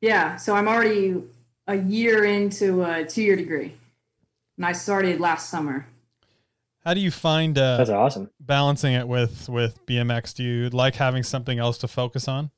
[0.01, 1.23] Yeah, so I'm already
[1.67, 3.75] a year into a two-year degree.
[4.57, 5.87] And I started last summer.
[6.85, 8.31] How do you find uh, That's awesome.
[8.41, 10.35] balancing it with with BMX?
[10.35, 12.51] Do you like having something else to focus on?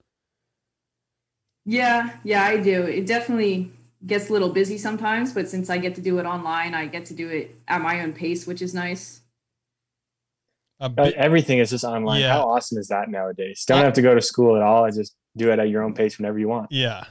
[1.64, 2.82] Yeah, yeah, I do.
[2.82, 3.72] It definitely
[4.04, 7.06] gets a little busy sometimes, but since I get to do it online, I get
[7.06, 9.20] to do it at my own pace, which is nice.
[10.94, 12.20] Bit, Everything is just online.
[12.20, 12.34] Yeah.
[12.34, 13.64] How awesome is that nowadays?
[13.66, 14.84] Don't I- have to go to school at all.
[14.84, 16.70] I just do it at your own pace whenever you want.
[16.72, 17.04] yeah,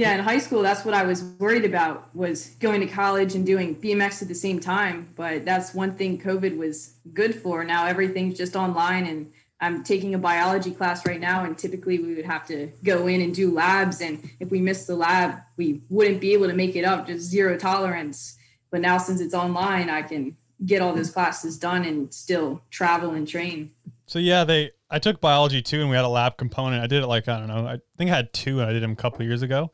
[0.00, 3.44] Yeah, in high school, that's what I was worried about was going to college and
[3.44, 5.10] doing BMX at the same time.
[5.14, 7.64] But that's one thing COVID was good for.
[7.64, 9.30] Now everything's just online, and
[9.60, 11.44] I'm taking a biology class right now.
[11.44, 14.86] And typically, we would have to go in and do labs, and if we missed
[14.86, 17.06] the lab, we wouldn't be able to make it up.
[17.06, 18.38] Just zero tolerance.
[18.70, 20.34] But now, since it's online, I can
[20.64, 23.72] get all those classes done and still travel and train.
[24.06, 26.82] So yeah, they I took biology too, and we had a lab component.
[26.82, 27.66] I did it like I don't know.
[27.66, 29.70] I think I had two, and I did them a couple of years ago.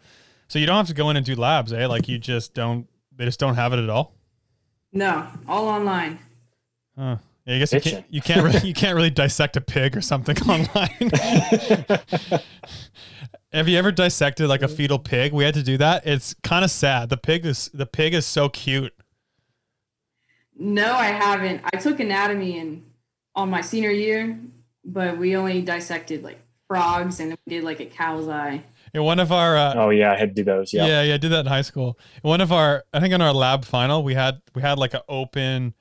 [0.49, 1.87] So you don't have to go in and do labs, eh?
[1.87, 2.87] Like you just don't.
[3.17, 4.15] They just don't have it at all.
[4.93, 6.19] No, all online.
[6.97, 7.17] Huh.
[7.47, 8.05] Yeah, I guess you can't.
[8.11, 8.43] You can't.
[8.43, 11.11] Really, you can't really dissect a pig or something online.
[13.53, 15.33] have you ever dissected like a fetal pig?
[15.33, 16.07] We had to do that.
[16.07, 17.09] It's kind of sad.
[17.09, 18.93] The pig is the pig is so cute.
[20.59, 21.63] No, I haven't.
[21.73, 22.85] I took anatomy in
[23.35, 24.39] on my senior year,
[24.87, 28.65] but we only dissected like frogs and we did like a cow's eye.
[28.95, 30.73] In one of our uh, Oh yeah, I had to do those.
[30.73, 30.87] Yeah.
[30.87, 31.99] Yeah, yeah, I did that in high school.
[32.23, 35.03] One of our, I think, in our lab final, we had we had like an
[35.09, 35.75] open,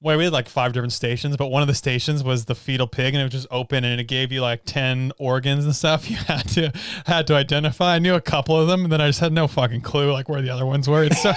[0.00, 2.88] Well, we had like five different stations, but one of the stations was the fetal
[2.88, 6.10] pig, and it was just open, and it gave you like ten organs and stuff.
[6.10, 6.72] You had to
[7.06, 7.94] had to identify.
[7.94, 10.28] I knew a couple of them, and then I just had no fucking clue like
[10.28, 11.04] where the other ones were.
[11.04, 11.32] It's so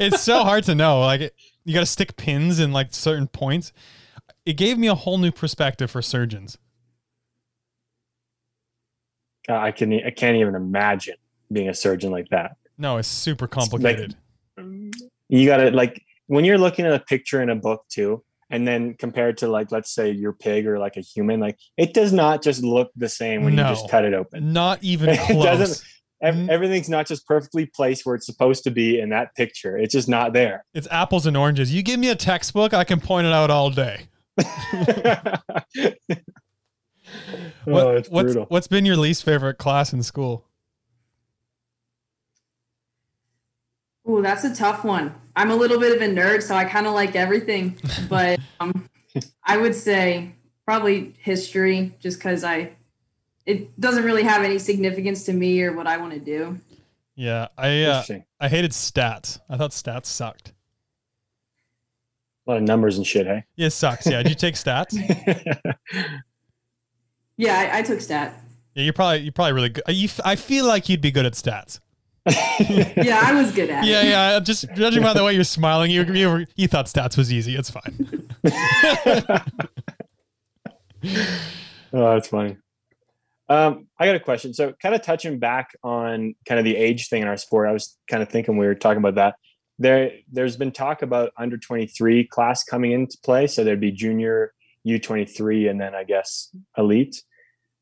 [0.00, 1.00] it's so hard to know.
[1.00, 3.72] Like it, you got to stick pins in like certain points.
[4.50, 6.58] It gave me a whole new perspective for surgeons.
[9.46, 11.14] God, I can I can't even imagine
[11.52, 12.56] being a surgeon like that.
[12.76, 14.16] No, it's super complicated.
[15.28, 18.66] You got to like when you're looking at a picture in a book too, and
[18.66, 22.12] then compared to like let's say your pig or like a human, like it does
[22.12, 23.68] not just look the same when No.
[23.68, 24.52] you just cut it open.
[24.52, 25.44] Not even It close.
[25.44, 25.86] doesn't-
[26.22, 26.50] Mm.
[26.50, 29.78] Everything's not just perfectly placed where it's supposed to be in that picture.
[29.78, 30.66] It's just not there.
[30.74, 31.72] It's apples and oranges.
[31.72, 34.02] You give me a textbook, I can point it out all day.
[37.64, 38.46] What, oh, it's what's, brutal.
[38.46, 40.46] what's been your least favorite class in school?
[44.08, 45.14] Ooh, that's a tough one.
[45.36, 47.78] I'm a little bit of a nerd, so I kind of like everything,
[48.08, 48.88] but um,
[49.44, 52.72] I would say probably history, just because I
[53.46, 56.58] it doesn't really have any significance to me or what I want to do.
[57.14, 58.02] Yeah, I uh,
[58.40, 59.40] I hated stats.
[59.48, 60.54] I thought stats sucked.
[62.50, 63.44] A lot of numbers and shit, hey?
[63.54, 64.06] Yeah, it sucks.
[64.08, 64.92] Yeah, did you take stats?
[67.36, 68.34] Yeah, I, I took stat.
[68.74, 69.84] Yeah, you're probably you're probably really good.
[69.88, 71.78] You, f- I feel like you'd be good at stats.
[72.96, 74.06] Yeah, I was good at Yeah, it.
[74.08, 74.30] yeah.
[74.32, 74.40] Yeah.
[74.40, 77.54] Just judging by the way you're smiling, you you, were- you thought stats was easy.
[77.54, 78.28] It's fine.
[81.92, 82.56] Oh, that's funny.
[83.48, 84.54] Um, I got a question.
[84.54, 87.72] So, kind of touching back on kind of the age thing in our sport, I
[87.72, 89.34] was kind of thinking we were talking about that.
[89.80, 93.46] There, there's been talk about under 23 class coming into play.
[93.46, 94.52] So there'd be junior,
[94.86, 97.22] U23, and then I guess elite.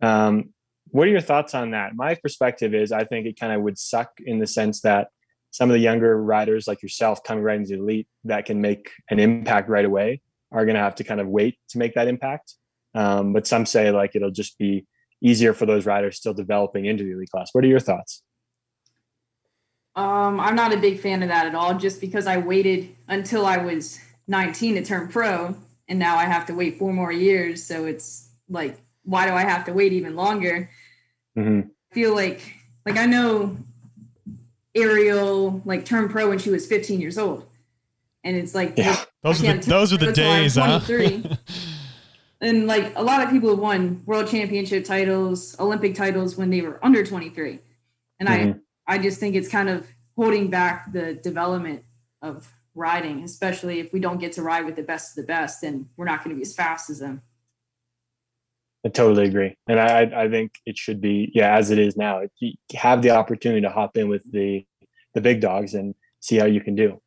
[0.00, 0.54] Um,
[0.90, 1.94] what are your thoughts on that?
[1.94, 5.08] My perspective is I think it kind of would suck in the sense that
[5.50, 8.90] some of the younger riders like yourself coming right into the elite that can make
[9.10, 10.20] an impact right away
[10.52, 12.54] are going to have to kind of wait to make that impact.
[12.94, 14.86] Um, but some say like it'll just be
[15.20, 17.50] easier for those riders still developing into the elite class.
[17.52, 18.22] What are your thoughts?
[19.98, 23.44] Um, I'm not a big fan of that at all, just because I waited until
[23.44, 25.56] I was 19 to turn pro,
[25.88, 27.64] and now I have to wait four more years.
[27.64, 30.70] So it's like, why do I have to wait even longer?
[31.36, 31.70] Mhm.
[31.90, 32.40] I feel like,
[32.86, 33.56] like I know
[34.76, 37.48] Arielle like turned pro when she was 15 years old,
[38.22, 39.02] and it's like Yeah.
[39.24, 41.36] Those are the, those are the turn pro till I'm days, huh?
[42.40, 46.60] and like a lot of people have won world championship titles, Olympic titles when they
[46.60, 47.58] were under 23.
[48.20, 48.32] And Mhm.
[48.32, 48.54] I
[48.88, 49.86] I just think it's kind of
[50.16, 51.84] holding back the development
[52.22, 55.60] of riding, especially if we don't get to ride with the best of the best,
[55.60, 57.22] then we're not going to be as fast as them.
[58.84, 61.96] I totally agree, and I I I think it should be yeah as it is
[61.96, 62.22] now.
[62.38, 64.64] You have the opportunity to hop in with the
[65.14, 67.00] the big dogs and see how you can do.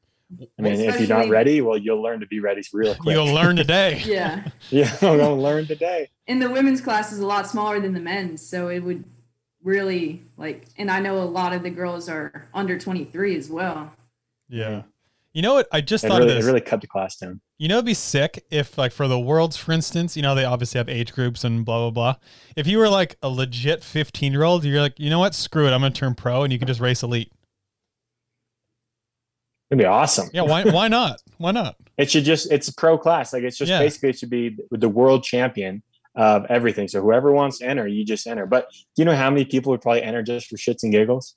[0.60, 3.16] I mean, if you're not ready, well, you'll learn to be ready real quick.
[3.16, 4.02] You'll learn today.
[4.06, 4.50] Yeah.
[4.70, 6.10] yeah, I'm gonna learn today.
[6.28, 9.06] and the women's class is a lot smaller than the men's, so it would
[9.64, 13.92] really like and I know a lot of the girls are under 23 as well.
[14.50, 14.84] Yeah.
[15.34, 15.68] You know what?
[15.72, 17.40] I just It thought really, of it really cut the class down.
[17.58, 20.44] You know, it'd be sick if, like, for the worlds, for instance, you know, they
[20.44, 22.16] obviously have age groups and blah, blah, blah.
[22.58, 25.34] If you were like a legit 15 year old, you're like, you know what?
[25.34, 25.72] Screw it.
[25.72, 27.32] I'm going to turn pro and you can just race elite.
[29.70, 30.30] It'd be awesome.
[30.34, 30.42] Yeah.
[30.42, 31.22] Why, why not?
[31.38, 31.78] Why not?
[31.98, 33.32] It should just it's a pro class.
[33.32, 33.80] Like it's just Yeah.
[33.80, 35.82] basically it should be the world champion
[36.16, 36.88] of everything.
[36.88, 38.46] So whoever wants to enter, you just enter.
[38.46, 41.36] But do you know how many people would probably enter just for shits and giggles?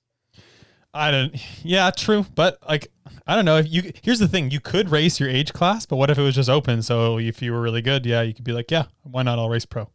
[0.92, 1.34] I don't,
[1.64, 2.24] yeah, true.
[2.34, 2.88] But like,
[3.26, 5.96] I don't know if you, here's the thing you could race your age class, but
[5.96, 6.82] what if it was just open?
[6.82, 9.38] So if you were really good, yeah, you could be like, yeah, why not?
[9.38, 9.90] I'll race pro.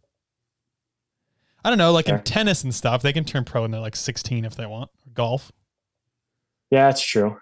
[1.64, 1.92] I don't know.
[1.92, 2.18] Like Sure.
[2.18, 4.90] in tennis and stuff, they can turn pro when they're like 16 if they want.
[5.14, 5.52] Golf.
[6.72, 7.38] Yeah, that's true.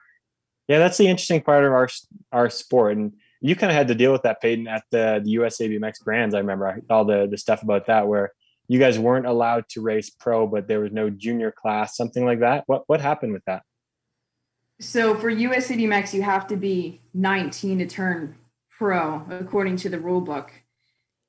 [0.67, 1.87] Yeah, that's the interesting part of our
[2.31, 5.31] our sport, and you kind of had to deal with that, Payton, at the the
[5.31, 6.35] USA BMX Grands.
[6.35, 8.31] I remember all the the stuff about that, where
[8.67, 12.39] you guys weren't allowed to race pro, but there was no junior class, something like
[12.39, 12.63] that.
[12.67, 13.63] What what happened with that?
[14.79, 18.35] So for USA BMX, you have to be 19 to turn
[18.69, 20.51] pro according to the rule book.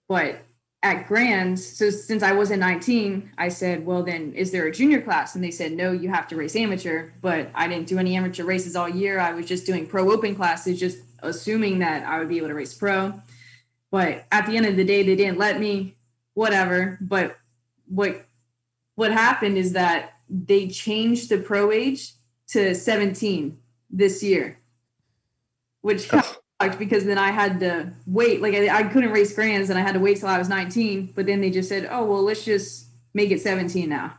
[0.08, 0.40] But
[0.82, 5.00] at Grands, so since I wasn't 19, I said, well, then is there a junior
[5.00, 5.34] class?
[5.34, 7.10] And they said, no, you have to race amateur.
[7.20, 9.18] But I didn't do any amateur races all year.
[9.18, 12.54] I was just doing pro open classes, just assuming that I would be able to
[12.54, 13.20] race pro.
[13.90, 15.96] But at the end of the day, they didn't let me,
[16.34, 16.98] whatever.
[17.00, 17.38] But
[17.86, 18.24] what
[18.94, 22.12] what happened is that they changed the pro age
[22.48, 23.58] to 17
[23.90, 24.58] this year,
[25.80, 28.42] which kind of sucked because then I had to wait.
[28.42, 31.12] Like I, I couldn't race grands and I had to wait till I was 19.
[31.14, 34.18] But then they just said, oh, well, let's just make it 17 now.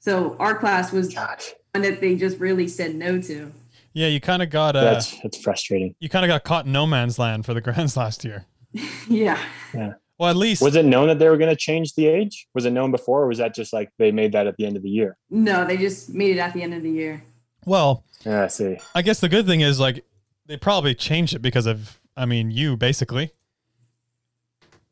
[0.00, 1.52] So our class was Gosh.
[1.72, 3.52] one that they just really said no to.
[3.92, 5.94] Yeah, you kind of got uh, That's that's frustrating.
[6.00, 8.46] you kind of got caught in no man's land for the Grands last year.
[9.08, 9.38] Yeah.
[9.74, 9.94] Yeah.
[10.18, 12.46] Well, at least Was it known that they were going to change the age?
[12.54, 14.76] Was it known before, or was that just like they made that at the end
[14.76, 15.16] of the year?
[15.30, 17.22] No, they just made it at the end of the year.
[17.64, 18.76] well, Yeah, I see.
[18.94, 20.04] I guess the good thing is like
[20.46, 23.32] they probably changed it because of I mean you basically.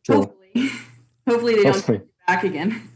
[0.05, 0.23] True.
[0.23, 0.71] Hopefully.
[1.29, 2.01] Hopefully they don't Hopefully.
[2.27, 2.89] back again.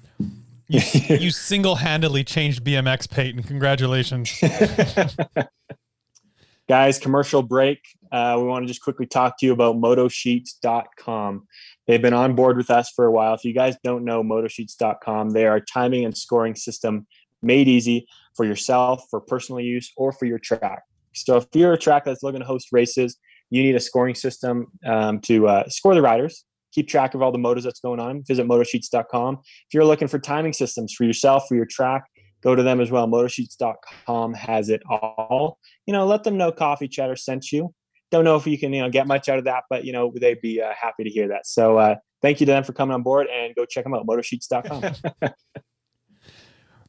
[0.69, 0.81] You,
[1.19, 3.43] you single-handedly changed BMX, Payton.
[3.43, 4.33] Congratulations.
[6.69, 7.81] Guys, commercial break.
[8.11, 11.47] Uh, we want to just quickly talk to you about motosheets.com.
[11.87, 13.35] They've been on board with us for a while.
[13.35, 17.07] If you guys don't know motosheets.com, they are a timing and scoring system
[17.43, 18.07] made easy
[18.37, 20.83] for yourself, for personal use, or for your track.
[21.15, 23.19] So if you're a track that's looking to host races,
[23.51, 27.33] you need a scoring system um, to uh, score the riders, keep track of all
[27.33, 28.23] the motos that's going on.
[28.23, 29.41] Visit motosheets.com.
[29.45, 32.05] If you're looking for timing systems for yourself, for your track,
[32.43, 33.07] go to them as well.
[33.07, 35.59] Motosheets.com has it all.
[35.87, 37.75] You know, let them know Coffee Chatter sent you.
[38.11, 40.13] Don't know if you can, you know, get much out of that, but you know,
[40.15, 41.47] they'd be uh, happy to hear that.
[41.47, 44.07] So uh, thank you to them for coming on board and go check them out.
[44.07, 45.31] Motosheets.com.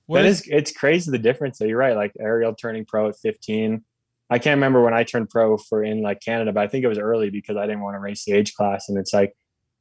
[0.06, 1.58] What that is- is, it's crazy the difference.
[1.58, 1.96] So you're right.
[1.96, 3.84] Like Arielle turning pro at 15.
[4.30, 6.88] I can't remember when I turned pro for in like Canada, but I think it
[6.88, 8.90] was early because I didn't want to race the age class.
[8.90, 9.34] And it's like,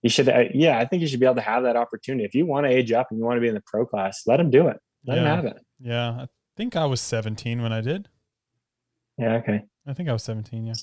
[0.02, 2.24] you should, uh, yeah, I think you should be able to have that opportunity.
[2.24, 4.22] If you want to age up and you want to be in the pro class,
[4.26, 4.78] let them do it.
[5.06, 5.36] Let Yeah.
[5.36, 5.56] have it.
[5.80, 6.26] Yeah, I
[6.56, 8.08] think I was 17 when I did.
[9.18, 9.34] Yeah.
[9.36, 9.62] Okay.
[9.86, 10.64] I think I was 17.
[10.66, 10.74] Yeah.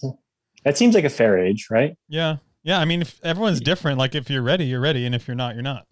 [0.65, 1.95] That seems like a fair age, right?
[2.07, 2.37] Yeah.
[2.63, 2.79] Yeah.
[2.79, 5.55] I mean, if everyone's different, like if you're ready, you're ready, and if you're not,
[5.55, 5.85] you're not.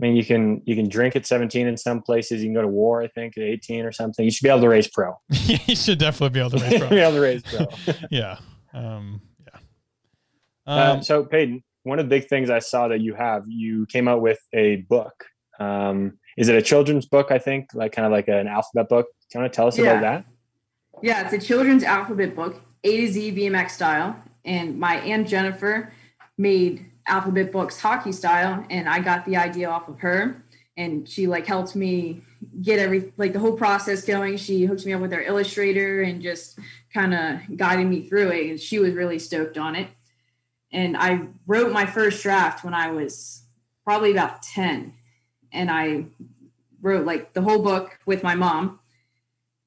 [0.00, 2.40] I mean, you can, you can drink at 17 in some places.
[2.42, 4.24] You can go to war, I think at 18 or something.
[4.24, 5.12] You should be able to race pro.
[5.30, 6.96] you should definitely be able to race be pro.
[6.96, 7.66] able to race pro.
[8.10, 8.38] yeah.
[8.74, 9.58] Um, yeah.
[10.66, 13.86] Uh, Um, so Payton, one of the big things I saw that you have, you
[13.86, 15.24] came out with a book.
[15.60, 17.30] Um, is it a children's book?
[17.30, 19.06] I think, like kind of like an alphabet book.
[19.30, 19.84] Do you want to tell us Yeah.
[19.84, 20.24] about that?
[21.02, 24.16] Yeah, it's a children's alphabet book, A to Z BMX style.
[24.44, 25.92] And my aunt Jennifer
[26.38, 30.44] made alphabet books hockey style, and I got the idea off of her.
[30.76, 32.22] And she like helped me
[32.62, 34.36] get every like the whole process going.
[34.36, 36.58] She hooked me up with our illustrator and just
[36.94, 38.50] kind of guided me through it.
[38.50, 39.88] And she was really stoked on it.
[40.72, 43.42] And I wrote my first draft when I was
[43.84, 44.94] probably about 10.
[45.52, 46.06] And I
[46.80, 48.80] wrote like the whole book with my mom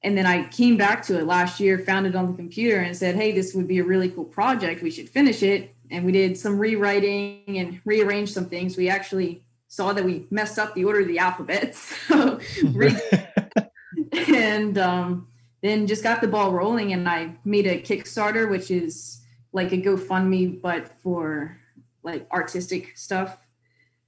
[0.06, 2.96] and then I came back to it last year, found it on the computer, and
[2.96, 4.80] said, "Hey, this would be a really cool project.
[4.80, 8.76] We should finish it." And we did some rewriting and rearranged some things.
[8.76, 11.74] We actually saw that we messed up the order of the alphabet,
[12.08, 12.38] so
[14.28, 15.26] and um,
[15.60, 16.92] then just got the ball rolling.
[16.92, 19.22] And I made a Kickstarter, which is
[19.52, 21.58] like a GoFundMe, but for
[22.04, 23.38] like artistic stuff.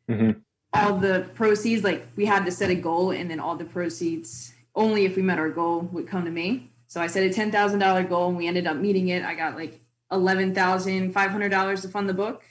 [0.09, 0.43] Mhm.
[0.75, 4.53] All the proceeds, like we had to set a goal, and then all the proceeds
[4.75, 6.71] only if we met our goal would come to me.
[6.87, 9.25] So I set a ten thousand dollar goal, and we ended up meeting it.
[9.25, 9.81] I got like
[10.11, 12.45] eleven thousand five hundred dollars to fund the book,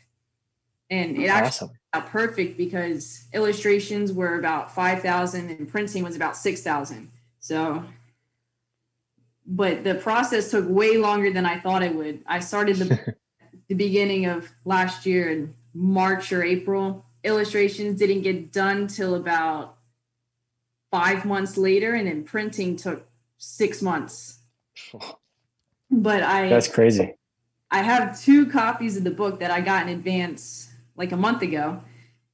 [0.90, 1.72] and it actually awesome.
[1.94, 7.12] out perfect because illustrations were about five thousand and printing was about six thousand.
[7.40, 7.84] So,
[9.46, 12.24] but the process took way longer than I thought it would.
[12.28, 13.16] I started the
[13.70, 17.06] the beginning of last year in March or April.
[17.28, 19.76] Illustrations didn't get done till about
[20.90, 24.40] five months later, and then printing took six months.
[25.90, 27.16] But I That's crazy.
[27.72, 31.42] I have two copies of the book that I got in advance like a month
[31.42, 31.82] ago.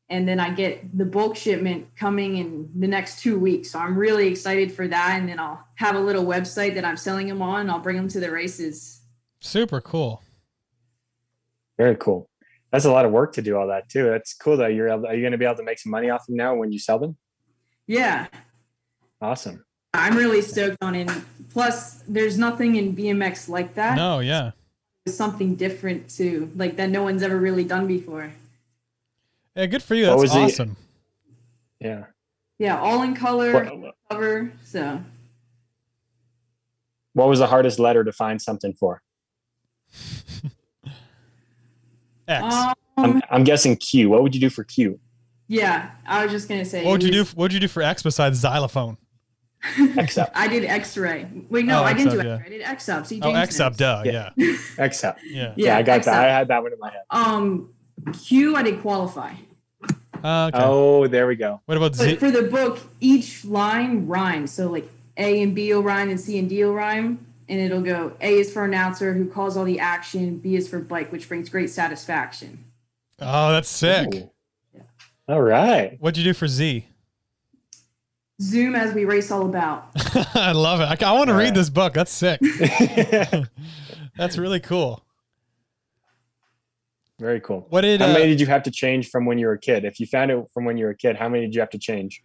[0.10, 3.72] And then I get the bulk shipment coming in the next two weeks.
[3.72, 5.20] So I'm really excited for that.
[5.20, 7.70] And then I'll have a little website that I'm selling them on.
[7.70, 9.02] I'll bring them to the races.
[9.40, 10.22] super cool.
[11.78, 12.30] Very cool.
[12.74, 14.06] That's a lot of work to do all that too.
[14.10, 15.06] That's cool that you're able.
[15.06, 16.80] Are you going to be able to make some money off them now when you
[16.80, 17.16] sell them?
[17.88, 18.28] Yeah,
[19.22, 19.64] Awesome.
[19.94, 21.10] I'm really stoked on it.
[21.52, 23.96] Plus, there's nothing in BMX like that.
[23.96, 24.52] No, yeah.
[25.06, 28.34] It's something different too, like that no one's ever really done before.
[29.56, 30.06] Yeah, good for you.
[30.08, 30.78] What That's was the- awesome.
[31.80, 32.06] Yeah.
[32.58, 34.52] Yeah, all in color What, cover.
[34.66, 35.00] So
[37.14, 39.04] what was the hardest letter to find something for?
[42.28, 42.54] X.
[42.56, 44.10] um, I'm, I'm guessing Q.
[44.10, 45.00] What would you do for Q?
[45.48, 46.84] yeah, I was just gonna say.
[46.86, 47.24] what would it you do?
[47.36, 48.98] What would you do for X besides xylophone?
[49.98, 50.32] X-up.
[50.36, 51.26] I did X-ray.
[51.50, 52.30] Wait, no, Oh, I didn't do X-up, X-ray.
[52.30, 52.46] yeah.
[52.46, 53.06] I did X-up.
[53.06, 53.78] See, Oh, X up, knows.
[53.78, 54.02] duh.
[54.06, 54.30] Yeah.
[54.36, 55.18] Yeah, X-up.
[55.26, 55.54] yeah.
[55.56, 56.14] Yeah, I got X-up.
[56.14, 56.30] that.
[56.30, 57.02] I had that one in my head.
[57.10, 57.70] Um,
[58.26, 59.34] Q, I did qualify.
[60.24, 60.64] Uh, okay.
[60.64, 61.62] Oh, there we go.
[61.66, 62.16] What about But Z?
[62.18, 64.52] for the book, each line rhymes.
[64.52, 67.26] So like A and B will rhyme and C and D will rhyme.
[67.54, 70.38] And it'll go A is for announcer who calls all the action.
[70.38, 72.66] B is for bike, which brings great satisfaction.
[73.20, 74.12] Oh, that's sick.
[74.16, 74.32] Ooh.
[75.28, 75.96] All right.
[76.00, 76.88] What'd you do for Z?
[78.42, 79.92] Zoom as we race all about.
[80.34, 81.04] I love it.
[81.04, 81.54] I, I want to read Alright.
[81.54, 81.94] this book.
[81.94, 82.42] That's sick.
[84.18, 85.06] That's really cool.
[87.20, 87.68] Very cool.
[87.70, 89.60] What did How uh, many did you have to change from when you were a
[89.60, 89.86] kid?
[89.86, 91.70] If you found it from when you were a kid, how many did you have
[91.70, 92.24] to change?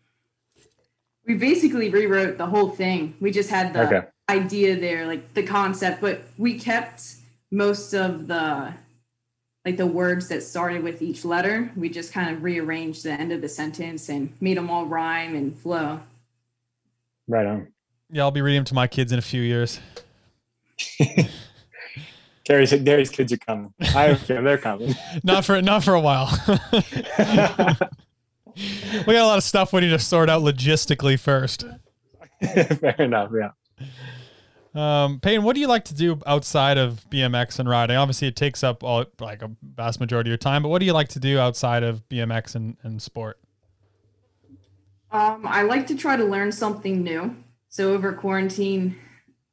[1.26, 3.14] We basically rewrote the whole thing.
[3.20, 4.06] We just had the Okay.
[4.28, 7.14] Idea there, like the concept, but we kept
[7.50, 8.74] most of the
[9.64, 11.70] like the words that started with each letter.
[11.76, 15.34] We just kind of rearranged the end of the sentence and made them all rhyme
[15.34, 16.00] and flow.
[17.26, 17.68] Right on.
[18.10, 19.80] yeah, I'll be reading them to my kids in a few years.
[22.44, 23.74] Tory's, Tory's kids are coming.
[23.80, 24.94] I have a feeling they're coming.
[25.22, 26.30] Not for not for a while.
[26.72, 26.78] we
[28.56, 31.66] got a lot of stuff we need to sort out logistically first.
[32.40, 33.30] Fair enough.
[33.38, 33.50] Yeah.
[34.74, 37.97] Um, Payne, what do you like to do outside of BMX and riding?
[37.97, 40.86] Obviously, it takes up all like a vast majority of your time, but what do
[40.86, 43.39] you like to do outside of BMX and, and sport?
[45.11, 47.35] Um, I like to try to learn something new.
[47.70, 48.97] So over quarantine,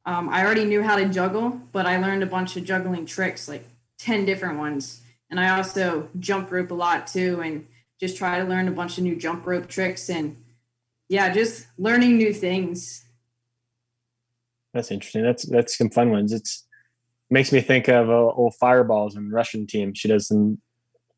[0.06, 3.48] um, I already knew how to juggle, but I learned a bunch of juggling tricks,
[3.48, 3.68] like
[4.00, 5.02] 10 different ones.
[5.30, 7.66] And I also jump rope a lot too, and
[8.00, 10.10] just try to learn a bunch of new jump rope tricks.
[10.10, 10.38] And
[11.08, 13.05] yeah, just learning new things.
[14.76, 15.24] That's interesting.
[15.24, 16.32] That's that's some fun ones.
[16.34, 16.68] It's
[17.32, 19.94] makes me think of uh, old fireballs and Russian team.
[19.96, 20.60] She does some,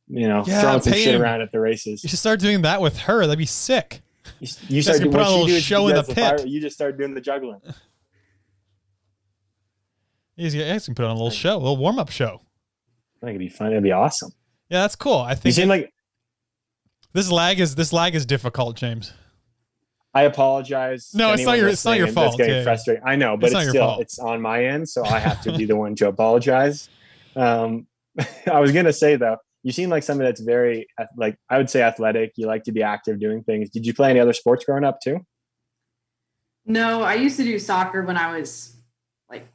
[0.07, 1.21] you know, Yeah, throwing some shit him.
[1.21, 2.03] around at the races.
[2.03, 3.21] You should start doing that with her.
[3.25, 4.01] That'd be sick.
[4.39, 6.47] You, you start doing put what she little show she in the does pit.
[6.47, 7.59] you just start doing the juggling.
[10.35, 12.41] You guys can put on a little show, a little warm up show.
[13.23, 13.71] I think it'd be fun.
[13.71, 14.29] It'd be awesome.
[14.69, 15.17] Yeah, that's cool.
[15.17, 15.91] I think You seem like
[17.13, 19.13] this lag is this lag is difficult, James.
[20.17, 21.11] I apologize.
[21.13, 22.37] No, it's not anyone your- it's not your listening That's fault.
[22.37, 22.63] getting Yeah, yeah.
[22.63, 23.03] frustrating.
[23.05, 25.65] I know, but It's it's, still it's on my end, so I have to be
[25.71, 26.89] the one to apologize.
[27.35, 27.87] Um,
[28.51, 30.87] I was gonna say though, you seem like somebody that's very
[31.17, 32.31] like I would say athletic.
[32.35, 33.69] You like to be active, doing things.
[33.69, 35.19] Did you play any other sports growing up too?
[36.65, 38.75] No, I used to do soccer when I was
[39.29, 39.47] like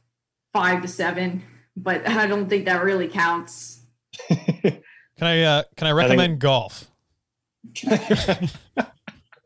[0.53, 1.43] five to seven,
[1.75, 3.81] but I don't think that really counts.
[4.29, 4.81] Can
[5.19, 6.89] I uh, can I recommend golf?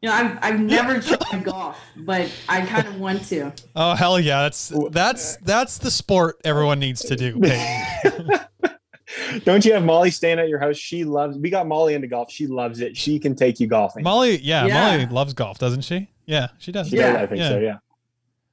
[0.02, 3.52] You know, I've, I've never tried golf, but I kind of want to.
[3.76, 7.40] Oh hell yeah, that's that's that's the sport everyone needs to do.
[9.44, 10.78] Don't you have Molly staying at your house?
[10.78, 11.38] She loves.
[11.38, 12.32] We got Molly into golf.
[12.32, 12.96] She loves it.
[12.98, 14.04] She can take you golfing.
[14.04, 14.92] Molly, yeah, Yeah.
[14.98, 16.10] Molly loves golf, doesn't she?
[16.26, 16.90] Yeah, she does.
[16.90, 17.22] She does, Yeah.
[17.22, 17.50] I think Yeah.
[17.50, 17.60] so.
[17.60, 17.78] Yeah.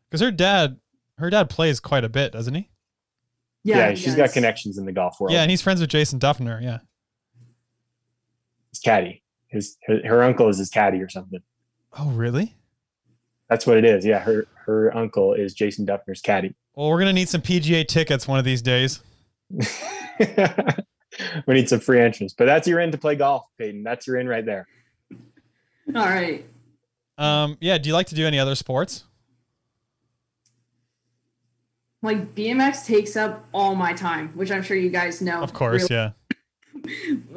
[0.09, 0.79] Because her dad,
[1.19, 2.71] her dad plays quite a bit, doesn't he?
[3.65, 3.91] Yeah, Yeah.
[3.91, 5.33] he she's got connections in the golf world.
[5.33, 6.63] Yeah, and he's friends with Jason Dufner.
[6.63, 6.79] Yeah.
[8.71, 9.23] His caddy.
[9.55, 11.41] His her, her uncle is his caddy or something.
[11.97, 12.55] Oh really?
[13.49, 14.05] That's what it is.
[14.05, 14.19] Yeah.
[14.19, 16.55] Her her uncle is Jason Dufner's caddy.
[16.75, 19.01] Well, we're gonna need some PGA tickets one of these days.
[19.51, 19.65] we
[21.47, 23.85] need some free entrance, but that's your in to play golf, Payton.
[23.85, 24.67] That's your in right there.
[25.95, 26.45] All right.
[27.17, 27.79] Um, yeah.
[27.79, 29.05] Do you like to do any other sports?
[32.03, 35.41] Like BMX takes up all my time, which I'm sure you guys know.
[35.41, 36.11] Of course, really yeah.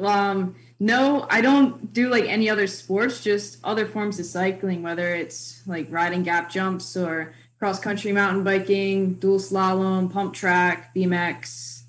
[0.00, 5.14] Um, no, I don't do like any other sports, just other forms of cycling, whether
[5.14, 11.82] it's like riding gap jumps or cross country mountain biking, dual slalom, pump track, BMX,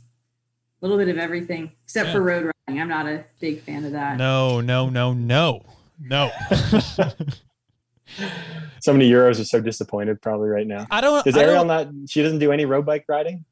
[0.81, 2.13] a little bit of everything except Yeah.
[2.13, 2.81] for road riding.
[2.81, 4.17] I'm not a big fan of that.
[4.17, 5.61] No, no, no, no,
[5.99, 6.31] no.
[8.81, 10.87] So many Euros are so disappointed probably right now.
[10.89, 11.23] I don't.
[11.23, 11.87] Does I Arielle don't not?
[12.09, 13.43] She doesn't do any road bike riding.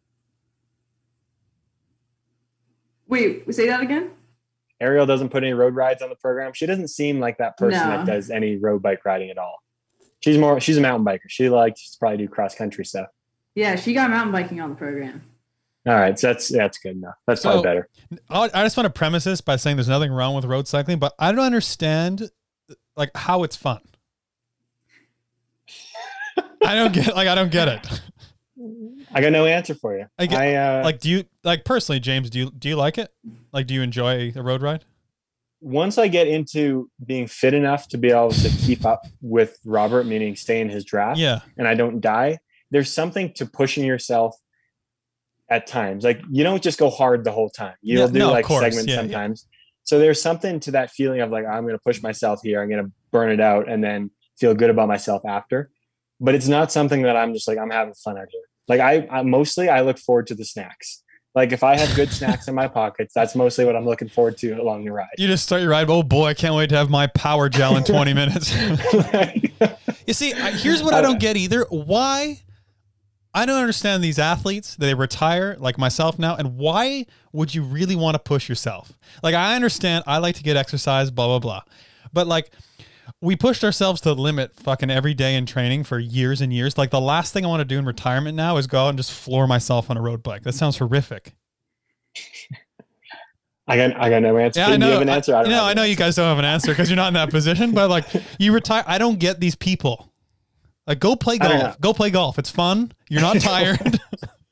[3.08, 4.12] Wait, say that again?
[4.82, 6.54] Arielle doesn't put any road rides on the program.
[6.54, 7.98] She doesn't seem like that person No.
[7.98, 9.58] that does any road bike riding at all.
[10.20, 10.60] She's more.
[10.60, 11.28] She's a mountain biker.
[11.30, 13.08] She likes to probably do cross country stuff.
[13.56, 15.24] Yeah, she got mountain biking on the program.
[15.88, 17.16] All right, so that's that's good enough.
[17.26, 17.90] That's So- probably better.
[18.30, 21.00] I I just want to premise this by saying there's nothing wrong with road cycling,
[21.00, 22.30] but I don't understand
[22.96, 23.80] like how it's fun.
[26.66, 28.02] I don't get like I don't get it.
[29.18, 30.06] I got no answer for you.
[30.20, 32.98] I get- I, uh, Like do you like personally, James, do you do you like
[33.00, 33.12] it?
[33.52, 34.86] Like do you enjoy a road ride?
[35.60, 40.06] once I get into being fit enough to be able to keep up with Robert,
[40.06, 41.40] meaning stay in his draft, Yeah.
[41.58, 42.38] and I don't die,
[42.70, 44.36] there's something to pushing yourself
[45.50, 46.04] at times.
[46.04, 47.74] Like you don't just go hard the whole time.
[47.82, 49.02] You'll Yeah, do no, like segments Yeah, yeah.
[49.02, 49.48] sometimes.
[49.84, 52.62] So there's something to that feeling of like I'm going to push myself here.
[52.62, 55.72] I'm going to burn it out and then feel good about myself after.
[56.20, 58.42] But it's not something that I'm just like I'm having fun out here.
[58.68, 61.04] Like I, I mostly I look forward to the snacks.
[61.36, 64.38] Like if I have good snacks in my pockets, that's mostly what I'm looking forward
[64.40, 65.08] to along the ride.
[65.18, 65.90] You just start your ride.
[65.90, 68.56] Oh boy, I can't wait to have my power gel in 20 minutes.
[70.08, 71.66] You see, here's what I don't get either.
[71.70, 72.40] Why?
[73.34, 74.78] I don't understand these athletes.
[74.78, 78.98] They retire, like myself now, and why would you really want to push yourself?
[79.22, 80.06] Like, I understand.
[80.08, 81.62] I like to get exercise, blah blah blah,
[82.14, 82.52] but like,
[83.22, 86.78] we pushed ourselves to the limit fucking every day in training for years and years.
[86.78, 88.98] Like the last thing I want to do in retirement now is go out and
[88.98, 90.44] just floor myself on a road bike.
[90.44, 91.36] That sounds horrific.
[93.68, 94.62] I got I got no answer.
[94.62, 94.88] Yeah, I know.
[94.88, 95.36] you have an answer?
[95.36, 97.16] I, don't no, I know you guys don't have an answer because you're not in
[97.16, 97.74] that position.
[97.74, 98.06] But like,
[98.40, 98.84] you retire.
[98.88, 100.14] I don't get these people.
[100.86, 101.80] Like, go play golf.
[101.82, 102.40] Go play golf.
[102.40, 102.94] It's fun.
[103.10, 104.00] You're not tired.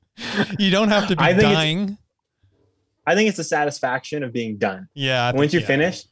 [0.59, 1.97] you don't have to be I dying.
[3.07, 4.89] I think it's the satisfaction of being done.
[4.93, 5.23] Yeah.
[5.27, 5.65] I Once think- you yeah.
[5.67, 6.03] finish,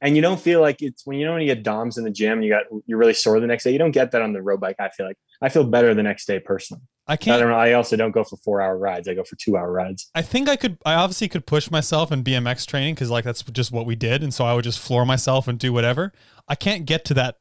[0.00, 2.10] and you don't feel like it's when you know when you get DOMs in the
[2.10, 3.70] gym, and you got you're really sore the next day.
[3.70, 4.76] You don't get that on the road bike.
[4.78, 6.82] I feel like I feel better the next day personally.
[7.06, 7.36] I I can't.
[7.36, 7.56] I, don't know.
[7.56, 9.08] I also don't go for four hour rides.
[9.08, 10.08] I go for two hour rides.
[10.14, 10.78] I think I could.
[10.86, 14.22] I obviously could push myself in BMX training because like that's just what we did,
[14.22, 16.12] and so I would just floor myself and do whatever.
[16.48, 17.36] I can't get to that.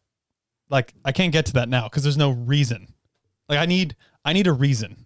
[0.70, 2.94] Like I can't get to that now because there's no reason.
[3.48, 3.96] Like I need.
[4.26, 5.06] I need a reason.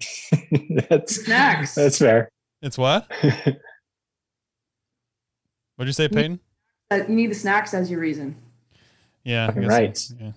[0.88, 1.74] that's Snacks.
[1.74, 2.30] that's fair.
[2.62, 3.06] It's what?
[5.76, 6.40] What'd you say, Payton?
[7.02, 8.36] Uh, You need the snacks as your reason.
[9.24, 9.44] Yeah.
[9.44, 10.08] I Fucking right.
[10.20, 10.32] Yeah.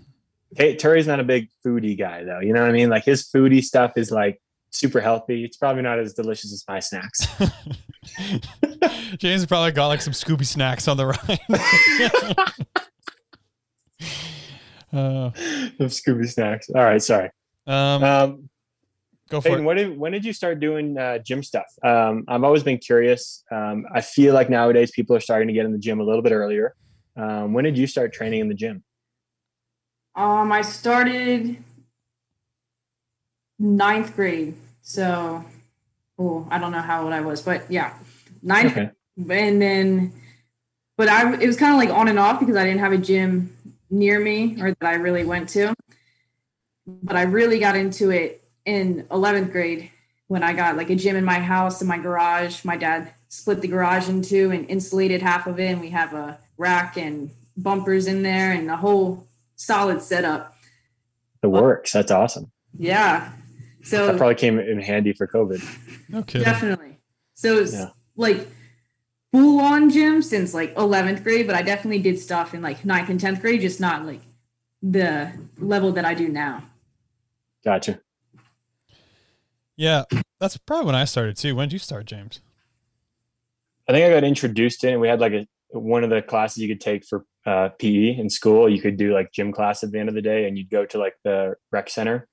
[0.55, 2.39] Hey, Tory's not a big foodie guy though.
[2.39, 2.89] You know what I mean?
[2.89, 5.43] Like his foodie stuff is like super healthy.
[5.43, 7.27] It's probably not as delicious as my snacks.
[9.17, 11.39] James probably got like some Scooby snacks on the ride.
[14.93, 15.31] uh,
[15.79, 16.69] Of Scooby snacks.
[16.73, 17.29] All right, sorry.
[17.65, 18.49] um, Um,
[19.29, 19.67] go for Payton, it.
[19.67, 21.67] when did when did you start doing uh, gym stuff?
[21.83, 23.43] Um, I've always been curious.
[23.51, 26.21] Um, I feel like nowadays people are starting to get in the gym a little
[26.21, 26.75] bit earlier.
[27.15, 28.83] Um, when did you start training in the gym?
[30.15, 31.63] Um, I started
[33.59, 34.55] ninth grade.
[34.81, 35.43] So,
[36.17, 37.93] oh, I don't know how old I was, but yeah,
[38.41, 38.71] ninth.
[38.71, 38.91] Okay.
[39.17, 40.13] And then,
[40.95, 42.97] but I, it was kind of like on and off because I didn't have a
[42.97, 43.55] gym
[43.89, 45.73] near me or that I really went to.
[46.85, 49.89] But I really got into it in 11th grade
[50.27, 52.63] when I got like a gym in my house in my garage.
[52.65, 55.71] My dad split the garage in two and insulated half of it.
[55.71, 59.25] And we have a rack and bumpers in there and a whole
[59.55, 60.53] solid setup.
[61.41, 61.93] It works.
[61.93, 62.51] That's awesome.
[62.77, 63.31] Yeah.
[63.83, 65.63] So That probably came in handy for COVID.
[66.09, 66.43] No kidding.
[66.45, 66.97] definitely.
[67.35, 67.89] So it's Yeah.
[68.17, 68.47] like
[69.31, 73.07] full on gym since like 11th grade, but I definitely did stuff in like 9th
[73.09, 74.19] and 10th grade, just not like
[74.81, 76.63] the level that I do now.
[77.63, 77.99] Gotcha.
[79.77, 80.03] Yeah,
[80.39, 81.55] that's probably when I started too.
[81.55, 82.41] When did you start, James?
[83.87, 84.95] I think I got introduced in.
[84.95, 84.97] It.
[84.97, 88.29] We had like a one of the classes you could take for uh, PE in
[88.29, 88.67] school.
[88.69, 90.85] You could do like gym class at the end of the day, and you'd go
[90.85, 92.27] to like the rec center,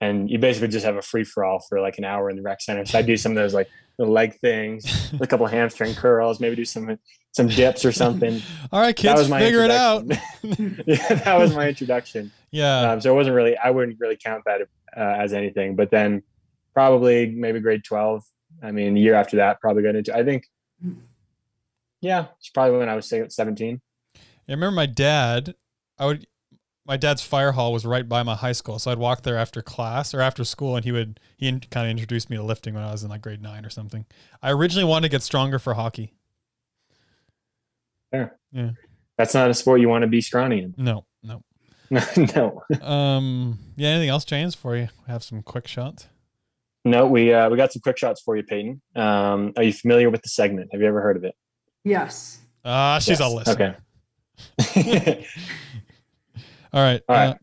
[0.00, 2.42] and you basically just have a free for all for like an hour in the
[2.42, 2.84] rec center.
[2.86, 3.68] So I'd do some of those like
[3.98, 6.98] the leg things, a couple hamstring curls, maybe do some
[7.32, 8.40] some dips or something.
[8.72, 10.04] All right, that kids, was my figure it out.
[10.42, 12.32] yeah, that was my introduction.
[12.50, 12.92] yeah.
[12.92, 13.56] Um, so it wasn't really.
[13.58, 14.62] I wouldn't really count that
[14.96, 15.76] uh, as anything.
[15.76, 16.22] But then
[16.76, 18.22] probably maybe grade twelve.
[18.62, 20.14] I mean, the year after that, probably got into.
[20.14, 20.44] I think.
[22.02, 23.80] Yeah, it's probably when I was say, seventeen.
[24.14, 25.54] I remember my dad.
[25.98, 26.26] I would.
[26.84, 29.60] My dad's fire hall was right by my high school, so I'd walk there after
[29.60, 32.84] class or after school, and he would he kind of introduced me to lifting when
[32.84, 34.04] I was in like grade nine or something.
[34.42, 36.12] I originally wanted to get stronger for hockey.
[38.12, 38.28] Yeah.
[38.52, 38.70] Yeah.
[39.18, 40.74] That's not a sport you want to be scrawny in.
[40.76, 41.42] No, no.
[41.90, 43.58] no, Um.
[43.76, 43.88] Yeah.
[43.88, 44.54] Anything else, James?
[44.54, 46.06] For you, we have some quick shots.
[46.86, 47.06] No.
[47.06, 48.80] We uh, we got some quick shots for you, Payton.
[48.94, 50.70] Um, are you familiar with the segment?
[50.72, 51.34] Have you ever heard of it?
[51.84, 52.38] Yes.
[52.64, 53.32] Ah, she's a Yes.
[53.34, 53.76] listener.
[54.58, 55.26] Okay.
[56.72, 57.02] All right.
[57.08, 57.28] All right.
[57.28, 57.34] Uh,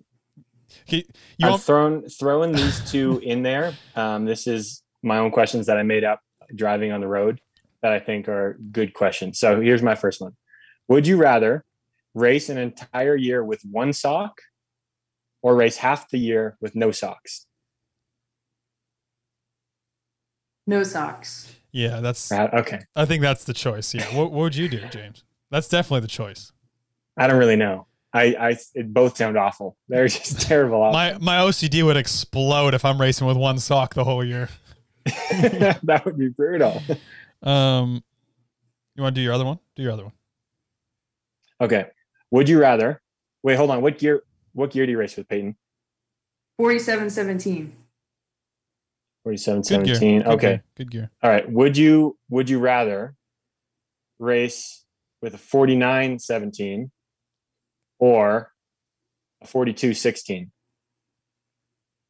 [0.87, 1.03] okay,
[1.37, 3.73] you I've want, thrown thrown these two in there.
[3.95, 6.19] Um, this is my own questions that I made up
[6.55, 7.39] driving on the road
[7.81, 9.39] that I think are good questions.
[9.39, 10.33] So here's my first one:
[10.87, 11.65] Would you rather
[12.13, 14.39] race an entire year with one sock,
[15.41, 17.45] or race half the year with no socks?
[20.67, 21.53] No socks.
[21.71, 22.31] yeah, that's.
[22.31, 23.93] Uh, Okay, I think that's the choice.
[23.93, 24.05] Yeah.
[24.15, 25.23] What, what would you do, James?
[25.51, 26.51] That's definitely the choice.
[27.17, 27.87] I don't really know.
[28.13, 29.75] I, I it both sound awful.
[29.89, 30.79] They're just terrible.
[30.91, 34.49] My my OCD would explode if I'm racing with one sock the whole year.
[35.05, 36.81] that would be brutal.
[37.41, 38.03] Um,
[38.95, 39.59] you want to do your other one?
[39.75, 40.13] Do your other one.
[41.59, 41.87] Okay.
[42.31, 43.01] Would you rather?
[43.43, 43.81] Wait, hold on.
[43.81, 44.23] What year?
[44.53, 45.55] What year do you race with Payton?
[46.57, 47.73] 47 17.
[49.23, 49.95] 47, Good gear.
[49.95, 50.17] 17.
[50.19, 50.47] Good okay.
[50.47, 50.63] gear.
[50.77, 51.11] Good gear.
[51.21, 51.49] All right.
[51.51, 53.15] Would you would you rather
[54.19, 54.83] race
[55.21, 56.91] with a 49 17
[57.99, 58.51] or
[59.41, 60.51] a 42 16?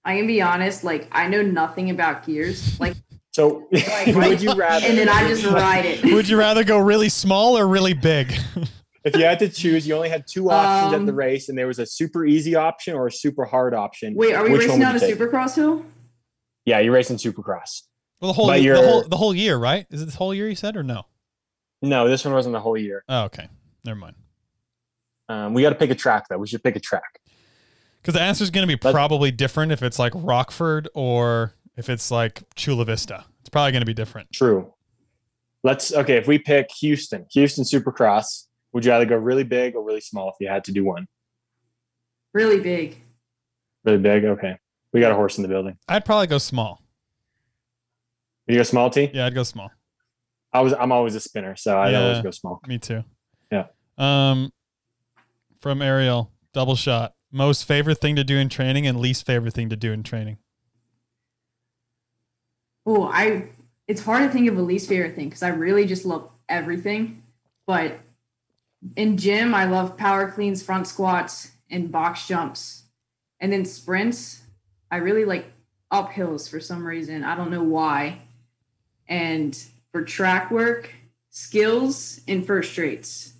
[0.06, 2.80] I can be honest, like I know nothing about gears.
[2.80, 2.96] Like
[3.32, 6.04] So would you rather and then I just ride it.
[6.04, 8.34] Would you rather go really small or really big?
[9.06, 11.58] if you had to choose, you only had two options at the Um, race and
[11.58, 14.16] there was a super easy option or a super hard option.
[14.16, 15.18] Wait, are we Which racing would on a you take?
[15.18, 15.86] supercross hill?
[16.66, 17.82] Yeah, you're racing supercross.
[18.22, 19.86] well, the whole But the whole the whole year, right?
[19.90, 21.04] Is it this whole year you said or no?
[21.82, 23.04] No, this one wasn't the whole year.
[23.10, 23.48] Oh, okay.
[23.84, 24.16] Never mind.
[25.28, 26.38] Um, we got to pick a track though.
[26.38, 27.20] We should pick a track.
[28.02, 31.54] Because the answer is going to be Let's- probably different if it's like Rockford or
[31.76, 33.26] if it's like Chula Vista.
[33.42, 34.32] It's probably going to be different.
[34.32, 34.74] True.
[35.64, 36.18] Let's okay.
[36.18, 40.30] If we pick Houston, Houston Supercross, would you rather go really big or really small
[40.30, 41.08] if you had to do one?
[42.34, 42.98] Really big.
[43.86, 44.26] Really big.
[44.26, 44.58] Okay.
[44.94, 45.78] We got a horse in the building.
[45.88, 46.82] I'd probably go small.
[48.48, 49.10] You go small T?
[49.14, 49.72] Yeah, I'd go small.
[50.52, 50.74] I was.
[50.74, 52.02] I'm always a spinner, so I Yeah.
[52.02, 52.62] always go small.
[52.68, 53.04] Me too.
[53.52, 53.68] Yeah.
[53.98, 54.52] Um,
[55.62, 57.16] from Arielle, double shot.
[57.32, 60.38] Most favorite thing to do in training and least favorite thing to do in training.
[62.86, 63.50] Oh, I
[63.88, 67.24] it's hard to think of a least favorite thing because I really just love everything.
[67.66, 68.00] But
[68.96, 72.84] in gym, I love power cleans, front squats, and box jumps.
[73.40, 74.43] And then sprints,
[74.94, 75.52] I really like
[75.92, 77.24] uphills for some reason.
[77.24, 78.20] I don't know why.
[79.10, 79.60] And
[79.92, 80.94] for track work,
[81.32, 83.34] skills, and first rates.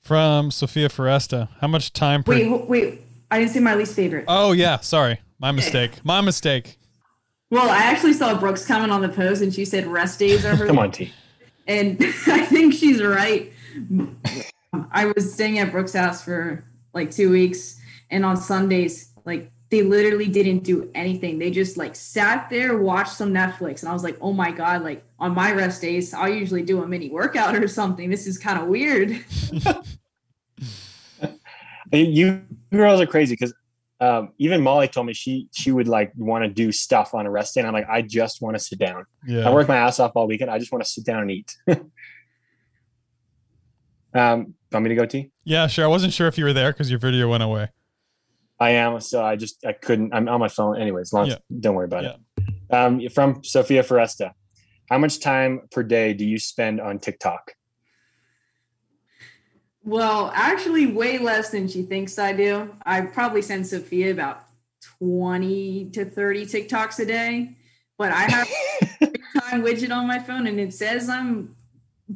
[0.00, 2.32] From Sophia Foresta, how much time per?
[2.32, 3.02] Wait, wait.
[3.30, 4.24] I didn't say my least favorite.
[4.26, 6.04] oh yeah, sorry, my mistake.
[6.04, 6.76] My mistake.
[7.50, 10.56] Well, I actually saw Brooks comment on the post, and she said rest days are
[10.56, 10.66] her.
[10.66, 11.12] Come on, T.
[11.68, 11.96] and
[12.26, 13.52] I think she's right.
[14.90, 17.80] I was staying at Brooks' house for like two weeks,
[18.10, 21.38] and on Sundays, like they literally didn't do anything.
[21.38, 24.84] They just like sat there, watched some Netflix, and I was like, oh my god!
[24.84, 28.08] Like on my rest days, I'll usually do a mini workout or something.
[28.08, 29.24] This is kind of weird.
[31.92, 32.42] You
[32.72, 33.54] girls are crazy because
[34.00, 37.30] um, even Molly told me she she would like want to do stuff on a
[37.30, 37.60] rest day.
[37.60, 39.04] And I'm like, I just want to sit down.
[39.24, 39.48] Yeah.
[39.48, 40.50] I work my ass off all weekend.
[40.50, 41.56] I just want to sit down and eat.
[44.14, 45.30] um, want me to go T?
[45.44, 45.84] Yeah, sure.
[45.84, 47.68] I wasn't sure if you were there because your video went away.
[48.60, 49.00] I am.
[49.00, 50.14] So I just I couldn't.
[50.14, 51.12] I'm on my phone anyways.
[51.12, 51.36] Long Yeah.
[51.60, 52.16] don't worry about it.
[52.70, 54.32] Um, from Sophia Foresta,
[54.88, 57.52] how much time per day do you spend on TikTok?
[59.82, 62.74] Well, actually, way less than she thinks I do.
[62.86, 64.44] I probably send Sophia about
[64.98, 67.56] 20 to 30 TikToks a day,
[67.98, 68.48] but I have
[69.02, 69.06] a
[69.40, 71.54] time widget on my phone and it says I'm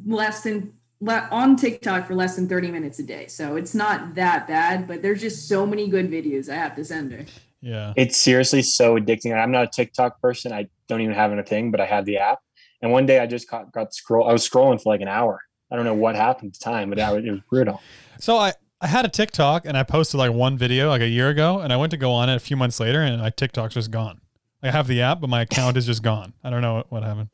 [0.05, 3.27] less than le- on TikTok for less than 30 minutes a day.
[3.27, 6.83] So it's not that bad, but there's just so many good videos I have to
[6.83, 7.25] send her.
[7.61, 7.93] Yeah.
[7.95, 9.37] It's seriously so addicting.
[9.37, 10.51] I'm not a TikTok person.
[10.51, 12.39] I don't even have a thing, but I have the app.
[12.81, 14.27] And one day I just got, got scroll.
[14.27, 15.41] I was scrolling for like an hour.
[15.71, 17.81] I don't know what happened at the time, but I, it was brutal.
[18.21, 18.51] So I
[18.81, 21.73] I had a TikTok and I posted like one video like a year ago, and
[21.73, 24.21] I went to go on it a few months later, and my TikTok's just gone.
[24.63, 26.33] I have the app, but my account is just gone.
[26.43, 27.29] I don't know what, what happened.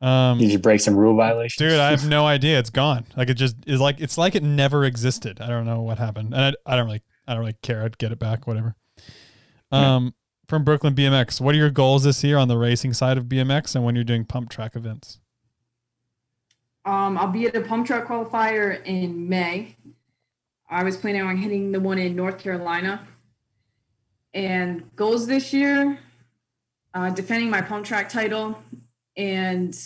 [0.00, 1.56] Um, Did you break some rule violations?
[1.56, 2.58] dude, I have no idea.
[2.58, 3.06] It's gone.
[3.16, 5.40] Like it just is like it's like it never existed.
[5.40, 7.82] I don't know what happened, and I, I don't really I don't really care.
[7.82, 8.74] I'd get it back, whatever.
[9.72, 10.14] Um,
[10.48, 13.74] from Brooklyn BMX, what are your goals this year on the racing side of BMX,
[13.74, 15.18] and when you're doing pump track events?
[16.84, 19.76] Um, I'll be at a pump track qualifier in May.
[20.70, 23.06] I was planning on hitting the one in North Carolina.
[24.34, 25.98] And goals this year,
[26.94, 28.56] uh, defending my pump track title
[29.16, 29.78] and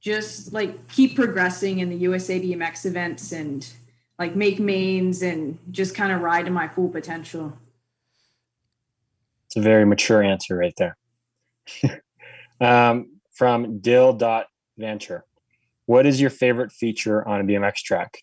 [0.00, 3.66] just like keep progressing in the USA BMX events and
[4.18, 7.56] like make mains and just kind of ride to my full potential.
[9.46, 10.96] It's a very mature answer right there.
[12.60, 15.24] um, from Dill.venture.
[15.86, 18.18] What is your favorite feature on a BMX track?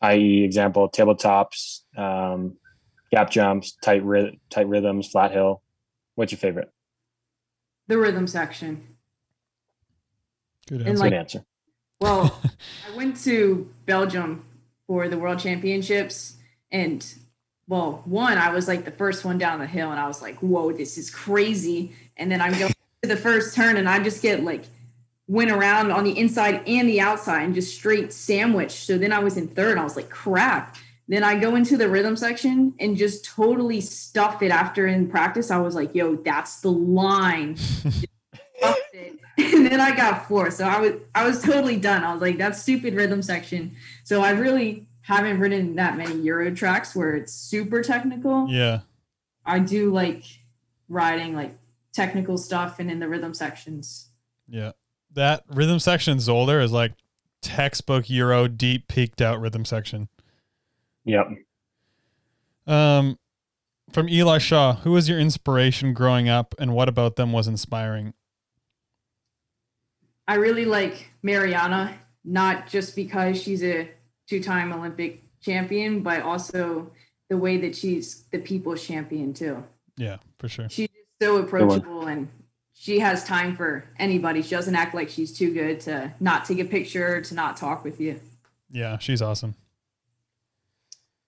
[0.00, 2.56] I.e., example, tabletops, um,
[3.10, 5.62] gap jumps, tight, ry- tight rhythms, flat hill.
[6.14, 6.70] What's your favorite?
[7.86, 8.93] The rhythm section.
[10.68, 11.00] Good And, answer.
[11.00, 11.44] like- Good answer.
[12.00, 12.40] Well,
[12.92, 14.44] I went to Belgium
[14.86, 16.36] for the World Championships,
[16.70, 17.04] and
[17.68, 20.36] well, one, I was like the first one down the hill, and I was like,
[20.40, 22.72] "Whoa, this is crazy!" And then I'm going
[23.02, 24.64] to the first turn, and I just get like
[25.28, 28.84] went around on the inside and the outside, and just straight sandwiched.
[28.84, 30.76] So then I was in third, and I was like, "Crap!"
[31.08, 34.50] Then I go into the rhythm section and just totally stuff it.
[34.50, 37.56] After in practice, I was like, "Yo, that's the line."
[39.36, 39.54] Just stuffed it.
[39.54, 40.50] and then I got four.
[40.50, 42.04] So I was I was totally done.
[42.04, 43.74] I was like, that's stupid rhythm section.
[44.04, 48.48] So I really haven't written that many Euro tracks where it's super technical.
[48.48, 48.80] yeah.
[49.46, 50.24] I do like
[50.88, 51.54] writing like
[51.92, 54.08] technical stuff and in the rhythm sections.
[54.48, 54.72] Yeah.
[55.12, 56.92] That rhythm section Zolder is like
[57.42, 60.08] textbook Euro deep peaked out rhythm section.
[61.04, 61.28] Yep.
[62.66, 63.18] Um
[63.90, 68.14] from Eli Shaw, who was your inspiration growing up and what about them was inspiring?
[70.26, 73.90] I really like Mariana, not just because she's a
[74.28, 76.90] two-time Olympic champion, but also
[77.28, 79.62] the way that she's the people's champion too.
[79.96, 80.68] Yeah, for sure.
[80.68, 80.88] she's
[81.20, 82.28] so approachable and
[82.74, 84.42] she has time for anybody.
[84.42, 87.84] She doesn't act like she's too good to not take a picture, to not talk
[87.84, 88.20] with you.
[88.70, 89.54] Yeah, she's awesome.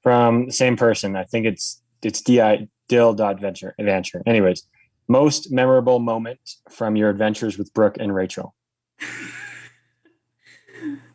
[0.02, 1.16] From the same person.
[1.16, 4.22] I think it's it's di dill dot venture adventure.
[4.26, 4.66] Anyways,
[5.08, 6.40] most memorable moment
[6.70, 8.54] from your adventures with Brooke and Rachel.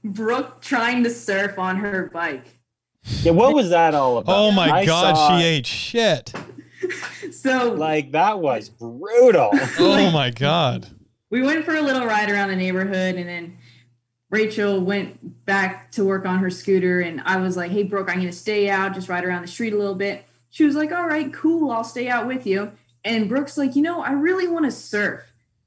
[0.03, 2.59] Brooke trying to surf on her bike.
[3.21, 4.35] Yeah, what was that all about?
[4.35, 6.33] Oh my I god, saw- she ate shit.
[7.31, 9.51] So like that was brutal.
[9.79, 10.87] Oh my god.
[11.29, 13.57] we went for a little ride around the neighborhood and then
[14.31, 18.17] Rachel went back to work on her scooter and I was like, Hey Brooke, I'm
[18.17, 20.25] gonna stay out, just ride around the street a little bit.
[20.49, 22.71] She was like, All right, cool, I'll stay out with you.
[23.03, 25.21] And Brooke's like, you know, I really want to surf.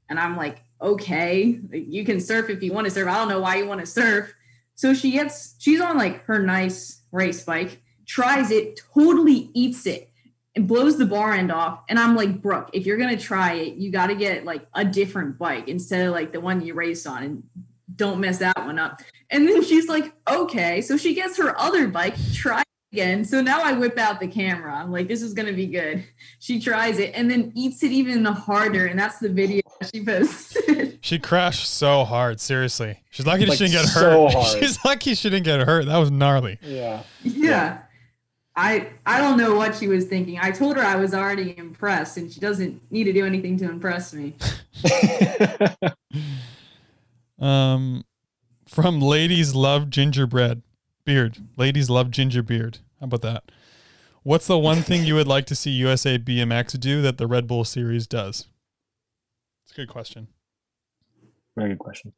[0.09, 3.07] And I'm like, okay, you can surf if you want to surf.
[3.07, 4.33] I don't know why you want to surf.
[4.75, 10.09] So she gets, she's on like her nice race bike, tries it, totally eats it,
[10.55, 11.79] and blows the bar end off.
[11.89, 14.83] And I'm like, Brooke, if you're gonna try it, you got to get like a
[14.83, 17.43] different bike instead of like the one you race on, and
[17.95, 19.01] don't mess that one up.
[19.29, 20.81] And then she's like, okay.
[20.81, 22.64] So she gets her other bike, tries
[22.95, 23.25] again.
[23.25, 24.73] So now I whip out the camera.
[24.73, 26.05] I'm like, this is gonna be good.
[26.39, 29.61] She tries it and then eats it even harder, and that's the video
[29.93, 30.91] she posted.
[31.05, 32.99] She crashed so hard, seriously.
[33.11, 34.33] She's lucky Like, she didn't get so hurt.
[34.33, 34.59] hard.
[34.59, 35.85] She's lucky she didn't get hurt.
[35.85, 36.57] That was gnarly.
[36.63, 37.03] Yeah.
[37.21, 37.81] yeah.
[38.55, 40.39] I I don't know what she was thinking.
[40.41, 43.65] I told her I was already impressed, and she doesn't need to do anything to
[43.65, 44.35] impress me.
[47.37, 48.03] Um
[48.67, 50.63] from Ladies Love Gingerbread
[51.05, 51.37] Beard.
[51.55, 52.79] Ladies Love Ginger Beard.
[52.99, 53.51] How about that?
[54.23, 57.47] What's the one thing you would like to see USA BMX do that the Red
[57.47, 58.47] Bull series does?
[59.63, 60.27] It's a good question.
[61.55, 62.11] Very good question.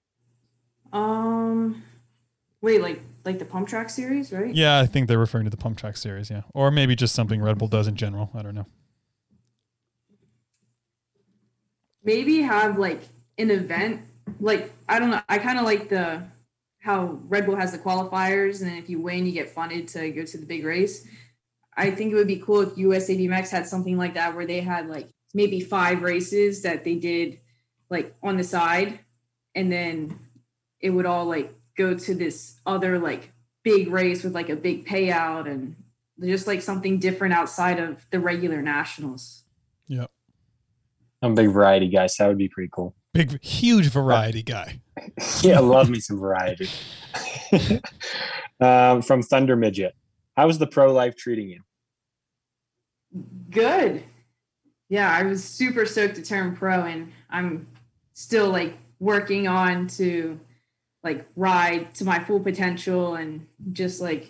[0.93, 1.83] Um,
[2.61, 4.55] wait, like like the pump track series, right?
[4.55, 6.43] Yeah, I think they're referring to the Pump Track series, yeah.
[6.53, 8.31] Or maybe just something Red Bull does in general.
[8.33, 8.65] I don't know.
[12.03, 13.01] maybe have like
[13.37, 14.01] an event
[14.39, 16.23] like i don't know i kind of like the
[16.87, 20.23] how red bull has the qualifiers and if you win you get funded to go
[20.23, 21.05] to the big race
[21.75, 24.61] i think it would be cool if usa bmx had something like that where they
[24.61, 27.39] had like maybe five races that they did
[27.89, 28.99] like on the side
[29.53, 30.17] and then
[30.79, 33.31] it would all like go to this other like
[33.63, 35.75] big race with like a big payout and
[36.21, 39.43] just like something different outside of the regular nationals
[39.87, 40.11] Yep.
[41.21, 42.95] I'm a big variety guy, so that would be pretty cool.
[43.13, 44.81] Big huge variety guy.
[45.41, 46.69] Yeah, love me some variety.
[48.59, 49.95] um, from Thunder Midget.
[50.35, 51.61] How's the pro life treating you?
[53.49, 54.03] Good.
[54.89, 57.67] Yeah, I was super stoked to turn pro, and I'm
[58.13, 60.39] still like working on to
[61.03, 64.29] like ride to my full potential and just like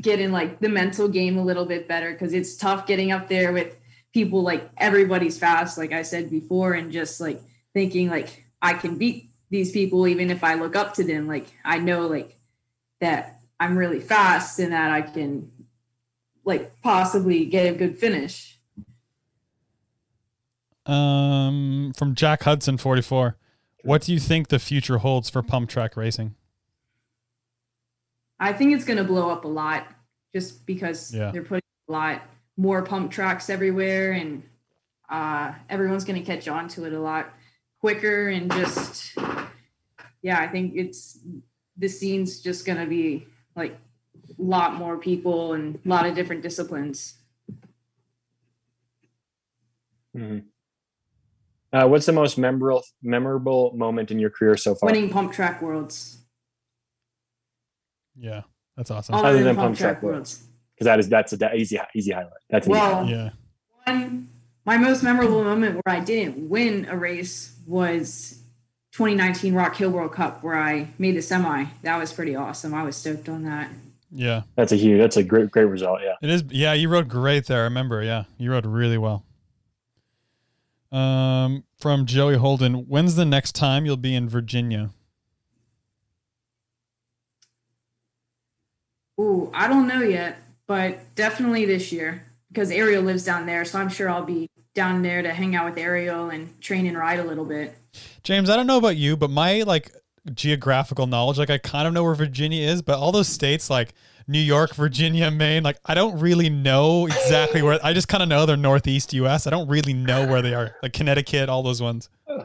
[0.00, 3.52] getting like the mental game a little bit better because it's tough getting up there
[3.52, 3.76] with
[4.12, 7.40] people like everybody's fast, like I said before, and just like
[7.74, 11.26] thinking like I can beat these people even if I look up to them.
[11.26, 12.38] Like I know like
[13.00, 15.50] that I'm really fast and that I can
[16.44, 18.58] like possibly get a good finish.
[20.84, 23.36] Um, from Jack Hudson, 44.
[23.82, 26.34] What do you think the future holds for pump track racing?
[28.38, 29.86] I think it's going to blow up a lot
[30.34, 31.30] just because Yeah.
[31.32, 32.22] they're putting a lot
[32.56, 34.42] more pump tracks everywhere and
[35.08, 37.32] uh, everyone's going to catch on to it a lot
[37.80, 39.16] quicker and just
[40.26, 41.18] yeah i think it's
[41.78, 43.24] the scene's just going to be
[43.54, 43.72] like
[44.38, 47.14] a lot more people and a lot of different disciplines
[50.16, 50.44] Mhm.
[51.74, 54.86] Uh, what's the most memorable memorable moment in your career so far?
[54.90, 56.18] winning pump track worlds
[58.16, 58.42] Yeah,
[58.76, 59.14] that's awesome.
[59.16, 61.54] other, Other than, than pump, Pump track, Track worlds Because that is that's a that
[61.56, 62.42] easy easy highlight.
[62.48, 63.10] That's an easy Well, highlight.
[63.10, 63.30] yeah.
[63.84, 64.28] one
[64.64, 68.40] my most memorable moment where I didn't win a race was
[68.96, 71.66] 2019 Rock Hill World Cup where I made the semi.
[71.82, 72.72] That was pretty awesome.
[72.72, 73.68] I was stoked on that.
[74.10, 74.44] Yeah.
[74.54, 74.98] That's a huge.
[74.98, 76.00] That's a great great result.
[76.02, 76.14] Yeah.
[76.22, 76.44] It is.
[76.48, 77.60] Yeah, you rode great there.
[77.60, 78.02] I remember.
[78.02, 79.22] Yeah, you rode really well.
[80.90, 84.90] Um, from Joey Holden, when's the next time you'll be in Virginia?
[89.20, 93.78] Ooh, I don't know yet, but definitely this year because Arielle lives down there, so
[93.78, 97.18] I'm sure I'll be down there to hang out with Arielle and train and ride
[97.18, 97.76] a little bit.
[98.22, 99.90] James, I don't know about you, but my like
[100.34, 103.94] geographical knowledge, like I kind of know where Virginia is, but all those states like
[104.28, 107.78] New York, Virginia, Maine, like I don't really know exactly where.
[107.82, 109.46] I just kind of know they're Northeast U.S.
[109.46, 112.08] I don't really know where they are, like Connecticut, all those ones.
[112.28, 112.44] You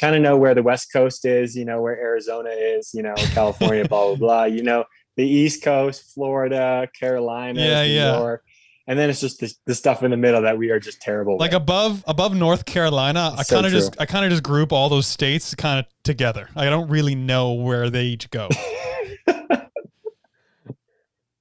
[0.00, 1.54] kind of know where the West Coast is.
[1.54, 2.92] You know where Arizona is.
[2.94, 3.86] You know California.
[3.88, 4.44] blah blah blah.
[4.44, 4.84] You know
[5.16, 8.18] the East Coast, Florida, Carolina, Yeah, New yeah.
[8.18, 8.44] York.
[8.86, 11.36] And then it's just this, the stuff in the middle that we are just terrible.
[11.38, 11.62] Like with.
[11.62, 13.80] above above North Carolina, I kind of true.
[13.80, 16.48] just I kind of just group all those states kind of together.
[16.54, 18.48] I don't really know where they each go.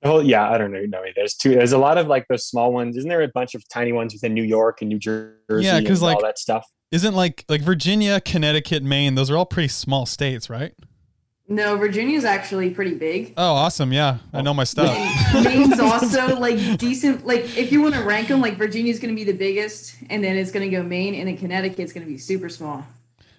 [0.06, 0.84] Oh yeah, I don't know.
[0.86, 1.52] No, there's two.
[1.52, 2.98] There's a lot of like those small ones.
[2.98, 5.38] Isn't there a bunch of tiny ones within New York and New Jersey?
[5.50, 6.68] Yeah, because like- all that stuff.
[6.92, 10.74] Isn't like like Virginia, Connecticut, Maine, those are all pretty small states, right?
[11.54, 13.34] No, Virginia's actually pretty big.
[13.38, 13.94] Oh, awesome.
[13.94, 14.18] Yeah.
[14.34, 14.96] I know my stuff.
[15.44, 17.26] Maine's also like decent.
[17.28, 20.24] Like if you want to rank them, like Virginia's going to be the biggest, and
[20.24, 22.86] then it's going to go Maine, and then Connecticut's going to be super small.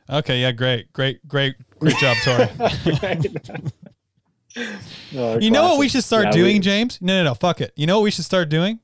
[0.08, 0.92] Okay, yeah, great.
[0.92, 2.48] Great, great, great job, Tory.
[5.16, 6.98] Oh, You know what we should start Yeah, doing, we- James?
[7.00, 7.34] No, no, no.
[7.34, 7.72] Fuck it.
[7.74, 8.78] You know what we should start doing?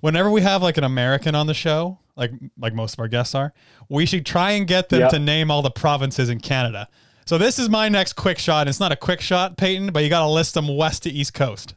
[0.00, 3.34] Whenever we have like an American on the show, like like most of our guests
[3.34, 3.52] are,
[3.88, 5.10] we should try and get them Yep.
[5.10, 6.88] to name all the provinces in Canada.
[7.26, 8.68] So this is my next quick shot.
[8.68, 11.32] It's not a quick shot, Payton, but you got to list them west to east
[11.34, 11.74] coast.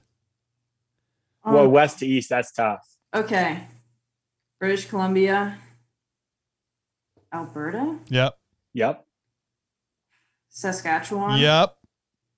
[1.45, 2.85] Well, Um, west to east, that's tough.
[3.13, 3.61] okay,
[4.59, 5.57] British Columbia,
[7.33, 8.37] Alberta, Yep.
[8.73, 9.05] Yep.
[10.49, 11.39] Saskatchewan.
[11.39, 11.77] Yep.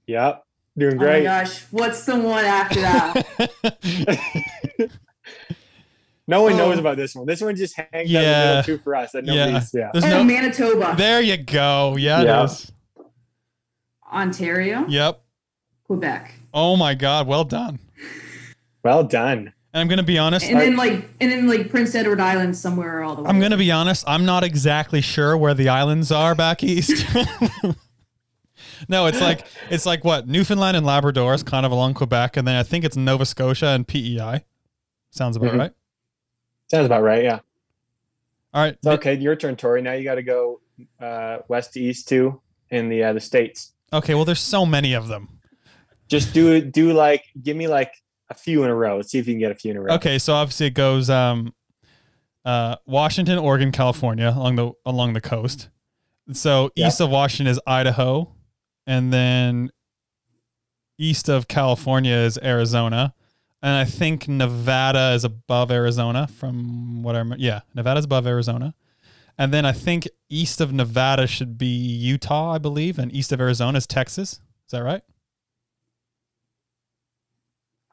[0.07, 0.44] Yep.
[0.77, 1.23] Doing Oh my great.
[1.23, 3.26] gosh, what's the one after that?
[6.27, 6.80] no one knows Oh.
[6.80, 7.26] about this one.
[7.26, 9.11] This one just hangs out in the middle too for us.
[9.14, 9.45] That Yeah.
[9.48, 9.90] nobody's yeah.
[9.91, 10.23] There's oh, no.
[10.23, 11.95] Manitoba, There you go.
[11.98, 12.41] Yeah, Yeah.
[12.44, 12.72] it is.
[14.11, 15.22] Ontario, Yep.
[15.86, 17.27] Quebec, Oh my God.
[17.27, 17.80] Well done.
[18.84, 19.53] Well done.
[19.73, 20.45] And I'm gonna be honest.
[20.48, 23.30] and then like and then like Prince Edward Island somewhere all the way.
[23.30, 24.03] I'm gonna be honest.
[24.07, 27.06] I'm not exactly sure where the islands are back east.
[28.90, 32.48] no, it's like it's like what Newfoundland and Labrador is kind of along Quebec, and
[32.48, 34.44] then I think it's Nova Scotia and PEI.
[35.11, 35.60] Sounds about Mhm.
[35.60, 35.72] right.
[36.72, 37.23] Sounds about right.
[37.23, 37.40] Yeah.
[38.53, 38.77] All right.
[38.86, 39.81] Okay, your turn, Tory.
[39.81, 40.61] Now you got to go
[40.99, 43.73] uh, west to east too in the uh, the states.
[43.94, 44.14] Okay.
[44.16, 45.40] Well, there's so many of them.
[46.07, 46.72] Just do it.
[46.72, 47.94] do like give me like
[48.30, 48.98] a few in a row.
[48.98, 49.94] Let's see if you can get a few in a row.
[49.95, 50.18] Okay.
[50.20, 51.53] So obviously it goes um,
[52.45, 55.70] uh, Washington, Oregon, California along the along the coast.
[56.34, 56.88] So Yeah.
[56.88, 58.34] east of Washington is Idaho,
[58.86, 59.72] and then
[60.98, 63.14] east of California is Arizona,
[63.64, 66.28] and I think Nevada is above Arizona.
[66.28, 68.76] From what I remember, yeah, Nevada's above Arizona,
[69.40, 73.40] and then I think east of Nevada should be Utah, I believe, and east of
[73.40, 74.34] Arizona is Texas.
[74.34, 75.02] Is that right?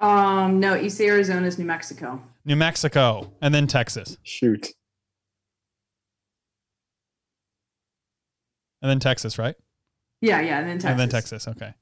[0.01, 2.21] Um, no, East of Arizona is New Mexico.
[2.45, 4.69] New Mexico, and then Texas, Shoot.
[8.83, 9.55] and then Texas, right?
[10.21, 10.91] Yeah, yeah, and then Texas.
[10.91, 11.75] And then Texas, okay.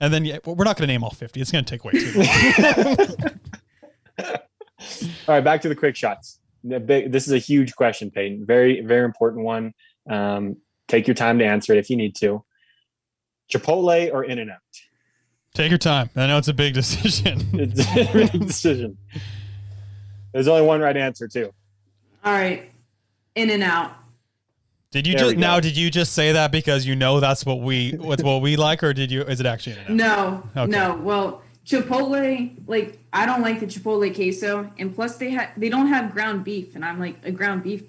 [0.00, 1.40] And then yeah, we're not going to name all 50.
[1.40, 2.12] It's going to take way too
[4.18, 4.36] long.
[5.28, 6.38] All right, back to the quick shots.
[6.68, 8.44] The big, this is a huge question, Payton.
[8.46, 9.72] Very, very important one.
[10.08, 10.56] Um,
[10.88, 12.44] take your time to answer it if you need to.
[13.52, 14.58] Chipotle or In-N-Out?
[15.54, 16.10] Take your time.
[16.16, 17.40] I know it's a big decision.
[17.54, 18.98] It's a big decision.
[20.32, 21.52] There's only one right answer too.
[22.24, 22.70] All right,
[23.36, 23.92] in and out.
[24.90, 25.60] Did you There just now?
[25.60, 28.82] Did you just say that because you know that's what we what's what we like,
[28.82, 29.22] or did you?
[29.22, 29.76] Is it actually?
[29.86, 29.94] In-N-Out?
[29.96, 30.70] No, Okay.
[30.70, 30.96] no.
[30.96, 35.88] Well, Chipotle, like I don't like the Chipotle queso, and plus they have they don't
[35.88, 37.82] have ground beef, and I'm like a ground beef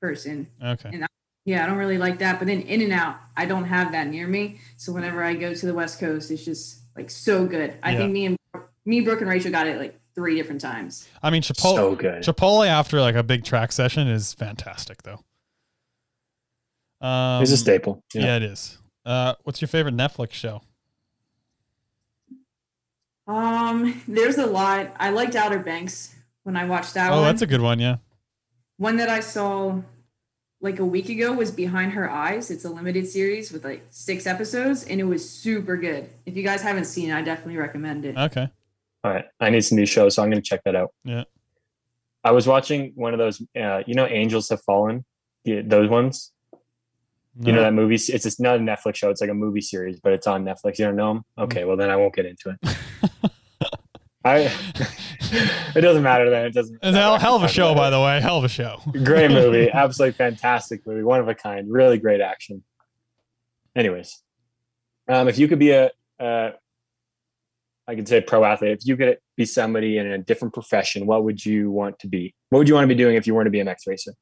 [0.00, 0.48] person.
[0.62, 0.90] Okay.
[0.92, 1.06] And
[1.44, 2.38] Yeah, I don't really like that.
[2.38, 4.60] But then In-N-Out, I don't have that near me.
[4.76, 7.74] So whenever I go to the West Coast, it's just like so good.
[7.82, 7.98] I Yeah.
[7.98, 8.36] think me and
[8.84, 11.08] me, Brooke, and Rachel got it like three different times.
[11.22, 11.74] I mean, Chipotle.
[11.76, 12.22] So good.
[12.22, 15.20] Chipotle after like a big track session is fantastic, though.
[17.00, 18.00] Um, It's a staple.
[18.14, 18.22] Yeah.
[18.22, 18.36] Yeah.
[18.36, 18.78] it is.
[19.04, 20.62] Uh, what's your favorite Netflix show?
[23.26, 24.94] Um, there's a lot.
[24.98, 27.24] I liked Outer Banks when I watched that oh, one.
[27.24, 27.78] that's a good one.
[27.78, 27.96] Yeah.
[28.76, 29.80] one that I saw
[30.60, 32.50] like a week ago was Behind Her Eyes.
[32.50, 36.08] It's a limited series with like six episodes, and it was super good.
[36.24, 38.16] If you guys haven't seen it, I definitely recommend it.
[38.16, 38.48] Okay.
[39.04, 39.24] All right.
[39.40, 40.90] I need some new shows, so I'm going to check that out.
[41.04, 41.24] Yeah.
[42.24, 45.04] I was watching one of those, uh, you know, Angels Have Fallen,
[45.44, 46.31] the, those ones.
[47.40, 47.94] You know that movie?
[47.94, 49.08] It's it's not a Netflix show.
[49.08, 50.78] It's like a movie series, but it's on Netflix.
[50.78, 51.24] You don't know them?
[51.38, 52.76] Okay, well then I won't get into it.
[54.24, 54.52] I.
[55.74, 56.46] it doesn't matter then.
[56.46, 56.78] It doesn't.
[56.82, 58.20] It's a hell, of a show, by the way.
[58.20, 58.80] Hell of a show.
[59.04, 62.62] Great movie, absolutely fantastic movie, one of a kind, really great action.
[63.74, 64.22] Anyways,
[65.08, 65.90] um, if you could be a,
[66.20, 66.50] uh,
[67.88, 68.78] I could say pro athlete.
[68.80, 72.34] If you could be somebody in a different profession, what would you want to be?
[72.50, 74.12] What would you want to be doing if you weren't to be a BMX racer?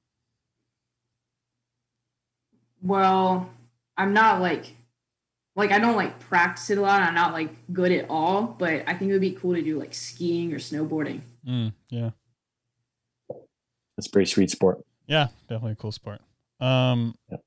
[2.83, 3.51] Well,
[3.97, 4.75] I'm not like
[5.57, 7.03] like I don't like practice it a lot.
[7.03, 9.79] I'm not like good at all, but I think it would be cool to do
[9.79, 11.21] like skiing or snowboarding.
[11.47, 12.11] Mm, yeah.
[13.97, 14.79] That's a pretty sweet sport.
[15.07, 16.21] Yeah, definitely a cool sport.
[16.61, 17.41] Um, Yep.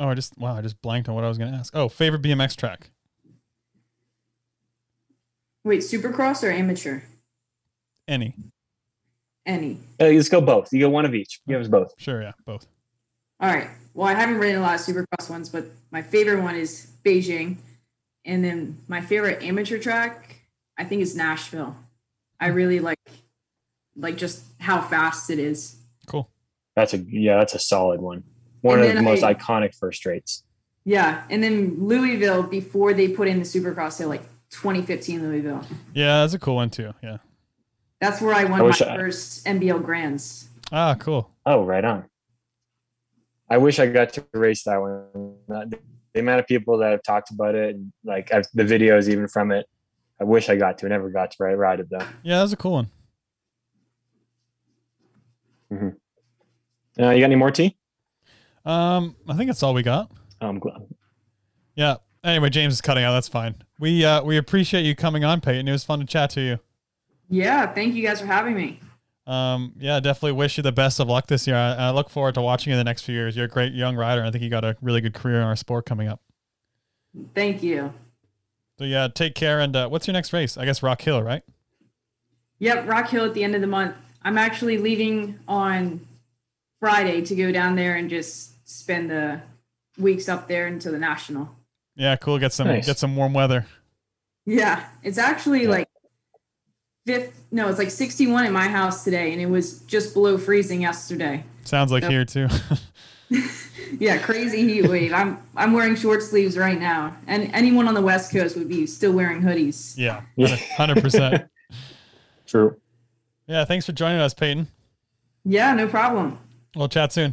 [0.00, 1.76] oh, I just wow, I just blanked on what I was going to ask.
[1.76, 2.90] Oh, favorite BMX track?
[5.64, 7.00] Wait, supercross or amateur?
[8.06, 8.34] Any.
[9.44, 9.78] Any.
[10.00, 10.72] Uh, let's go both.
[10.72, 11.40] You go one of each.
[11.46, 11.92] You give us both.
[11.98, 12.66] Sure, yeah, both.
[13.40, 13.68] All right.
[13.98, 17.56] Well, I haven't ridden a lot of supercross ones, but my favorite one is Beijing.
[18.24, 20.36] And then my favorite amateur track,
[20.78, 21.74] I think, is Nashville.
[22.38, 23.00] I really like
[23.96, 25.74] like just how fast it is.
[26.06, 26.30] Cool.
[26.76, 27.38] That's a yeah.
[27.38, 28.22] That's a solid one.
[28.60, 30.44] One And of the most I- iconic first rates.
[30.84, 31.24] Yeah.
[31.28, 35.64] And then Louisville before they put in the supercross hill, like 2015 Louisville.
[35.92, 36.94] Yeah, that's a cool one too.
[37.02, 37.16] Yeah.
[38.00, 40.50] That's where I won I my I- first NBL Grands.
[40.70, 41.28] Ah, cool.
[41.44, 42.04] Oh, right on.
[43.50, 45.36] I wish I got to race that one.
[45.48, 45.70] Not-
[46.14, 49.28] The amount of people that have talked about it, and like I've, the videos even
[49.28, 49.66] from it,
[50.20, 50.86] I wish I got to.
[50.86, 52.04] I never got to ride, ride it though.
[52.22, 52.90] Yeah, that's a cool one.
[55.70, 57.76] Uh, you got any more tea?
[58.64, 60.10] Um, I think that's all we got.
[60.40, 60.80] Oh, I'm glad.
[61.74, 61.96] Yeah.
[62.24, 63.12] Anyway, James is cutting out.
[63.12, 63.54] That's fine.
[63.78, 65.68] We uh we appreciate you coming on, Payton.
[65.68, 66.58] It was fun to chat to you.
[67.28, 67.72] Yeah.
[67.72, 68.80] Thank you guys for having me.
[69.28, 71.54] Um, yeah, definitely wish you the best of luck this year.
[71.54, 73.36] I, I look forward to watching you in the next few years.
[73.36, 74.24] You're a great young rider.
[74.24, 76.22] I think you got a really good career in our sport coming up.
[77.34, 77.92] Thank you.
[78.78, 79.60] So yeah, take care.
[79.60, 80.56] And uh, what's your next race?
[80.56, 81.42] I guess Rock Hill, right?
[82.60, 83.94] Yep, Rock Hill at the end of the month.
[84.22, 86.06] I'm actually leaving on
[86.80, 89.42] Friday to go down there and just spend the
[89.98, 91.54] weeks up there until the national.
[91.96, 92.38] Yeah, cool.
[92.38, 92.86] Get some Nice.
[92.86, 93.66] get some warm weather.
[94.46, 95.87] Yeah, it's actually like
[97.08, 97.44] fifth.
[97.50, 101.42] No, it's like 61 in my house today, and it was just below freezing yesterday.
[101.64, 102.10] Sounds like Yep.
[102.10, 102.48] here too.
[103.98, 105.12] Yeah, crazy heat wave.
[105.14, 108.86] I'm I'm wearing short sleeves right now, and anyone on the West Coast would be
[108.86, 109.96] still wearing hoodies.
[109.96, 110.20] yeah,
[110.76, 111.44] hundred percent.
[112.46, 112.76] True.
[113.46, 114.68] Yeah, thanks for joining us, Payton.
[115.44, 116.38] Yeah, no problem.
[116.76, 117.32] We'll chat soon.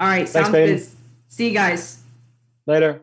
[0.00, 0.76] All right, sounds Payton.
[0.76, 0.86] good.
[1.28, 2.02] See you guys.
[2.66, 3.02] Later.